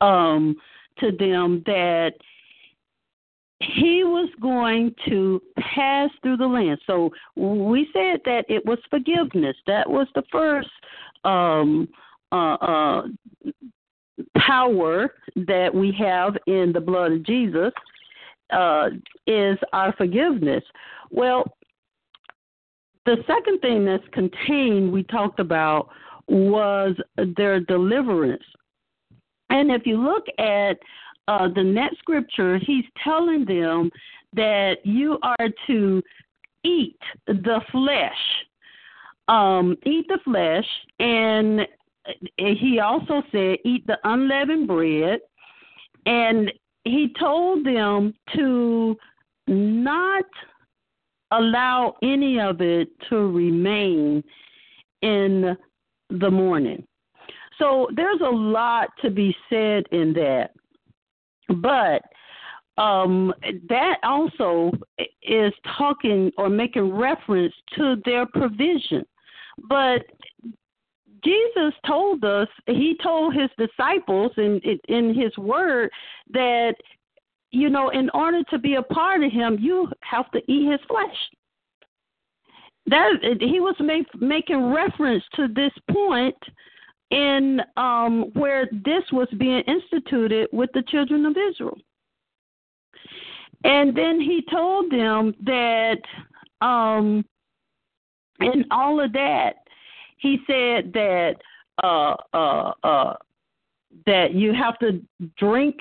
um, 0.00 0.56
to 0.98 1.12
them 1.12 1.62
that 1.66 2.12
he 3.60 4.04
was 4.04 4.28
going 4.40 4.94
to 5.08 5.40
pass 5.58 6.10
through 6.22 6.36
the 6.36 6.46
land. 6.46 6.78
So 6.86 7.10
we 7.36 7.88
said 7.92 8.20
that 8.24 8.44
it 8.48 8.64
was 8.66 8.78
forgiveness. 8.90 9.56
That 9.66 9.88
was 9.88 10.06
the 10.14 10.24
first 10.30 10.68
um, 11.24 11.88
uh, 12.32 12.54
uh, 12.54 13.02
power 14.36 15.14
that 15.36 15.74
we 15.74 15.92
have 15.98 16.36
in 16.46 16.72
the 16.72 16.80
blood 16.80 17.12
of 17.12 17.22
Jesus 17.24 17.72
uh, 18.50 18.90
is 19.26 19.58
our 19.72 19.92
forgiveness. 19.94 20.62
Well, 21.10 21.44
the 23.06 23.16
second 23.26 23.60
thing 23.60 23.84
that's 23.84 24.06
contained, 24.12 24.92
we 24.92 25.02
talked 25.04 25.40
about, 25.40 25.88
was 26.26 26.94
their 27.36 27.60
deliverance. 27.60 28.42
And 29.50 29.70
if 29.70 29.86
you 29.86 30.02
look 30.02 30.24
at 30.38 30.78
uh, 31.28 31.48
the 31.54 31.62
next 31.62 31.98
scripture, 31.98 32.58
he's 32.58 32.84
telling 33.02 33.44
them 33.44 33.90
that 34.34 34.76
you 34.84 35.18
are 35.22 35.48
to 35.66 36.02
eat 36.64 36.98
the 37.26 37.60
flesh. 37.70 38.12
Um, 39.28 39.76
eat 39.86 40.06
the 40.08 40.18
flesh, 40.24 40.66
and 40.98 41.66
he 42.36 42.78
also 42.80 43.22
said, 43.32 43.56
eat 43.64 43.86
the 43.86 43.98
unleavened 44.04 44.66
bread. 44.66 45.20
And 46.04 46.52
he 46.84 47.14
told 47.18 47.64
them 47.64 48.12
to 48.34 48.96
not 49.46 50.24
allow 51.38 51.94
any 52.02 52.40
of 52.40 52.60
it 52.60 52.88
to 53.08 53.30
remain 53.30 54.22
in 55.02 55.56
the 56.10 56.30
morning. 56.30 56.86
So 57.58 57.88
there's 57.94 58.20
a 58.20 58.30
lot 58.30 58.88
to 59.02 59.10
be 59.10 59.34
said 59.48 59.84
in 59.92 60.12
that. 60.14 60.50
But 61.56 62.02
um, 62.82 63.32
that 63.68 63.98
also 64.02 64.72
is 65.22 65.52
talking 65.78 66.32
or 66.36 66.48
making 66.48 66.92
reference 66.92 67.54
to 67.76 67.96
their 68.04 68.26
provision. 68.26 69.04
But 69.68 70.02
Jesus 71.24 71.72
told 71.86 72.24
us, 72.24 72.48
he 72.66 72.96
told 73.02 73.34
his 73.34 73.50
disciples 73.56 74.32
in 74.36 74.60
in 74.88 75.14
his 75.14 75.36
word 75.38 75.90
that 76.30 76.74
you 77.54 77.70
know, 77.70 77.90
in 77.90 78.10
order 78.10 78.42
to 78.50 78.58
be 78.58 78.74
a 78.74 78.82
part 78.82 79.22
of 79.22 79.30
him, 79.30 79.58
you 79.60 79.88
have 80.00 80.30
to 80.32 80.40
eat 80.50 80.70
his 80.70 80.80
flesh. 80.88 81.16
That 82.86 83.12
he 83.40 83.60
was 83.60 83.76
make, 83.80 84.06
making 84.20 84.72
reference 84.72 85.24
to 85.36 85.48
this 85.48 85.72
point 85.90 86.36
in 87.10 87.60
um, 87.76 88.30
where 88.34 88.68
this 88.72 89.04
was 89.12 89.28
being 89.38 89.62
instituted 89.62 90.48
with 90.52 90.70
the 90.74 90.82
children 90.88 91.24
of 91.24 91.36
Israel. 91.50 91.78
And 93.62 93.96
then 93.96 94.20
he 94.20 94.44
told 94.50 94.90
them 94.90 95.34
that 95.44 96.00
um, 96.60 97.24
in 98.40 98.64
all 98.70 99.00
of 99.00 99.12
that, 99.14 99.54
he 100.18 100.38
said 100.46 100.92
that 100.92 101.36
uh, 101.82 102.14
uh, 102.34 102.72
uh, 102.82 103.14
that 104.06 104.34
you 104.34 104.52
have 104.52 104.78
to 104.80 105.02
drink 105.38 105.76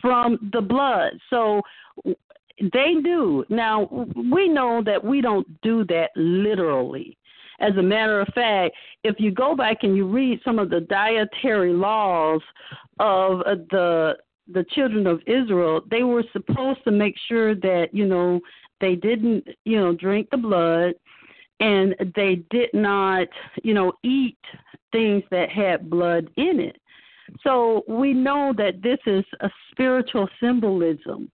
from 0.00 0.50
the 0.52 0.60
blood. 0.60 1.12
So 1.28 1.62
they 2.60 2.94
do. 3.02 3.44
Now, 3.48 3.88
we 4.32 4.48
know 4.48 4.82
that 4.84 5.02
we 5.02 5.20
don't 5.20 5.46
do 5.62 5.84
that 5.86 6.10
literally. 6.16 7.16
As 7.60 7.76
a 7.76 7.82
matter 7.82 8.20
of 8.20 8.28
fact, 8.34 8.74
if 9.04 9.16
you 9.18 9.30
go 9.30 9.54
back 9.54 9.78
and 9.82 9.96
you 9.96 10.06
read 10.06 10.40
some 10.44 10.58
of 10.58 10.70
the 10.70 10.80
dietary 10.80 11.72
laws 11.72 12.40
of 12.98 13.40
uh, 13.40 13.56
the 13.70 14.16
the 14.52 14.64
children 14.70 15.06
of 15.06 15.20
Israel, 15.26 15.80
they 15.90 16.02
were 16.02 16.24
supposed 16.32 16.82
to 16.82 16.90
make 16.90 17.14
sure 17.28 17.54
that, 17.54 17.88
you 17.92 18.04
know, 18.04 18.40
they 18.80 18.96
didn't, 18.96 19.46
you 19.64 19.78
know, 19.78 19.94
drink 19.94 20.28
the 20.30 20.36
blood 20.36 20.94
and 21.60 21.94
they 22.16 22.42
did 22.50 22.70
not, 22.72 23.28
you 23.62 23.74
know, 23.74 23.92
eat 24.02 24.38
things 24.90 25.22
that 25.30 25.50
had 25.50 25.88
blood 25.88 26.28
in 26.36 26.58
it. 26.58 26.80
So 27.42 27.84
we 27.88 28.12
know 28.12 28.52
that 28.56 28.82
this 28.82 28.98
is 29.06 29.24
a 29.40 29.50
spiritual 29.70 30.28
symbolism 30.40 31.30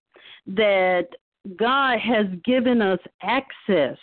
that 0.47 1.09
God 1.57 1.99
has 2.01 2.27
given 2.45 2.83
us 2.83 2.99
access 3.23 3.97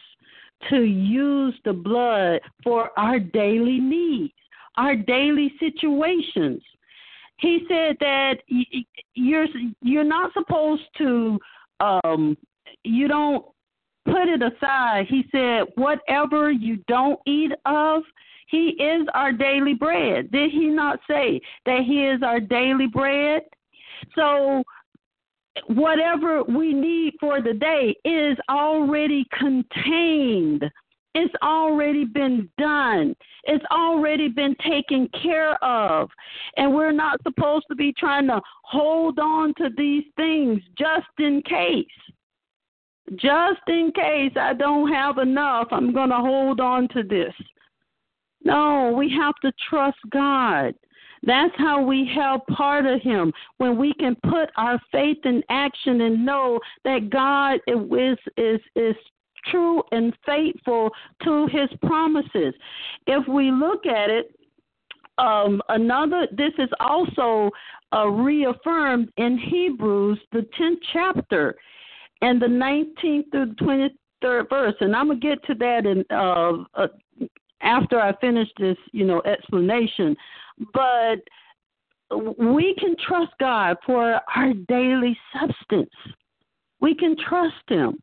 to 0.69 0.81
use 0.81 1.55
the 1.65 1.73
blood 1.73 2.39
for 2.63 2.91
our 2.97 3.19
daily 3.19 3.79
needs, 3.79 4.33
our 4.77 4.95
daily 4.95 5.53
situations. 5.59 6.61
He 7.37 7.65
said 7.67 7.97
that 7.99 8.35
you're 9.15 9.47
you're 9.81 10.03
not 10.03 10.31
supposed 10.33 10.83
to 10.99 11.39
um 11.79 12.37
you 12.83 13.07
don't 13.07 13.45
put 14.05 14.27
it 14.27 14.41
aside. 14.41 15.07
He 15.09 15.25
said 15.31 15.63
whatever 15.75 16.51
you 16.51 16.77
don't 16.87 17.19
eat 17.25 17.51
of, 17.65 18.03
he 18.53 18.75
is 18.79 19.07
our 19.15 19.31
daily 19.31 19.73
bread. 19.73 20.31
Did 20.31 20.51
he 20.51 20.67
not 20.67 20.99
say 21.09 21.41
that 21.65 21.81
he 21.87 22.05
is 22.05 22.21
our 22.21 22.39
daily 22.39 22.85
bread? 22.85 23.41
So 24.15 24.63
whatever 25.65 26.43
we 26.43 26.71
need 26.71 27.15
for 27.19 27.41
the 27.41 27.55
day 27.55 27.95
is 28.05 28.37
already 28.51 29.25
contained. 29.35 30.69
It's 31.15 31.33
already 31.41 32.05
been 32.05 32.47
done. 32.59 33.15
It's 33.45 33.65
already 33.71 34.27
been 34.27 34.55
taken 34.63 35.09
care 35.23 35.55
of. 35.63 36.11
And 36.55 36.75
we're 36.75 36.91
not 36.91 37.23
supposed 37.23 37.65
to 37.69 37.75
be 37.75 37.91
trying 37.97 38.27
to 38.27 38.39
hold 38.65 39.17
on 39.17 39.55
to 39.57 39.69
these 39.75 40.05
things 40.15 40.61
just 40.77 41.07
in 41.17 41.41
case. 41.41 41.87
Just 43.15 43.61
in 43.67 43.91
case 43.95 44.33
I 44.39 44.53
don't 44.53 44.93
have 44.93 45.17
enough, 45.17 45.69
I'm 45.71 45.91
going 45.91 46.09
to 46.09 46.17
hold 46.17 46.59
on 46.59 46.87
to 46.89 47.01
this. 47.01 47.33
No, 48.43 48.93
we 48.95 49.09
have 49.11 49.35
to 49.43 49.51
trust 49.69 49.97
God. 50.09 50.73
That's 51.25 51.53
how 51.57 51.81
we 51.81 52.09
help 52.13 52.45
part 52.47 52.85
of 52.85 53.01
Him 53.01 53.31
when 53.57 53.77
we 53.77 53.93
can 53.93 54.15
put 54.29 54.49
our 54.57 54.79
faith 54.91 55.19
in 55.23 55.41
action 55.49 56.01
and 56.01 56.25
know 56.25 56.59
that 56.83 57.09
God 57.09 57.59
is 57.67 58.17
is 58.37 58.59
is 58.75 58.95
true 59.45 59.81
and 59.91 60.13
faithful 60.25 60.91
to 61.23 61.47
His 61.47 61.69
promises. 61.85 62.53
If 63.07 63.25
we 63.27 63.51
look 63.51 63.85
at 63.85 64.09
it, 64.09 64.35
um, 65.17 65.61
another 65.69 66.27
this 66.31 66.53
is 66.57 66.69
also 66.81 67.49
uh, 67.93 68.07
reaffirmed 68.07 69.09
in 69.17 69.37
Hebrews 69.37 70.19
the 70.33 70.45
tenth 70.57 70.79
chapter, 70.91 71.55
and 72.21 72.41
the 72.41 72.47
nineteenth 72.49 73.27
through 73.31 73.53
twenty 73.55 73.95
third 74.21 74.47
verse, 74.49 74.75
and 74.81 74.93
I'm 74.93 75.07
gonna 75.07 75.19
get 75.19 75.41
to 75.45 75.55
that 75.55 75.85
in 75.85 76.03
uh, 76.09 76.63
uh, 76.73 76.87
after 77.63 77.99
I 77.99 78.15
finish 78.17 78.47
this, 78.59 78.77
you 78.91 79.05
know, 79.05 79.21
explanation. 79.25 80.15
But 80.73 81.19
we 82.37 82.75
can 82.77 82.95
trust 83.07 83.31
God 83.39 83.77
for 83.85 84.19
our 84.35 84.53
daily 84.67 85.17
substance. 85.33 85.93
We 86.79 86.93
can 86.93 87.15
trust 87.27 87.55
Him. 87.67 87.99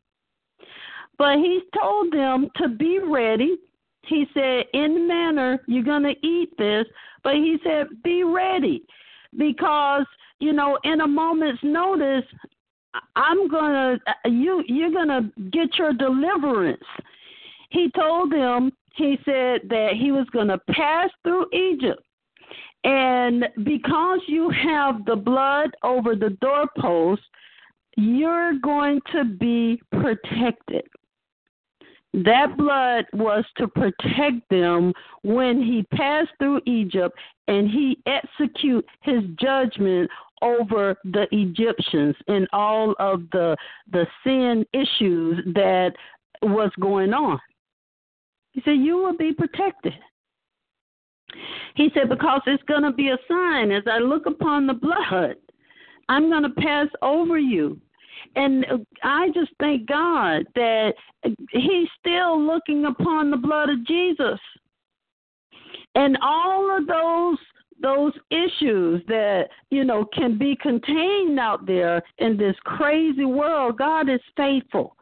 But 1.17 1.37
He's 1.37 1.63
told 1.79 2.11
them 2.11 2.49
to 2.57 2.67
be 2.67 2.99
ready. 2.99 3.55
He 4.07 4.25
said, 4.33 4.65
in 4.73 5.07
manner, 5.07 5.61
you're 5.67 5.83
going 5.83 6.03
to 6.03 6.27
eat 6.27 6.49
this. 6.57 6.85
But 7.23 7.35
He 7.35 7.57
said, 7.63 7.87
be 8.03 8.23
ready. 8.23 8.83
Because, 9.37 10.05
you 10.39 10.51
know, 10.51 10.77
in 10.83 11.01
a 11.01 11.07
moment's 11.07 11.63
notice, 11.63 12.25
I'm 13.15 13.47
gonna 13.47 13.97
you 14.25 14.63
you're 14.67 14.91
gonna 14.91 15.31
get 15.51 15.77
your 15.77 15.93
deliverance. 15.93 16.83
He 17.69 17.89
told 17.95 18.31
them 18.31 18.71
he 18.95 19.17
said 19.25 19.61
that 19.69 19.91
he 19.97 20.11
was 20.11 20.27
going 20.31 20.47
to 20.47 20.59
pass 20.71 21.09
through 21.23 21.47
Egypt. 21.53 22.01
And 22.83 23.47
because 23.63 24.19
you 24.27 24.49
have 24.49 25.05
the 25.05 25.15
blood 25.15 25.71
over 25.83 26.15
the 26.15 26.31
doorpost, 26.41 27.21
you're 27.97 28.53
going 28.59 29.01
to 29.11 29.25
be 29.25 29.81
protected. 29.91 30.83
That 32.13 32.57
blood 32.57 33.05
was 33.13 33.45
to 33.57 33.67
protect 33.67 34.49
them 34.49 34.93
when 35.23 35.61
he 35.61 35.83
passed 35.95 36.31
through 36.39 36.61
Egypt 36.65 37.17
and 37.47 37.69
he 37.69 37.97
execute 38.05 38.85
his 39.01 39.23
judgment 39.39 40.09
over 40.41 40.97
the 41.05 41.27
Egyptians 41.31 42.15
and 42.27 42.47
all 42.51 42.95
of 42.99 43.23
the 43.31 43.55
the 43.91 44.05
sin 44.23 44.65
issues 44.73 45.41
that 45.53 45.93
was 46.41 46.71
going 46.79 47.13
on. 47.13 47.39
He 48.51 48.61
said, 48.63 48.77
You 48.77 48.97
will 48.97 49.17
be 49.17 49.33
protected. 49.33 49.93
He 51.75 51.89
said, 51.93 52.09
Because 52.09 52.41
it's 52.45 52.63
going 52.63 52.83
to 52.83 52.91
be 52.91 53.09
a 53.09 53.17
sign 53.27 53.71
as 53.71 53.83
I 53.89 53.99
look 53.99 54.25
upon 54.25 54.67
the 54.67 54.73
blood, 54.73 55.35
I'm 56.09 56.29
going 56.29 56.43
to 56.43 56.61
pass 56.61 56.87
over 57.01 57.37
you. 57.37 57.79
and 58.35 58.65
I 59.03 59.29
just 59.33 59.51
thank 59.59 59.87
God 59.87 60.43
that 60.55 60.93
He's 61.51 61.87
still 61.99 62.41
looking 62.41 62.85
upon 62.85 63.31
the 63.31 63.37
blood 63.37 63.69
of 63.69 63.85
Jesus. 63.85 64.39
And 65.95 66.17
all 66.21 66.77
of 66.77 66.87
those 66.87 67.37
those 67.81 68.13
issues 68.29 69.01
that 69.07 69.45
you 69.71 69.83
know 69.83 70.05
can 70.13 70.37
be 70.37 70.55
contained 70.61 71.39
out 71.39 71.65
there 71.65 72.01
in 72.19 72.37
this 72.37 72.55
crazy 72.63 73.25
world 73.25 73.77
god 73.77 74.07
is 74.07 74.19
faithful 74.37 74.95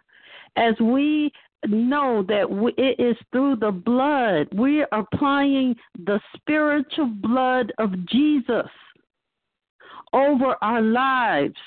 as 0.55 0.73
we 0.79 1.29
know 1.67 2.23
that 2.27 2.45
it 2.77 2.99
is 2.99 3.17
through 3.31 3.55
the 3.57 3.71
blood 3.71 4.47
we 4.53 4.81
are 4.81 4.99
applying 4.99 5.75
the 6.05 6.19
spiritual 6.35 7.07
blood 7.21 7.71
of 7.77 7.91
jesus 8.07 8.69
over 10.13 10.55
our 10.61 10.81
lives 10.81 11.59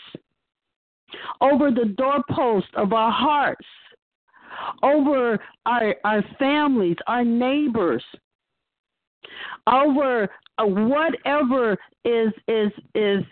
over 1.40 1.70
the 1.70 1.94
doorpost 1.96 2.68
of 2.74 2.92
our 2.92 3.12
hearts 3.12 3.66
over 4.82 5.38
our 5.66 5.94
our 6.04 6.24
families 6.38 6.96
our 7.06 7.24
neighbors 7.24 8.02
over 9.70 10.28
uh, 10.58 10.64
whatever 10.64 11.76
is 12.04 12.32
is 12.48 12.72
is 12.94 13.22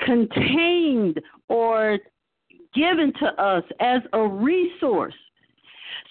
contained 0.00 1.20
or 1.48 1.98
given 2.74 3.12
to 3.20 3.26
us 3.42 3.64
as 3.80 4.00
a 4.12 4.26
resource. 4.26 5.14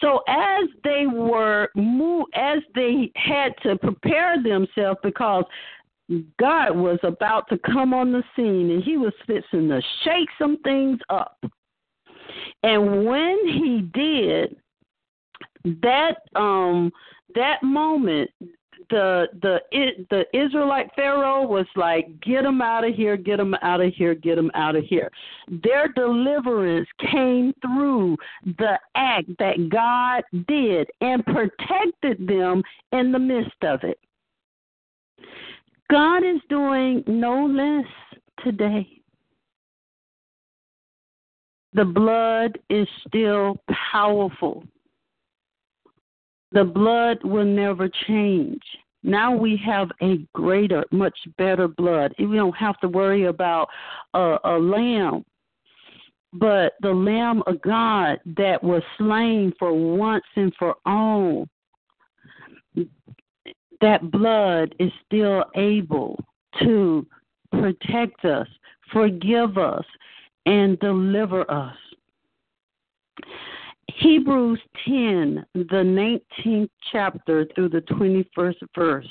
So 0.02 0.22
as 0.28 0.70
they 0.84 1.06
were 1.08 1.70
move, 1.76 2.26
as 2.34 2.60
they 2.76 3.12
had 3.16 3.54
to 3.64 3.78
prepare 3.78 4.42
themselves 4.42 5.00
because 5.04 5.44
God 6.40 6.76
was 6.76 7.00
about 7.04 7.48
to 7.50 7.58
come 7.60 7.94
on 7.94 8.12
the 8.12 8.24
scene 8.36 8.72
and 8.72 8.84
he 8.84 8.98
was 8.98 9.14
fixing 9.28 9.70
to 9.70 9.82
shake 10.04 10.30
some 10.40 10.58
things 10.64 11.00
up. 11.10 11.38
And 12.64 13.06
when 13.06 13.38
he 13.46 13.90
did, 13.94 14.56
that 15.82 16.16
um 16.36 16.92
that 17.36 17.62
moment 17.62 18.30
the 18.90 19.28
the 19.41 19.60
the 20.10 20.26
Israelite 20.34 20.90
Pharaoh 20.95 21.45
was 21.45 21.68
like, 21.76 22.07
"Get 22.22 22.44
them 22.44 22.61
out 22.61 22.88
of 22.88 22.95
here! 22.95 23.18
Get 23.18 23.38
them 23.38 23.56
out 23.61 23.82
of 23.82 23.94
here! 23.94 24.16
Get 24.16 24.36
them 24.36 24.52
out 24.53 24.76
of 24.76 24.84
here!" 24.84 25.11
Their 25.48 25.88
deliverance 25.90 26.88
came 27.11 27.53
through 27.61 28.18
the 28.45 28.80
act 28.95 29.30
that 29.40 29.70
God 29.70 30.24
did 30.48 30.90
and 31.02 31.26
protected 31.26 32.28
them 32.28 32.64
in 32.91 33.11
the 33.11 33.20
midst 33.20 33.64
of 33.64 33.84
it. 33.84 33.99
God 35.90 36.24
is 36.24 36.40
doing 36.49 37.03
no 37.07 37.45
less 37.45 38.20
today. 38.44 38.88
The 41.74 41.86
blood 41.86 42.57
is 42.70 42.88
still 43.07 43.57
powerful. 43.91 44.64
The 46.52 46.64
blood 46.64 47.24
will 47.24 47.46
never 47.46 47.90
change. 48.08 48.62
Now 49.04 49.36
we 49.36 49.56
have 49.66 49.90
a 50.02 50.18
greater, 50.34 50.84
much 50.92 51.18
better 51.38 51.68
blood. 51.68 52.14
We 52.20 52.36
don't 52.36 52.56
have 52.58 52.78
to 52.80 52.88
worry 52.88 53.26
about 53.26 53.70
a, 54.14 54.38
a 54.44 54.60
lamb, 54.60 55.24
but 56.34 56.74
the 56.82 56.92
Lamb 56.92 57.44
of 57.48 57.62
God 57.62 58.20
that 58.38 58.62
was 58.64 58.84
slain 58.98 59.54
for 59.58 59.74
once 59.74 60.26
and 60.36 60.54
for 60.60 60.76
all. 60.86 61.48
That 63.82 64.12
blood 64.12 64.76
is 64.80 64.92
still 65.06 65.46
able 65.56 66.22
to 66.62 67.08
protect 67.52 68.26
us, 68.26 68.48
forgive 68.92 69.58
us, 69.58 69.86
and 70.46 70.78
deliver 70.80 71.50
us. 71.50 71.76
Hebrews 74.00 74.60
10, 74.86 75.46
the 75.54 76.20
19th 76.46 76.70
chapter 76.92 77.46
through 77.54 77.70
the 77.70 77.82
21st 77.82 78.56
verse, 78.76 79.08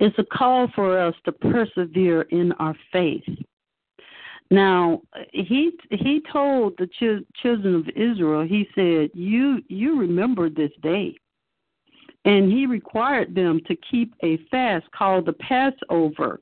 is 0.00 0.12
a 0.18 0.24
call 0.24 0.68
for 0.74 0.98
us 0.98 1.14
to 1.24 1.32
persevere 1.32 2.22
in 2.22 2.52
our 2.52 2.74
faith. 2.92 3.24
Now, 4.50 5.00
he 5.32 5.72
he 5.90 6.22
told 6.30 6.74
the 6.76 6.86
ch- 6.86 7.24
children 7.40 7.74
of 7.74 7.88
Israel, 7.96 8.42
he 8.42 8.68
said, 8.74 9.10
"You 9.14 9.62
you 9.68 9.98
remember 9.98 10.50
this 10.50 10.72
day." 10.82 11.16
And 12.24 12.52
he 12.52 12.66
required 12.66 13.34
them 13.34 13.60
to 13.66 13.76
keep 13.90 14.14
a 14.22 14.36
fast 14.50 14.90
called 14.92 15.26
the 15.26 15.32
Passover 15.34 16.40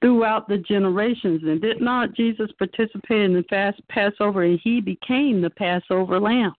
throughout 0.00 0.48
the 0.48 0.58
generations. 0.58 1.42
And 1.44 1.60
did 1.60 1.80
not 1.80 2.14
Jesus 2.14 2.50
participate 2.58 3.22
in 3.22 3.34
the 3.34 3.44
fast 3.50 3.80
Passover 3.88 4.42
and 4.42 4.60
he 4.62 4.80
became 4.80 5.40
the 5.40 5.50
Passover 5.50 6.20
lamb? 6.20 6.52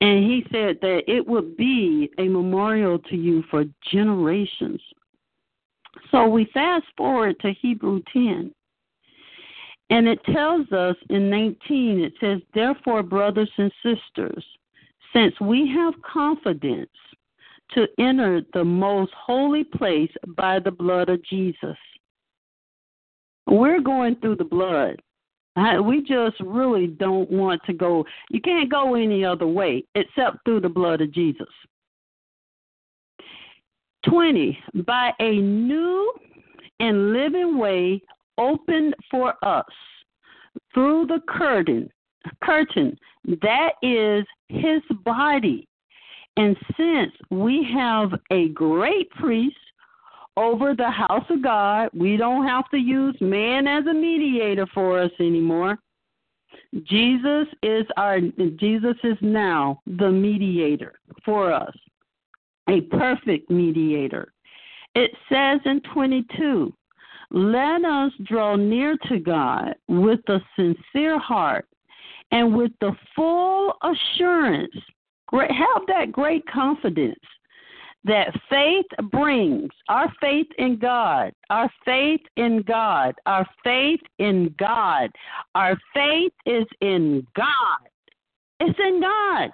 And 0.00 0.24
he 0.24 0.44
said 0.52 0.78
that 0.82 1.02
it 1.08 1.26
would 1.26 1.56
be 1.56 2.10
a 2.18 2.28
memorial 2.28 2.98
to 2.98 3.16
you 3.16 3.42
for 3.50 3.64
generations. 3.90 4.80
So 6.10 6.26
we 6.28 6.50
fast 6.52 6.84
forward 6.96 7.40
to 7.40 7.52
Hebrew 7.52 8.02
10. 8.12 8.52
And 9.88 10.08
it 10.08 10.22
tells 10.24 10.70
us 10.72 10.96
in 11.10 11.30
19, 11.30 12.00
it 12.00 12.12
says, 12.20 12.40
Therefore, 12.52 13.02
brothers 13.02 13.50
and 13.56 13.72
sisters, 13.82 14.44
since 15.14 15.38
we 15.40 15.68
have 15.68 15.94
confidence 16.02 16.90
to 17.74 17.86
enter 17.98 18.42
the 18.54 18.64
most 18.64 19.12
holy 19.14 19.64
place 19.64 20.10
by 20.36 20.58
the 20.58 20.70
blood 20.70 21.08
of 21.08 21.24
Jesus. 21.24 21.76
We're 23.46 23.80
going 23.80 24.16
through 24.16 24.36
the 24.36 24.44
blood. 24.44 25.00
we 25.84 26.02
just 26.02 26.36
really 26.40 26.88
don't 26.88 27.30
want 27.30 27.62
to 27.66 27.72
go. 27.72 28.04
You 28.30 28.40
can't 28.40 28.70
go 28.70 28.94
any 28.94 29.24
other 29.24 29.46
way 29.46 29.84
except 29.94 30.38
through 30.44 30.60
the 30.60 30.68
blood 30.68 31.00
of 31.00 31.12
Jesus. 31.12 31.48
20. 34.08 34.58
By 34.86 35.12
a 35.20 35.36
new 35.40 36.12
and 36.80 37.12
living 37.12 37.58
way 37.58 38.00
opened 38.38 38.94
for 39.10 39.34
us 39.42 39.64
through 40.74 41.06
the 41.06 41.20
curtain, 41.28 41.90
curtain 42.42 42.96
that 43.42 43.72
is 43.82 44.24
his 44.48 44.82
body 45.04 45.66
and 46.36 46.56
since 46.76 47.12
we 47.30 47.66
have 47.74 48.12
a 48.30 48.48
great 48.48 49.10
priest 49.10 49.56
over 50.36 50.74
the 50.74 50.90
house 50.90 51.24
of 51.30 51.42
God, 51.42 51.88
we 51.94 52.16
don't 52.16 52.46
have 52.46 52.68
to 52.70 52.76
use 52.76 53.16
man 53.20 53.66
as 53.66 53.86
a 53.86 53.94
mediator 53.94 54.66
for 54.74 55.00
us 55.00 55.10
anymore. 55.18 55.78
Jesus 56.82 57.46
is 57.62 57.86
our 57.96 58.20
Jesus 58.20 58.96
is 59.02 59.16
now 59.22 59.80
the 59.86 60.10
mediator 60.10 60.94
for 61.24 61.52
us. 61.52 61.74
A 62.68 62.82
perfect 62.82 63.50
mediator. 63.50 64.32
It 64.94 65.12
says 65.30 65.60
in 65.64 65.80
22, 65.94 66.74
let 67.30 67.84
us 67.84 68.12
draw 68.24 68.56
near 68.56 68.96
to 69.08 69.18
God 69.18 69.74
with 69.88 70.20
a 70.28 70.40
sincere 70.56 71.18
heart 71.18 71.66
and 72.32 72.54
with 72.54 72.72
the 72.80 72.92
full 73.14 73.74
assurance 73.82 74.74
Great, 75.28 75.50
have 75.50 75.82
that 75.88 76.12
great 76.12 76.46
confidence 76.46 77.18
that 78.04 78.28
faith 78.48 78.86
brings 79.10 79.70
our 79.88 80.12
faith 80.20 80.46
in 80.58 80.78
God, 80.78 81.32
our 81.50 81.68
faith 81.84 82.20
in 82.36 82.62
God, 82.62 83.14
our 83.26 83.44
faith 83.64 84.00
in 84.18 84.54
God. 84.58 85.10
Our 85.56 85.76
faith 85.92 86.32
is 86.46 86.66
in 86.80 87.26
God. 87.34 87.88
It's 88.60 88.78
in 88.78 89.00
God. 89.00 89.50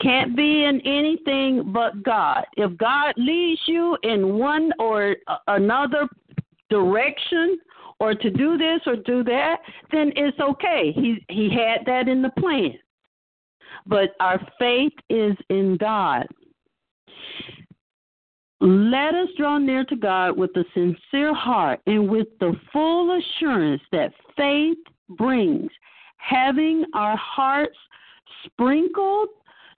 Can't 0.00 0.36
be 0.36 0.64
in 0.64 0.80
anything 0.86 1.70
but 1.72 2.02
God. 2.02 2.44
If 2.56 2.76
God 2.78 3.12
leads 3.18 3.60
you 3.66 3.98
in 4.04 4.38
one 4.38 4.72
or 4.78 5.16
another 5.48 6.08
direction 6.70 7.58
or 8.00 8.14
to 8.14 8.30
do 8.30 8.56
this 8.56 8.80
or 8.86 8.96
do 8.96 9.22
that, 9.24 9.58
then 9.92 10.12
it's 10.16 10.38
okay. 10.38 10.92
He 10.94 11.22
he 11.28 11.50
had 11.50 11.84
that 11.86 12.08
in 12.08 12.22
the 12.22 12.30
plan 12.38 12.78
but 13.88 14.10
our 14.20 14.40
faith 14.58 14.92
is 15.10 15.36
in 15.48 15.76
God. 15.78 16.26
Let 18.60 19.14
us 19.14 19.28
draw 19.36 19.58
near 19.58 19.84
to 19.84 19.96
God 19.96 20.36
with 20.36 20.50
a 20.56 20.64
sincere 20.74 21.32
heart 21.32 21.80
and 21.86 22.08
with 22.08 22.26
the 22.40 22.54
full 22.72 23.18
assurance 23.18 23.82
that 23.92 24.12
faith 24.36 24.78
brings, 25.10 25.70
having 26.16 26.84
our 26.92 27.16
hearts 27.16 27.76
sprinkled 28.44 29.28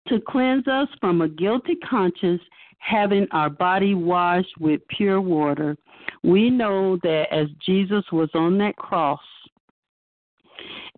to 0.09 0.19
cleanse 0.21 0.67
us 0.67 0.89
from 0.99 1.21
a 1.21 1.29
guilty 1.29 1.77
conscience, 1.77 2.41
having 2.79 3.27
our 3.33 3.51
body 3.51 3.95
washed 3.95 4.59
with 4.59 4.81
pure 4.89 5.21
water. 5.21 5.77
We 6.23 6.49
know 6.49 6.99
that 7.03 7.27
as 7.31 7.49
Jesus 7.65 8.05
was 8.11 8.31
on 8.35 8.57
that 8.59 8.77
cross 8.77 9.21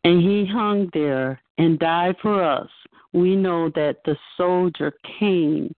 and 0.05 0.23
he 0.23 0.47
hung 0.47 0.89
there 0.95 1.41
and 1.59 1.81
died 1.81 2.15
for 2.23 2.43
us, 2.43 2.69
we 3.13 3.37
know 3.37 3.69
that 3.71 3.99
the 4.05 4.17
soldier 4.37 4.93
came 5.19 5.75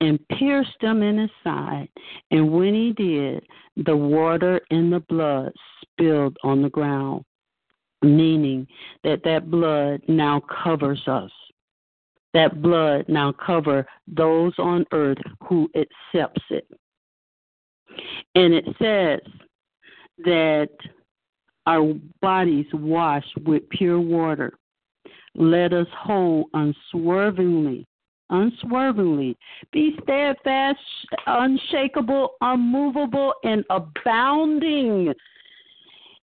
and 0.00 0.18
pierced 0.28 0.80
him 0.80 1.02
in 1.02 1.18
his 1.18 1.30
side. 1.44 1.88
And 2.30 2.50
when 2.52 2.74
he 2.74 2.92
did, 2.92 3.44
the 3.76 3.96
water 3.96 4.60
and 4.70 4.92
the 4.92 5.00
blood 5.00 5.52
spilled 5.82 6.36
on 6.42 6.62
the 6.62 6.70
ground. 6.70 7.24
meaning 8.02 8.66
that 9.04 9.22
that 9.24 9.50
blood 9.50 10.02
now 10.08 10.40
covers 10.64 11.02
us. 11.06 11.30
That 12.34 12.62
blood 12.62 13.04
now 13.08 13.32
cover 13.32 13.86
those 14.06 14.54
on 14.58 14.84
earth 14.92 15.18
who 15.44 15.70
accepts 15.76 16.42
it. 16.50 16.66
And 18.34 18.54
it 18.54 18.64
says 18.80 19.20
that 20.24 20.70
our 21.66 21.94
bodies 22.20 22.66
washed 22.72 23.36
with 23.44 23.68
pure 23.68 24.00
water. 24.00 24.58
Let 25.34 25.72
us 25.72 25.86
hold 25.96 26.46
unswervingly, 26.52 27.86
unswervingly, 28.30 29.36
be 29.72 29.96
steadfast, 30.02 30.78
unshakable, 31.26 32.34
unmovable, 32.40 33.34
and 33.44 33.64
abounding 33.70 35.14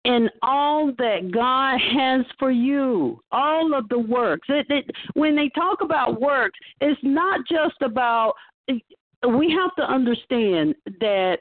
in 0.06 0.30
all 0.42 0.92
that 0.98 1.32
God 1.32 1.80
has 1.80 2.26
for 2.38 2.52
you, 2.52 3.22
all 3.32 3.74
of 3.74 3.88
the 3.90 4.00
works. 4.00 4.48
It, 4.50 4.66
it, 4.70 4.86
when 5.14 5.36
they 5.36 5.50
talk 5.50 5.82
about 5.82 6.20
works, 6.20 6.60
it's 6.82 7.00
not 7.04 7.42
just 7.48 7.82
about, 7.82 8.34
we 8.68 9.52
have 9.52 9.74
to 9.78 9.84
understand 9.90 10.76
that 11.00 11.38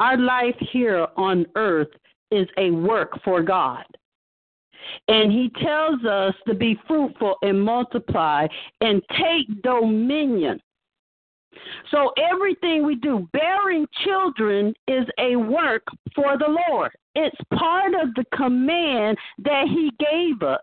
our 0.00 0.18
life 0.18 0.56
here 0.72 1.06
on 1.16 1.46
earth 1.56 1.88
is 2.30 2.46
a 2.58 2.70
work 2.70 3.18
for 3.24 3.42
God. 3.42 3.84
And 5.08 5.32
he 5.32 5.50
tells 5.62 6.04
us 6.04 6.34
to 6.46 6.54
be 6.54 6.78
fruitful 6.86 7.36
and 7.42 7.60
multiply 7.60 8.46
and 8.80 9.02
take 9.10 9.62
dominion. 9.62 10.60
So 11.90 12.12
everything 12.18 12.84
we 12.84 12.94
do, 12.96 13.28
bearing 13.32 13.86
children, 14.04 14.74
is 14.86 15.06
a 15.18 15.36
work 15.36 15.82
for 16.14 16.38
the 16.38 16.56
Lord. 16.70 16.92
It's 17.14 17.36
part 17.54 17.94
of 17.94 18.14
the 18.14 18.24
command 18.34 19.18
that 19.38 19.66
He 19.66 19.90
gave 19.98 20.42
us. 20.42 20.60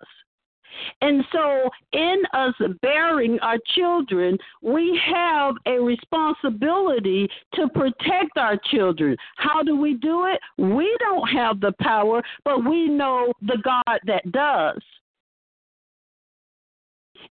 And 1.02 1.24
so, 1.32 1.70
in 1.94 2.24
us 2.34 2.54
bearing 2.82 3.40
our 3.42 3.58
children, 3.76 4.38
we 4.62 5.00
have 5.14 5.56
a 5.66 5.80
responsibility 5.80 7.30
to 7.56 7.68
protect 7.70 8.38
our 8.38 8.58
children. 8.72 9.16
How 9.38 9.64
do 9.64 9.76
we 9.78 9.96
do 9.96 10.26
it? 10.26 10.40
We 10.58 10.96
don't 11.00 11.28
have 11.30 11.60
the 11.60 11.74
power, 11.80 12.22
but 12.44 12.66
we 12.66 12.88
know 12.88 13.32
the 13.42 13.58
God 13.64 14.00
that 14.06 14.32
does. 14.32 14.82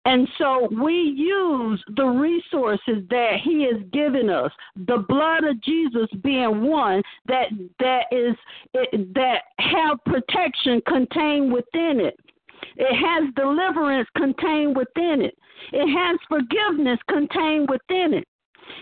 And 0.06 0.28
so 0.38 0.68
we 0.70 0.92
use 0.92 1.82
the 1.96 2.04
resources 2.04 3.04
that 3.08 3.40
he 3.42 3.62
has 3.64 3.82
given 3.92 4.28
us. 4.28 4.52
The 4.86 5.04
blood 5.08 5.44
of 5.44 5.60
Jesus 5.62 6.08
being 6.22 6.62
one 6.62 7.02
that 7.26 7.48
that 7.80 8.04
is 8.12 8.36
that 9.14 9.42
have 9.58 10.04
protection 10.04 10.82
contained 10.86 11.52
within 11.52 12.00
it. 12.00 12.18
It 12.76 12.94
has 12.94 13.32
deliverance 13.34 14.08
contained 14.16 14.76
within 14.76 15.22
it. 15.22 15.36
It 15.72 15.88
has 15.88 16.18
forgiveness 16.28 16.98
contained 17.08 17.68
within 17.68 18.14
it. 18.14 18.26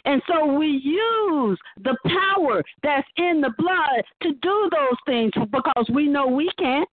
And 0.05 0.23
so 0.27 0.47
we 0.47 0.69
use 0.69 1.59
the 1.83 1.97
power 2.07 2.63
that's 2.83 3.09
in 3.17 3.41
the 3.41 3.53
blood 3.59 4.05
to 4.23 4.33
do 4.41 4.71
those 4.71 4.99
things 5.07 5.33
because 5.51 5.89
we 5.93 6.07
know 6.09 6.27
we 6.27 6.51
can't. 6.59 6.89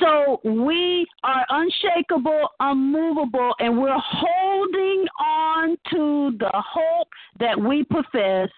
So 0.00 0.40
we 0.44 1.06
are 1.24 1.44
unshakable, 1.48 2.48
unmovable, 2.60 3.54
and 3.58 3.78
we're 3.78 3.98
holding 3.98 5.06
on 5.20 5.76
to 5.90 6.36
the 6.38 6.50
hope 6.52 7.08
that 7.40 7.58
we 7.58 7.84
profess, 7.84 8.48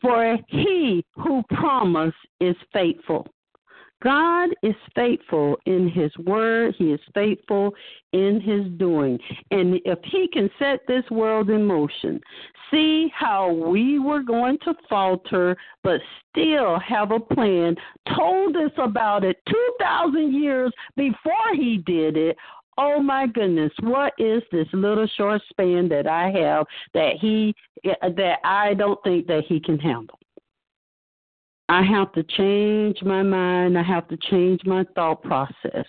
for 0.00 0.36
he 0.48 1.04
who 1.14 1.42
promised 1.50 2.16
is 2.40 2.56
faithful. 2.72 3.26
God 4.02 4.50
is 4.62 4.74
faithful 4.94 5.56
in 5.66 5.88
His 5.88 6.10
word, 6.18 6.74
He 6.76 6.92
is 6.92 7.00
faithful 7.14 7.72
in 8.12 8.40
His 8.40 8.66
doing. 8.78 9.18
And 9.50 9.80
if 9.84 9.98
He 10.04 10.28
can 10.32 10.50
set 10.58 10.80
this 10.88 11.04
world 11.10 11.50
in 11.50 11.64
motion, 11.64 12.20
see 12.70 13.12
how 13.14 13.52
we 13.52 13.98
were 13.98 14.22
going 14.22 14.58
to 14.64 14.74
falter, 14.88 15.56
but 15.84 16.00
still 16.30 16.78
have 16.80 17.12
a 17.12 17.20
plan, 17.20 17.76
told 18.16 18.56
us 18.56 18.72
about 18.78 19.24
it 19.24 19.36
2,000 19.48 20.34
years 20.34 20.72
before 20.96 21.54
He 21.54 21.78
did 21.86 22.16
it. 22.16 22.36
Oh 22.78 23.00
my 23.02 23.26
goodness, 23.26 23.72
what 23.82 24.14
is 24.18 24.42
this 24.50 24.66
little 24.72 25.06
short 25.16 25.42
span 25.50 25.88
that 25.90 26.06
I 26.06 26.30
have 26.30 26.66
that 26.94 27.16
he 27.20 27.54
that 27.82 28.38
I 28.44 28.72
don't 28.72 28.98
think 29.04 29.26
that 29.26 29.44
he 29.46 29.60
can 29.60 29.78
handle? 29.78 30.18
I 31.68 31.82
have 31.82 32.12
to 32.12 32.22
change 32.22 33.02
my 33.02 33.22
mind. 33.22 33.78
I 33.78 33.82
have 33.82 34.08
to 34.08 34.16
change 34.30 34.60
my 34.64 34.84
thought 34.94 35.22
process. 35.22 35.86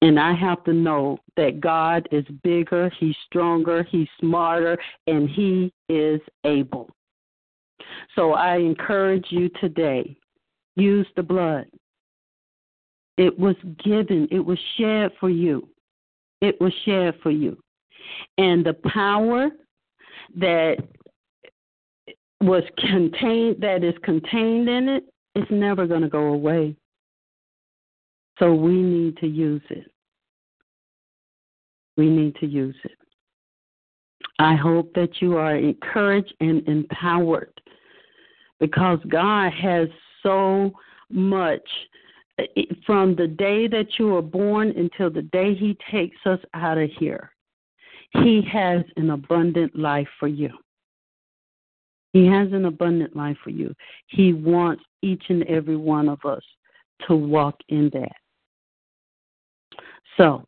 And 0.00 0.18
I 0.18 0.34
have 0.34 0.64
to 0.64 0.72
know 0.72 1.18
that 1.36 1.60
God 1.60 2.08
is 2.10 2.24
bigger, 2.42 2.90
He's 2.98 3.14
stronger, 3.26 3.84
He's 3.84 4.08
smarter, 4.18 4.76
and 5.06 5.28
He 5.30 5.72
is 5.88 6.20
able. 6.44 6.90
So 8.16 8.32
I 8.32 8.56
encourage 8.56 9.26
you 9.30 9.48
today 9.60 10.16
use 10.74 11.06
the 11.16 11.22
blood. 11.22 11.66
It 13.18 13.38
was 13.38 13.56
given, 13.84 14.26
it 14.30 14.44
was 14.44 14.58
shared 14.76 15.12
for 15.20 15.30
you. 15.30 15.68
It 16.40 16.60
was 16.60 16.72
shared 16.84 17.14
for 17.22 17.30
you. 17.30 17.56
And 18.38 18.64
the 18.64 18.74
power 18.74 19.50
that 20.36 20.78
was 22.42 22.64
contained 22.78 23.60
that 23.60 23.84
is 23.84 23.94
contained 24.02 24.68
in 24.68 24.88
it, 24.88 25.04
it's 25.34 25.50
never 25.50 25.86
going 25.86 26.02
to 26.02 26.08
go 26.08 26.32
away. 26.32 26.76
So 28.38 28.54
we 28.54 28.74
need 28.74 29.16
to 29.18 29.26
use 29.26 29.62
it. 29.70 29.90
We 31.96 32.08
need 32.08 32.34
to 32.36 32.46
use 32.46 32.76
it. 32.84 32.98
I 34.38 34.56
hope 34.56 34.92
that 34.94 35.20
you 35.20 35.36
are 35.36 35.56
encouraged 35.56 36.34
and 36.40 36.66
empowered 36.66 37.52
because 38.58 38.98
God 39.08 39.52
has 39.52 39.88
so 40.22 40.72
much 41.10 41.68
eh, 42.38 42.44
eh, 42.56 42.62
from 42.86 43.14
the 43.14 43.28
day 43.28 43.68
that 43.68 43.98
you 43.98 44.08
were 44.08 44.22
born 44.22 44.70
until 44.76 45.10
the 45.10 45.22
day 45.22 45.54
He 45.54 45.76
takes 45.90 46.16
us 46.26 46.40
out 46.54 46.78
of 46.78 46.90
here. 46.98 47.32
He 48.14 48.42
has 48.50 48.82
an 48.96 49.10
abundant 49.10 49.76
life 49.78 50.08
for 50.18 50.28
you. 50.28 50.50
He 52.12 52.26
has 52.26 52.52
an 52.52 52.66
abundant 52.66 53.16
life 53.16 53.36
for 53.42 53.50
you. 53.50 53.74
He 54.06 54.32
wants 54.32 54.82
each 55.02 55.24
and 55.28 55.42
every 55.44 55.76
one 55.76 56.08
of 56.08 56.24
us 56.24 56.42
to 57.06 57.16
walk 57.16 57.56
in 57.68 57.90
that. 57.94 58.12
So, 60.16 60.46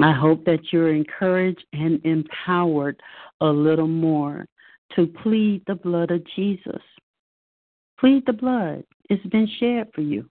I 0.00 0.12
hope 0.12 0.44
that 0.44 0.72
you're 0.72 0.94
encouraged 0.94 1.64
and 1.72 2.00
empowered 2.04 3.00
a 3.40 3.46
little 3.46 3.88
more 3.88 4.46
to 4.96 5.06
plead 5.06 5.62
the 5.66 5.74
blood 5.74 6.10
of 6.10 6.24
Jesus. 6.34 6.80
Plead 7.98 8.24
the 8.26 8.32
blood. 8.32 8.84
It's 9.10 9.24
been 9.26 9.48
shed 9.58 9.88
for 9.94 10.00
you, 10.00 10.28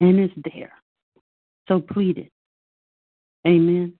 and 0.00 0.18
it's 0.18 0.34
there. 0.54 0.72
So 1.68 1.80
plead 1.80 2.18
it. 2.18 2.32
Amen. 3.46 3.94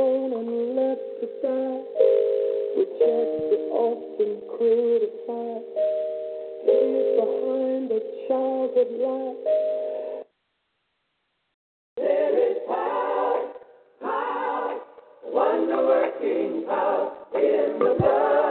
And 0.00 0.76
left 0.76 1.20
die. 1.42 1.82
Rejected, 2.76 3.62
often 3.72 4.40
criticized. 4.56 5.66
Leave 6.66 7.16
behind 7.16 7.92
a 7.92 8.00
child 8.26 8.72
of 8.76 8.88
light. 9.00 9.36
There 11.96 12.50
is 12.50 12.56
power, 12.66 13.40
power, 14.00 14.80
wonder 15.26 15.76
working 15.86 16.64
power 16.66 17.12
in 17.34 17.78
the 17.78 17.94
blood 17.98 18.49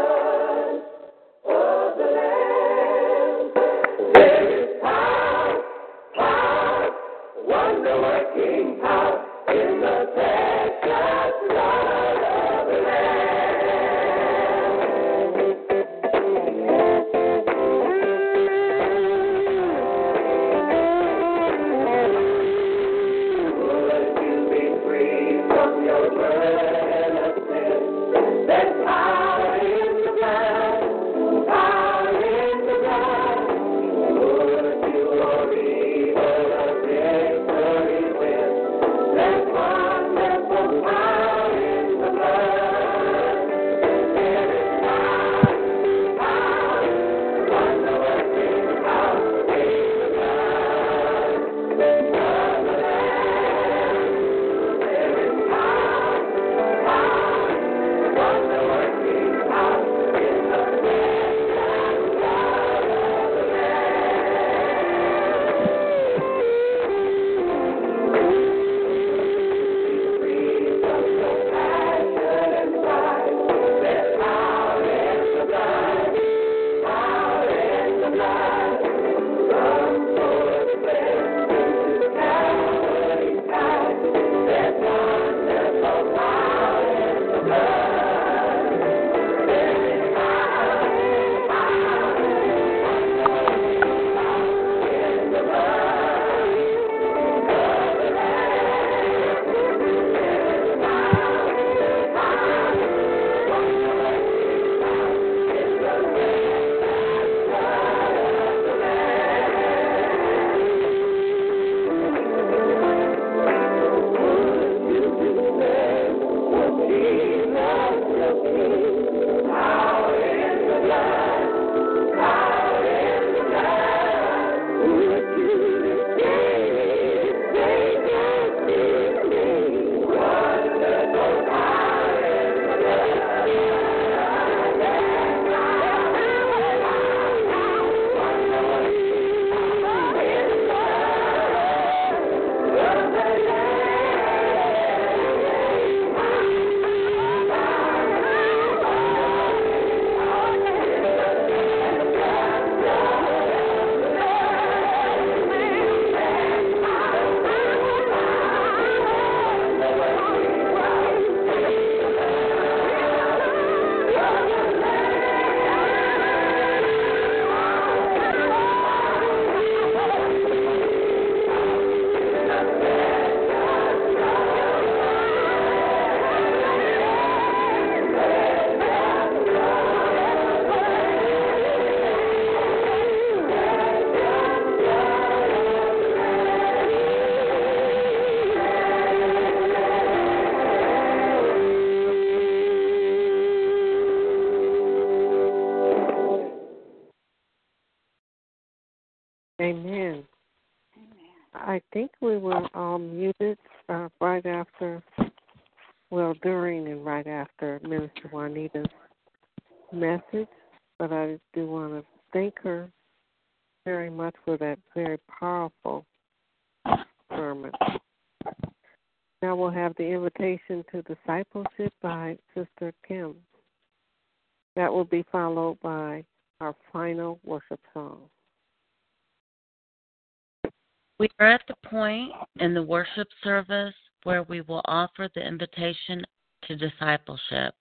service 233.50 233.96
where 234.24 234.44
we 234.44 234.62
will 234.62 234.82
offer 234.86 235.28
the 235.34 235.42
invitation 235.42 236.24
to 236.68 236.76
discipleship. 236.76 237.74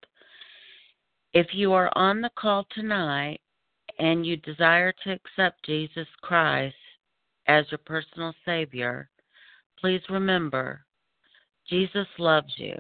If 1.34 1.48
you 1.52 1.74
are 1.74 1.92
on 1.96 2.22
the 2.22 2.30
call 2.40 2.66
tonight 2.74 3.42
and 4.00 4.26
you 4.26 4.38
desire 4.38 4.94
to 5.04 5.12
accept 5.12 5.66
Jesus 5.66 6.08
Christ 6.22 6.76
as 7.48 7.66
your 7.70 7.80
personal 7.80 8.34
Savior, 8.46 9.10
please 9.78 10.02
remember 10.10 10.86
Jesus 11.70 12.08
loves 12.18 12.54
you. 12.56 12.78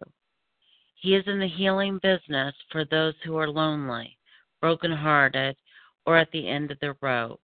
He 0.95 1.13
is 1.15 1.25
in 1.27 1.39
the 1.39 1.47
healing 1.47 1.99
business 2.01 2.55
for 2.71 2.85
those 2.85 3.15
who 3.25 3.35
are 3.35 3.49
lonely, 3.49 4.17
brokenhearted, 4.61 5.57
or 6.05 6.17
at 6.17 6.31
the 6.31 6.47
end 6.47 6.71
of 6.71 6.79
their 6.79 6.95
rope. 7.01 7.41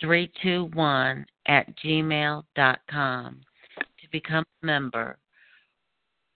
321 0.00 1.26
at 1.46 1.76
gmail.com 1.78 3.40
to 3.76 4.08
become 4.12 4.44
a 4.62 4.66
member 4.66 5.18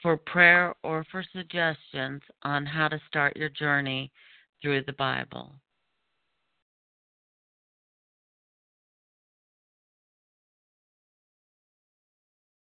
for 0.01 0.17
prayer 0.17 0.75
or 0.83 1.05
for 1.11 1.25
suggestions 1.33 2.23
on 2.43 2.67
how 2.67 2.89
to 2.89 3.01
start 3.07 3.37
your 3.37 3.51
journey 3.51 4.11
through 4.61 4.83
the 4.85 4.93
Bible. 4.95 5.55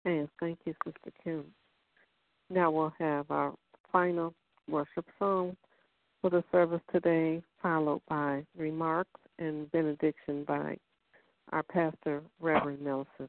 Yes, 0.08 0.30
thank 0.40 0.60
you, 0.64 0.74
Sister 0.86 1.12
Kim. 1.22 1.44
Now 2.50 2.72
we'll 2.72 2.94
have 2.98 3.30
our 3.30 3.54
final 3.92 4.34
worship 4.70 5.06
song 5.20 5.58
for 6.22 6.30
the 6.30 6.46
service 6.50 6.80
today, 6.94 7.44
followed 7.62 8.02
by 8.08 8.46
remarks 8.58 9.20
and 9.38 9.70
benediction 9.74 10.46
by 10.46 10.78
our 11.52 11.64
pastor, 11.64 12.22
Reverend 12.40 12.82
Nelson. 12.82 13.28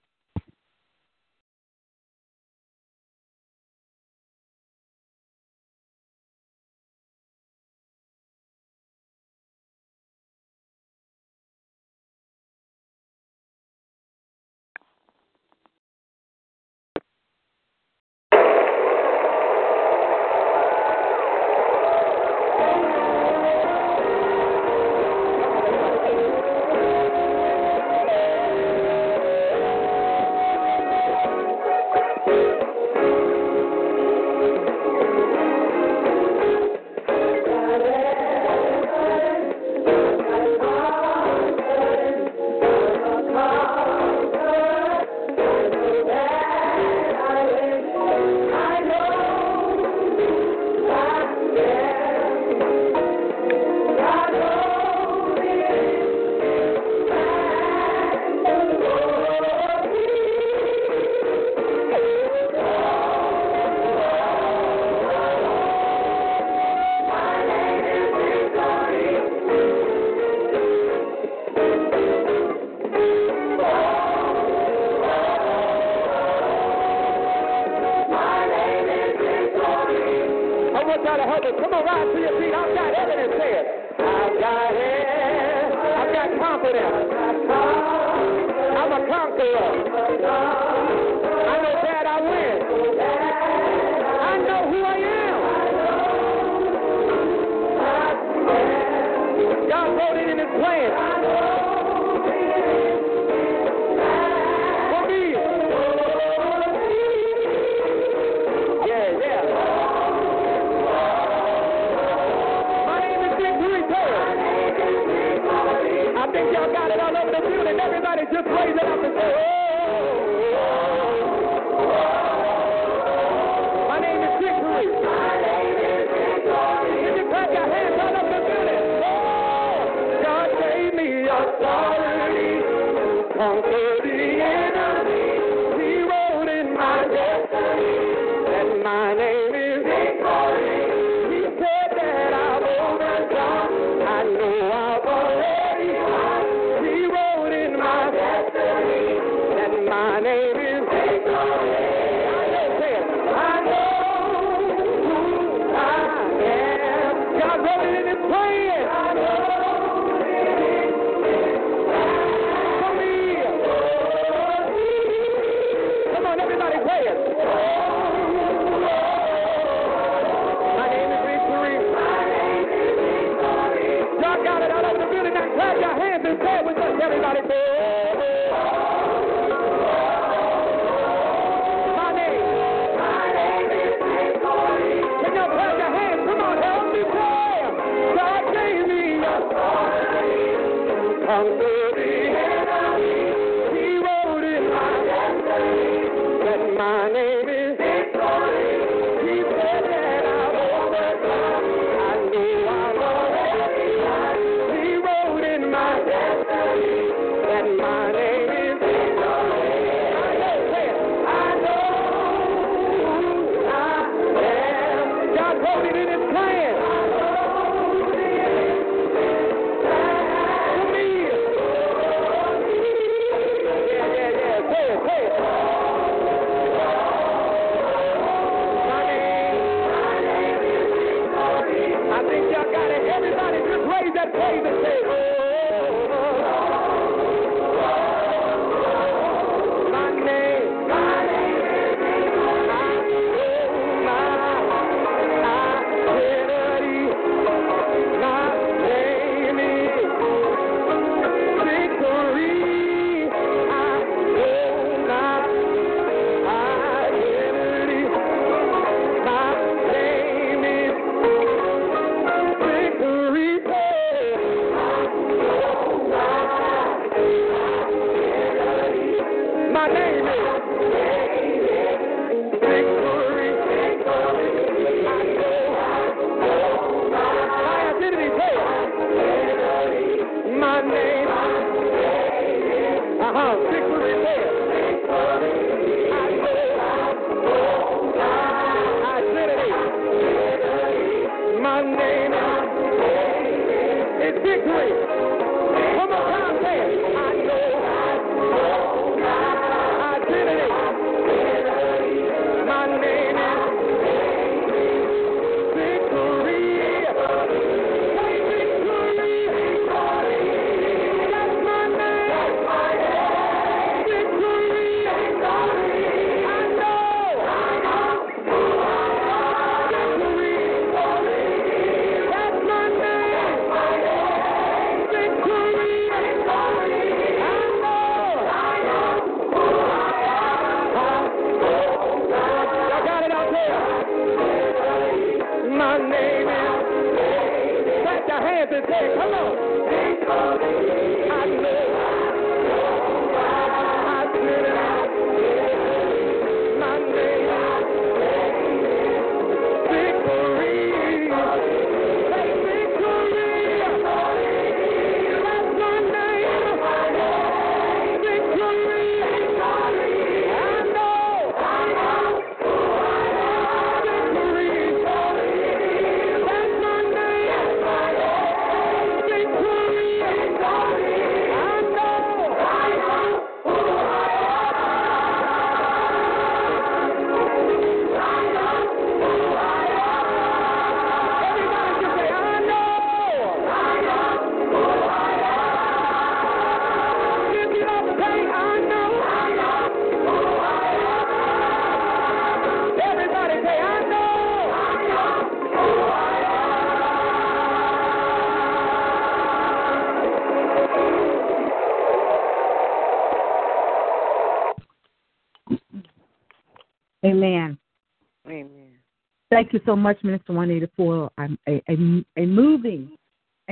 Thank 409.59 409.73
you 409.73 409.81
so 409.87 409.97
much, 409.97 410.23
Minister 410.23 410.53
Juanita, 410.53 410.89
for 410.97 411.33
um, 411.37 411.59
a, 411.67 411.83
a, 411.91 412.25
a 412.41 412.47
moving 412.47 413.11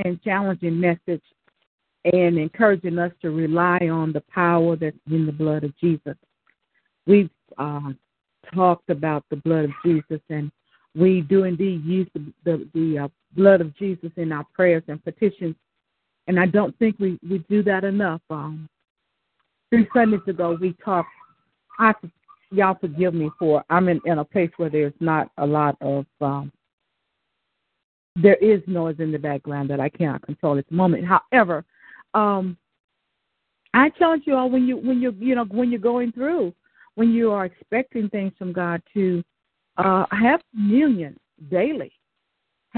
and 0.03 0.21
challenging 0.21 0.77
message. 0.77 1.23
and 2.13 2.37
encouraging 2.37 2.99
us 2.99 3.13
to 3.21 3.31
rely 3.31 3.79
on 3.89 4.11
the 4.11 4.21
power 4.29 4.75
that's 4.75 4.97
in 5.09 5.25
the 5.25 5.31
blood 5.31 5.63
of 5.63 5.73
Jesus. 5.77 6.15
We've 7.05 7.29
uh, 7.57 7.91
talked 8.53 8.89
about 8.89 9.23
the 9.29 9.37
blood 9.37 9.63
of 9.63 9.71
Jesus, 9.85 10.19
and 10.29 10.51
we 10.93 11.21
do 11.21 11.45
indeed 11.45 11.85
use 11.85 12.09
the, 12.13 12.33
the, 12.43 12.67
the 12.73 12.99
uh, 13.05 13.07
blood 13.31 13.61
of 13.61 13.73
Jesus 13.77 14.11
in 14.17 14.33
our 14.33 14.45
prayers 14.53 14.83
and 14.89 15.01
petitions. 15.05 15.55
And 16.27 16.37
I 16.37 16.47
don't 16.47 16.77
think 16.79 16.97
we, 16.99 17.17
we 17.29 17.37
do 17.49 17.63
that 17.63 17.85
enough. 17.85 18.21
Um, 18.29 18.67
three 19.69 19.87
Sundays 19.93 20.19
ago, 20.27 20.57
we 20.59 20.75
talked. 20.83 21.07
I 21.79 21.93
y'all 22.51 22.77
forgive 22.79 23.13
me 23.13 23.29
for 23.37 23.63
I'm 23.69 23.89
in, 23.89 23.99
in 24.05 24.19
a 24.19 24.25
place 24.25 24.51
where 24.57 24.69
there's 24.69 24.93
not 24.99 25.31
a 25.37 25.45
lot 25.45 25.77
of 25.81 26.05
um, 26.21 26.51
there 28.15 28.35
is 28.35 28.61
noise 28.67 28.95
in 28.99 29.11
the 29.11 29.19
background 29.19 29.69
that 29.69 29.79
I 29.79 29.89
cannot 29.89 30.23
control 30.23 30.57
at 30.57 30.67
the 30.67 30.75
moment. 30.75 31.05
However, 31.05 31.63
um, 32.13 32.57
I 33.73 33.89
challenge 33.89 34.23
you 34.25 34.35
all 34.35 34.49
when 34.49 34.67
you 34.67 34.77
when 34.77 35.01
you 35.01 35.15
you 35.19 35.35
know 35.35 35.45
when 35.45 35.71
you're 35.71 35.79
going 35.79 36.11
through 36.11 36.53
when 36.95 37.11
you 37.11 37.31
are 37.31 37.45
expecting 37.45 38.09
things 38.09 38.33
from 38.39 38.51
God 38.51 38.81
to 38.95 39.23
uh, 39.77 40.05
have 40.09 40.41
communion 40.51 41.15
daily. 41.51 41.91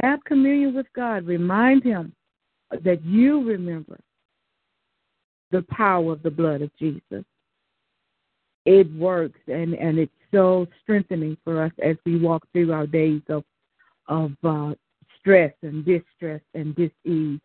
Have 0.04 0.22
communion 0.26 0.76
with 0.76 0.88
God. 0.94 1.26
Remind 1.26 1.84
Him 1.84 2.14
that 2.84 3.04
you 3.06 3.44
remember 3.44 3.98
the 5.52 5.62
power 5.72 6.12
of 6.12 6.22
the 6.22 6.30
blood 6.30 6.62
of 6.62 6.70
Jesus. 6.78 7.24
It 8.70 8.94
works, 8.94 9.40
and 9.48 9.74
and 9.74 9.98
it's 9.98 10.12
so 10.32 10.68
strengthening 10.84 11.36
for 11.44 11.64
us 11.64 11.72
as 11.82 11.96
we 12.06 12.20
walk 12.20 12.46
through 12.52 12.72
our 12.72 12.86
days 12.86 13.24
of 13.28 13.44
of 14.08 14.34
uh, 14.44 14.76
stress 15.20 15.52
and 15.64 15.84
distress 15.84 16.42
and 16.54 16.76
dis-ease. 16.76 17.40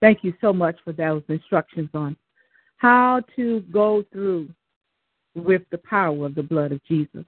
Thank 0.00 0.24
you 0.24 0.32
so 0.40 0.54
much 0.54 0.76
for 0.82 0.94
those 0.94 1.22
instructions 1.28 1.90
on 1.92 2.16
how 2.78 3.20
to 3.36 3.60
go 3.70 4.02
through 4.10 4.48
with 5.34 5.60
the 5.70 5.76
power 5.76 6.24
of 6.24 6.34
the 6.34 6.42
blood 6.42 6.72
of 6.72 6.82
Jesus. 6.84 7.26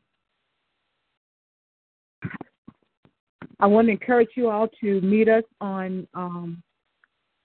I 3.61 3.67
want 3.67 3.89
to 3.89 3.93
encourage 3.93 4.31
you 4.35 4.49
all 4.49 4.69
to 4.81 5.03
meet 5.03 5.29
us 5.29 5.45
on 5.61 6.09
um, 6.15 6.63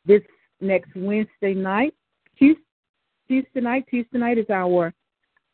this 0.06 0.22
next 0.62 0.92
Wednesday 0.96 1.54
night. 1.54 1.94
Tuesday 2.40 2.64
night. 3.56 3.86
Tuesday 3.90 4.18
night 4.18 4.38
is 4.38 4.50
our 4.50 4.94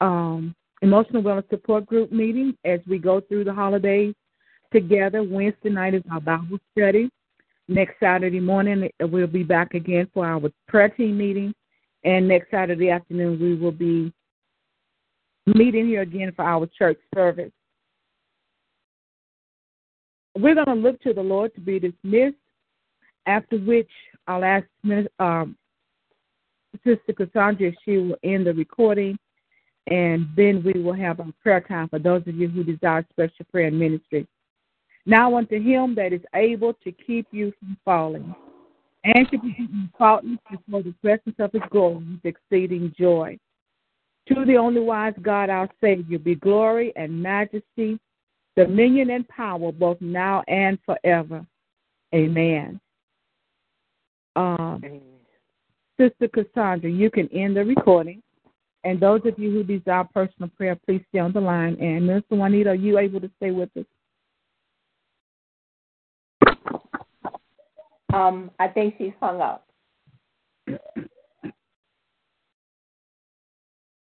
um, 0.04 0.54
emotional 0.82 1.24
wellness 1.24 1.50
support 1.50 1.86
group 1.86 2.12
meeting 2.12 2.56
as 2.66 2.82
we 2.88 3.00
go 3.00 3.22
through 3.22 3.46
the 3.46 3.54
holidays 3.54 4.14
together. 4.74 5.24
Wednesday 5.24 5.70
night 5.70 5.94
is 5.94 6.04
our 6.12 6.20
Bible 6.20 6.60
study. 6.78 7.10
Next 7.70 7.96
Saturday 8.02 8.42
morning, 8.42 8.90
we'll 9.00 9.28
be 9.28 9.44
back 9.44 9.74
again 9.74 10.10
for 10.14 10.26
our 10.26 10.42
prayer 10.68 10.90
team 10.90 11.18
meeting. 11.18 11.54
And 12.04 12.28
next 12.28 12.52
Saturday 12.52 12.90
afternoon, 12.90 13.40
we 13.40 13.56
will 13.56 13.72
be 13.72 14.12
meeting 15.46 15.88
here 15.88 16.02
again 16.02 16.34
for 16.36 16.44
our 16.44 16.68
church 16.78 17.00
service. 17.16 17.52
We're 20.38 20.56
going 20.56 20.68
to 20.68 20.74
look 20.74 21.02
to 21.04 21.14
the 21.14 21.22
Lord 21.22 21.56
to 21.56 21.62
be 21.62 21.80
dismissed, 21.80 22.36
after 23.26 23.58
which 23.58 23.90
I'll 24.28 24.44
ask 24.44 24.66
um, 25.20 25.56
Sister 26.86 27.14
Cassandra 27.16 27.68
if 27.68 27.76
she 27.86 27.98
will 27.98 28.18
end 28.24 28.48
the 28.48 28.54
recording, 28.54 29.18
and 29.88 30.28
then 30.36 30.64
we 30.64 30.82
will 30.82 30.94
have 30.94 31.20
a 31.20 31.34
prayer 31.42 31.62
time 31.62 31.90
for 31.90 32.00
those 32.00 32.22
of 32.28 32.36
you 32.36 32.48
who 32.48 32.64
desire 32.64 33.06
special 33.12 33.46
prayer 33.52 33.68
and 33.68 33.78
ministry. 33.78 34.28
Now 35.06 35.36
unto 35.36 35.62
him 35.62 35.96
that 35.96 36.14
is 36.14 36.22
able 36.34 36.74
to 36.84 36.92
keep 36.92 37.28
you 37.32 37.52
from 37.60 37.78
falling 37.84 38.34
and 39.04 39.30
to 39.32 39.38
be 39.38 39.56
faultless 39.98 40.40
before 40.50 40.84
the 40.84 40.94
presence 41.02 41.36
of 41.40 41.52
his 41.52 41.62
glory 41.70 41.96
with 41.96 42.26
exceeding 42.26 42.94
joy. 42.98 43.38
To 44.30 44.46
the 44.46 44.56
only 44.56 44.80
wise 44.80 45.14
God 45.22 45.50
our 45.50 45.70
Savior 45.82 46.18
be 46.18 46.36
glory 46.36 46.94
and 46.96 47.22
majesty, 47.22 48.00
dominion 48.56 49.10
and 49.10 49.28
power 49.28 49.74
both 49.74 50.00
now 50.00 50.44
and 50.48 50.80
forever. 50.86 51.46
Amen. 52.16 52.80
Um, 54.38 54.82
Sister 56.00 56.30
Cassandra, 56.30 56.90
you 56.90 57.12
can 57.12 57.28
end 57.34 57.58
the 57.58 57.66
recording. 57.66 58.24
And 58.84 59.00
those 59.00 59.22
of 59.26 59.40
you 59.40 59.50
who 59.52 59.64
desire 59.64 60.04
personal 60.14 60.50
prayer, 60.58 60.76
please 60.76 61.02
stay 61.10 61.20
on 61.20 61.32
the 61.32 61.40
line. 61.40 61.78
And 61.80 62.04
Mr. 62.10 62.32
Juanita, 62.32 62.72
are 62.72 62.76
you 62.76 62.98
able 62.98 63.22
to 63.22 63.32
stay 63.38 63.52
with 63.52 63.70
us? 63.78 63.86
Um, 68.14 68.52
I 68.60 68.68
think 68.68 68.96
she's 68.98 69.14
hung 69.20 69.42
up. 69.42 69.66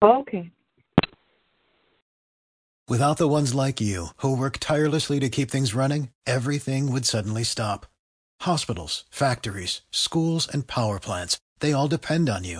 Okay. 0.03 0.52
Without 2.88 3.18
the 3.18 3.27
ones 3.27 3.56
like 3.56 3.81
you, 3.81 4.10
who 4.18 4.38
work 4.38 4.60
tirelessly 4.60 5.19
to 5.19 5.30
keep 5.30 5.49
things 5.49 5.73
running, 5.73 6.10
everything 6.27 6.91
would 6.91 7.06
suddenly 7.06 7.43
stop. 7.43 7.88
Hospitals, 8.41 9.06
factories, 9.10 9.81
schools, 9.89 10.47
and 10.47 10.68
power 10.68 10.99
plants, 10.99 11.39
they 11.61 11.73
all 11.73 11.88
depend 11.88 12.30
on 12.30 12.43
you. 12.43 12.60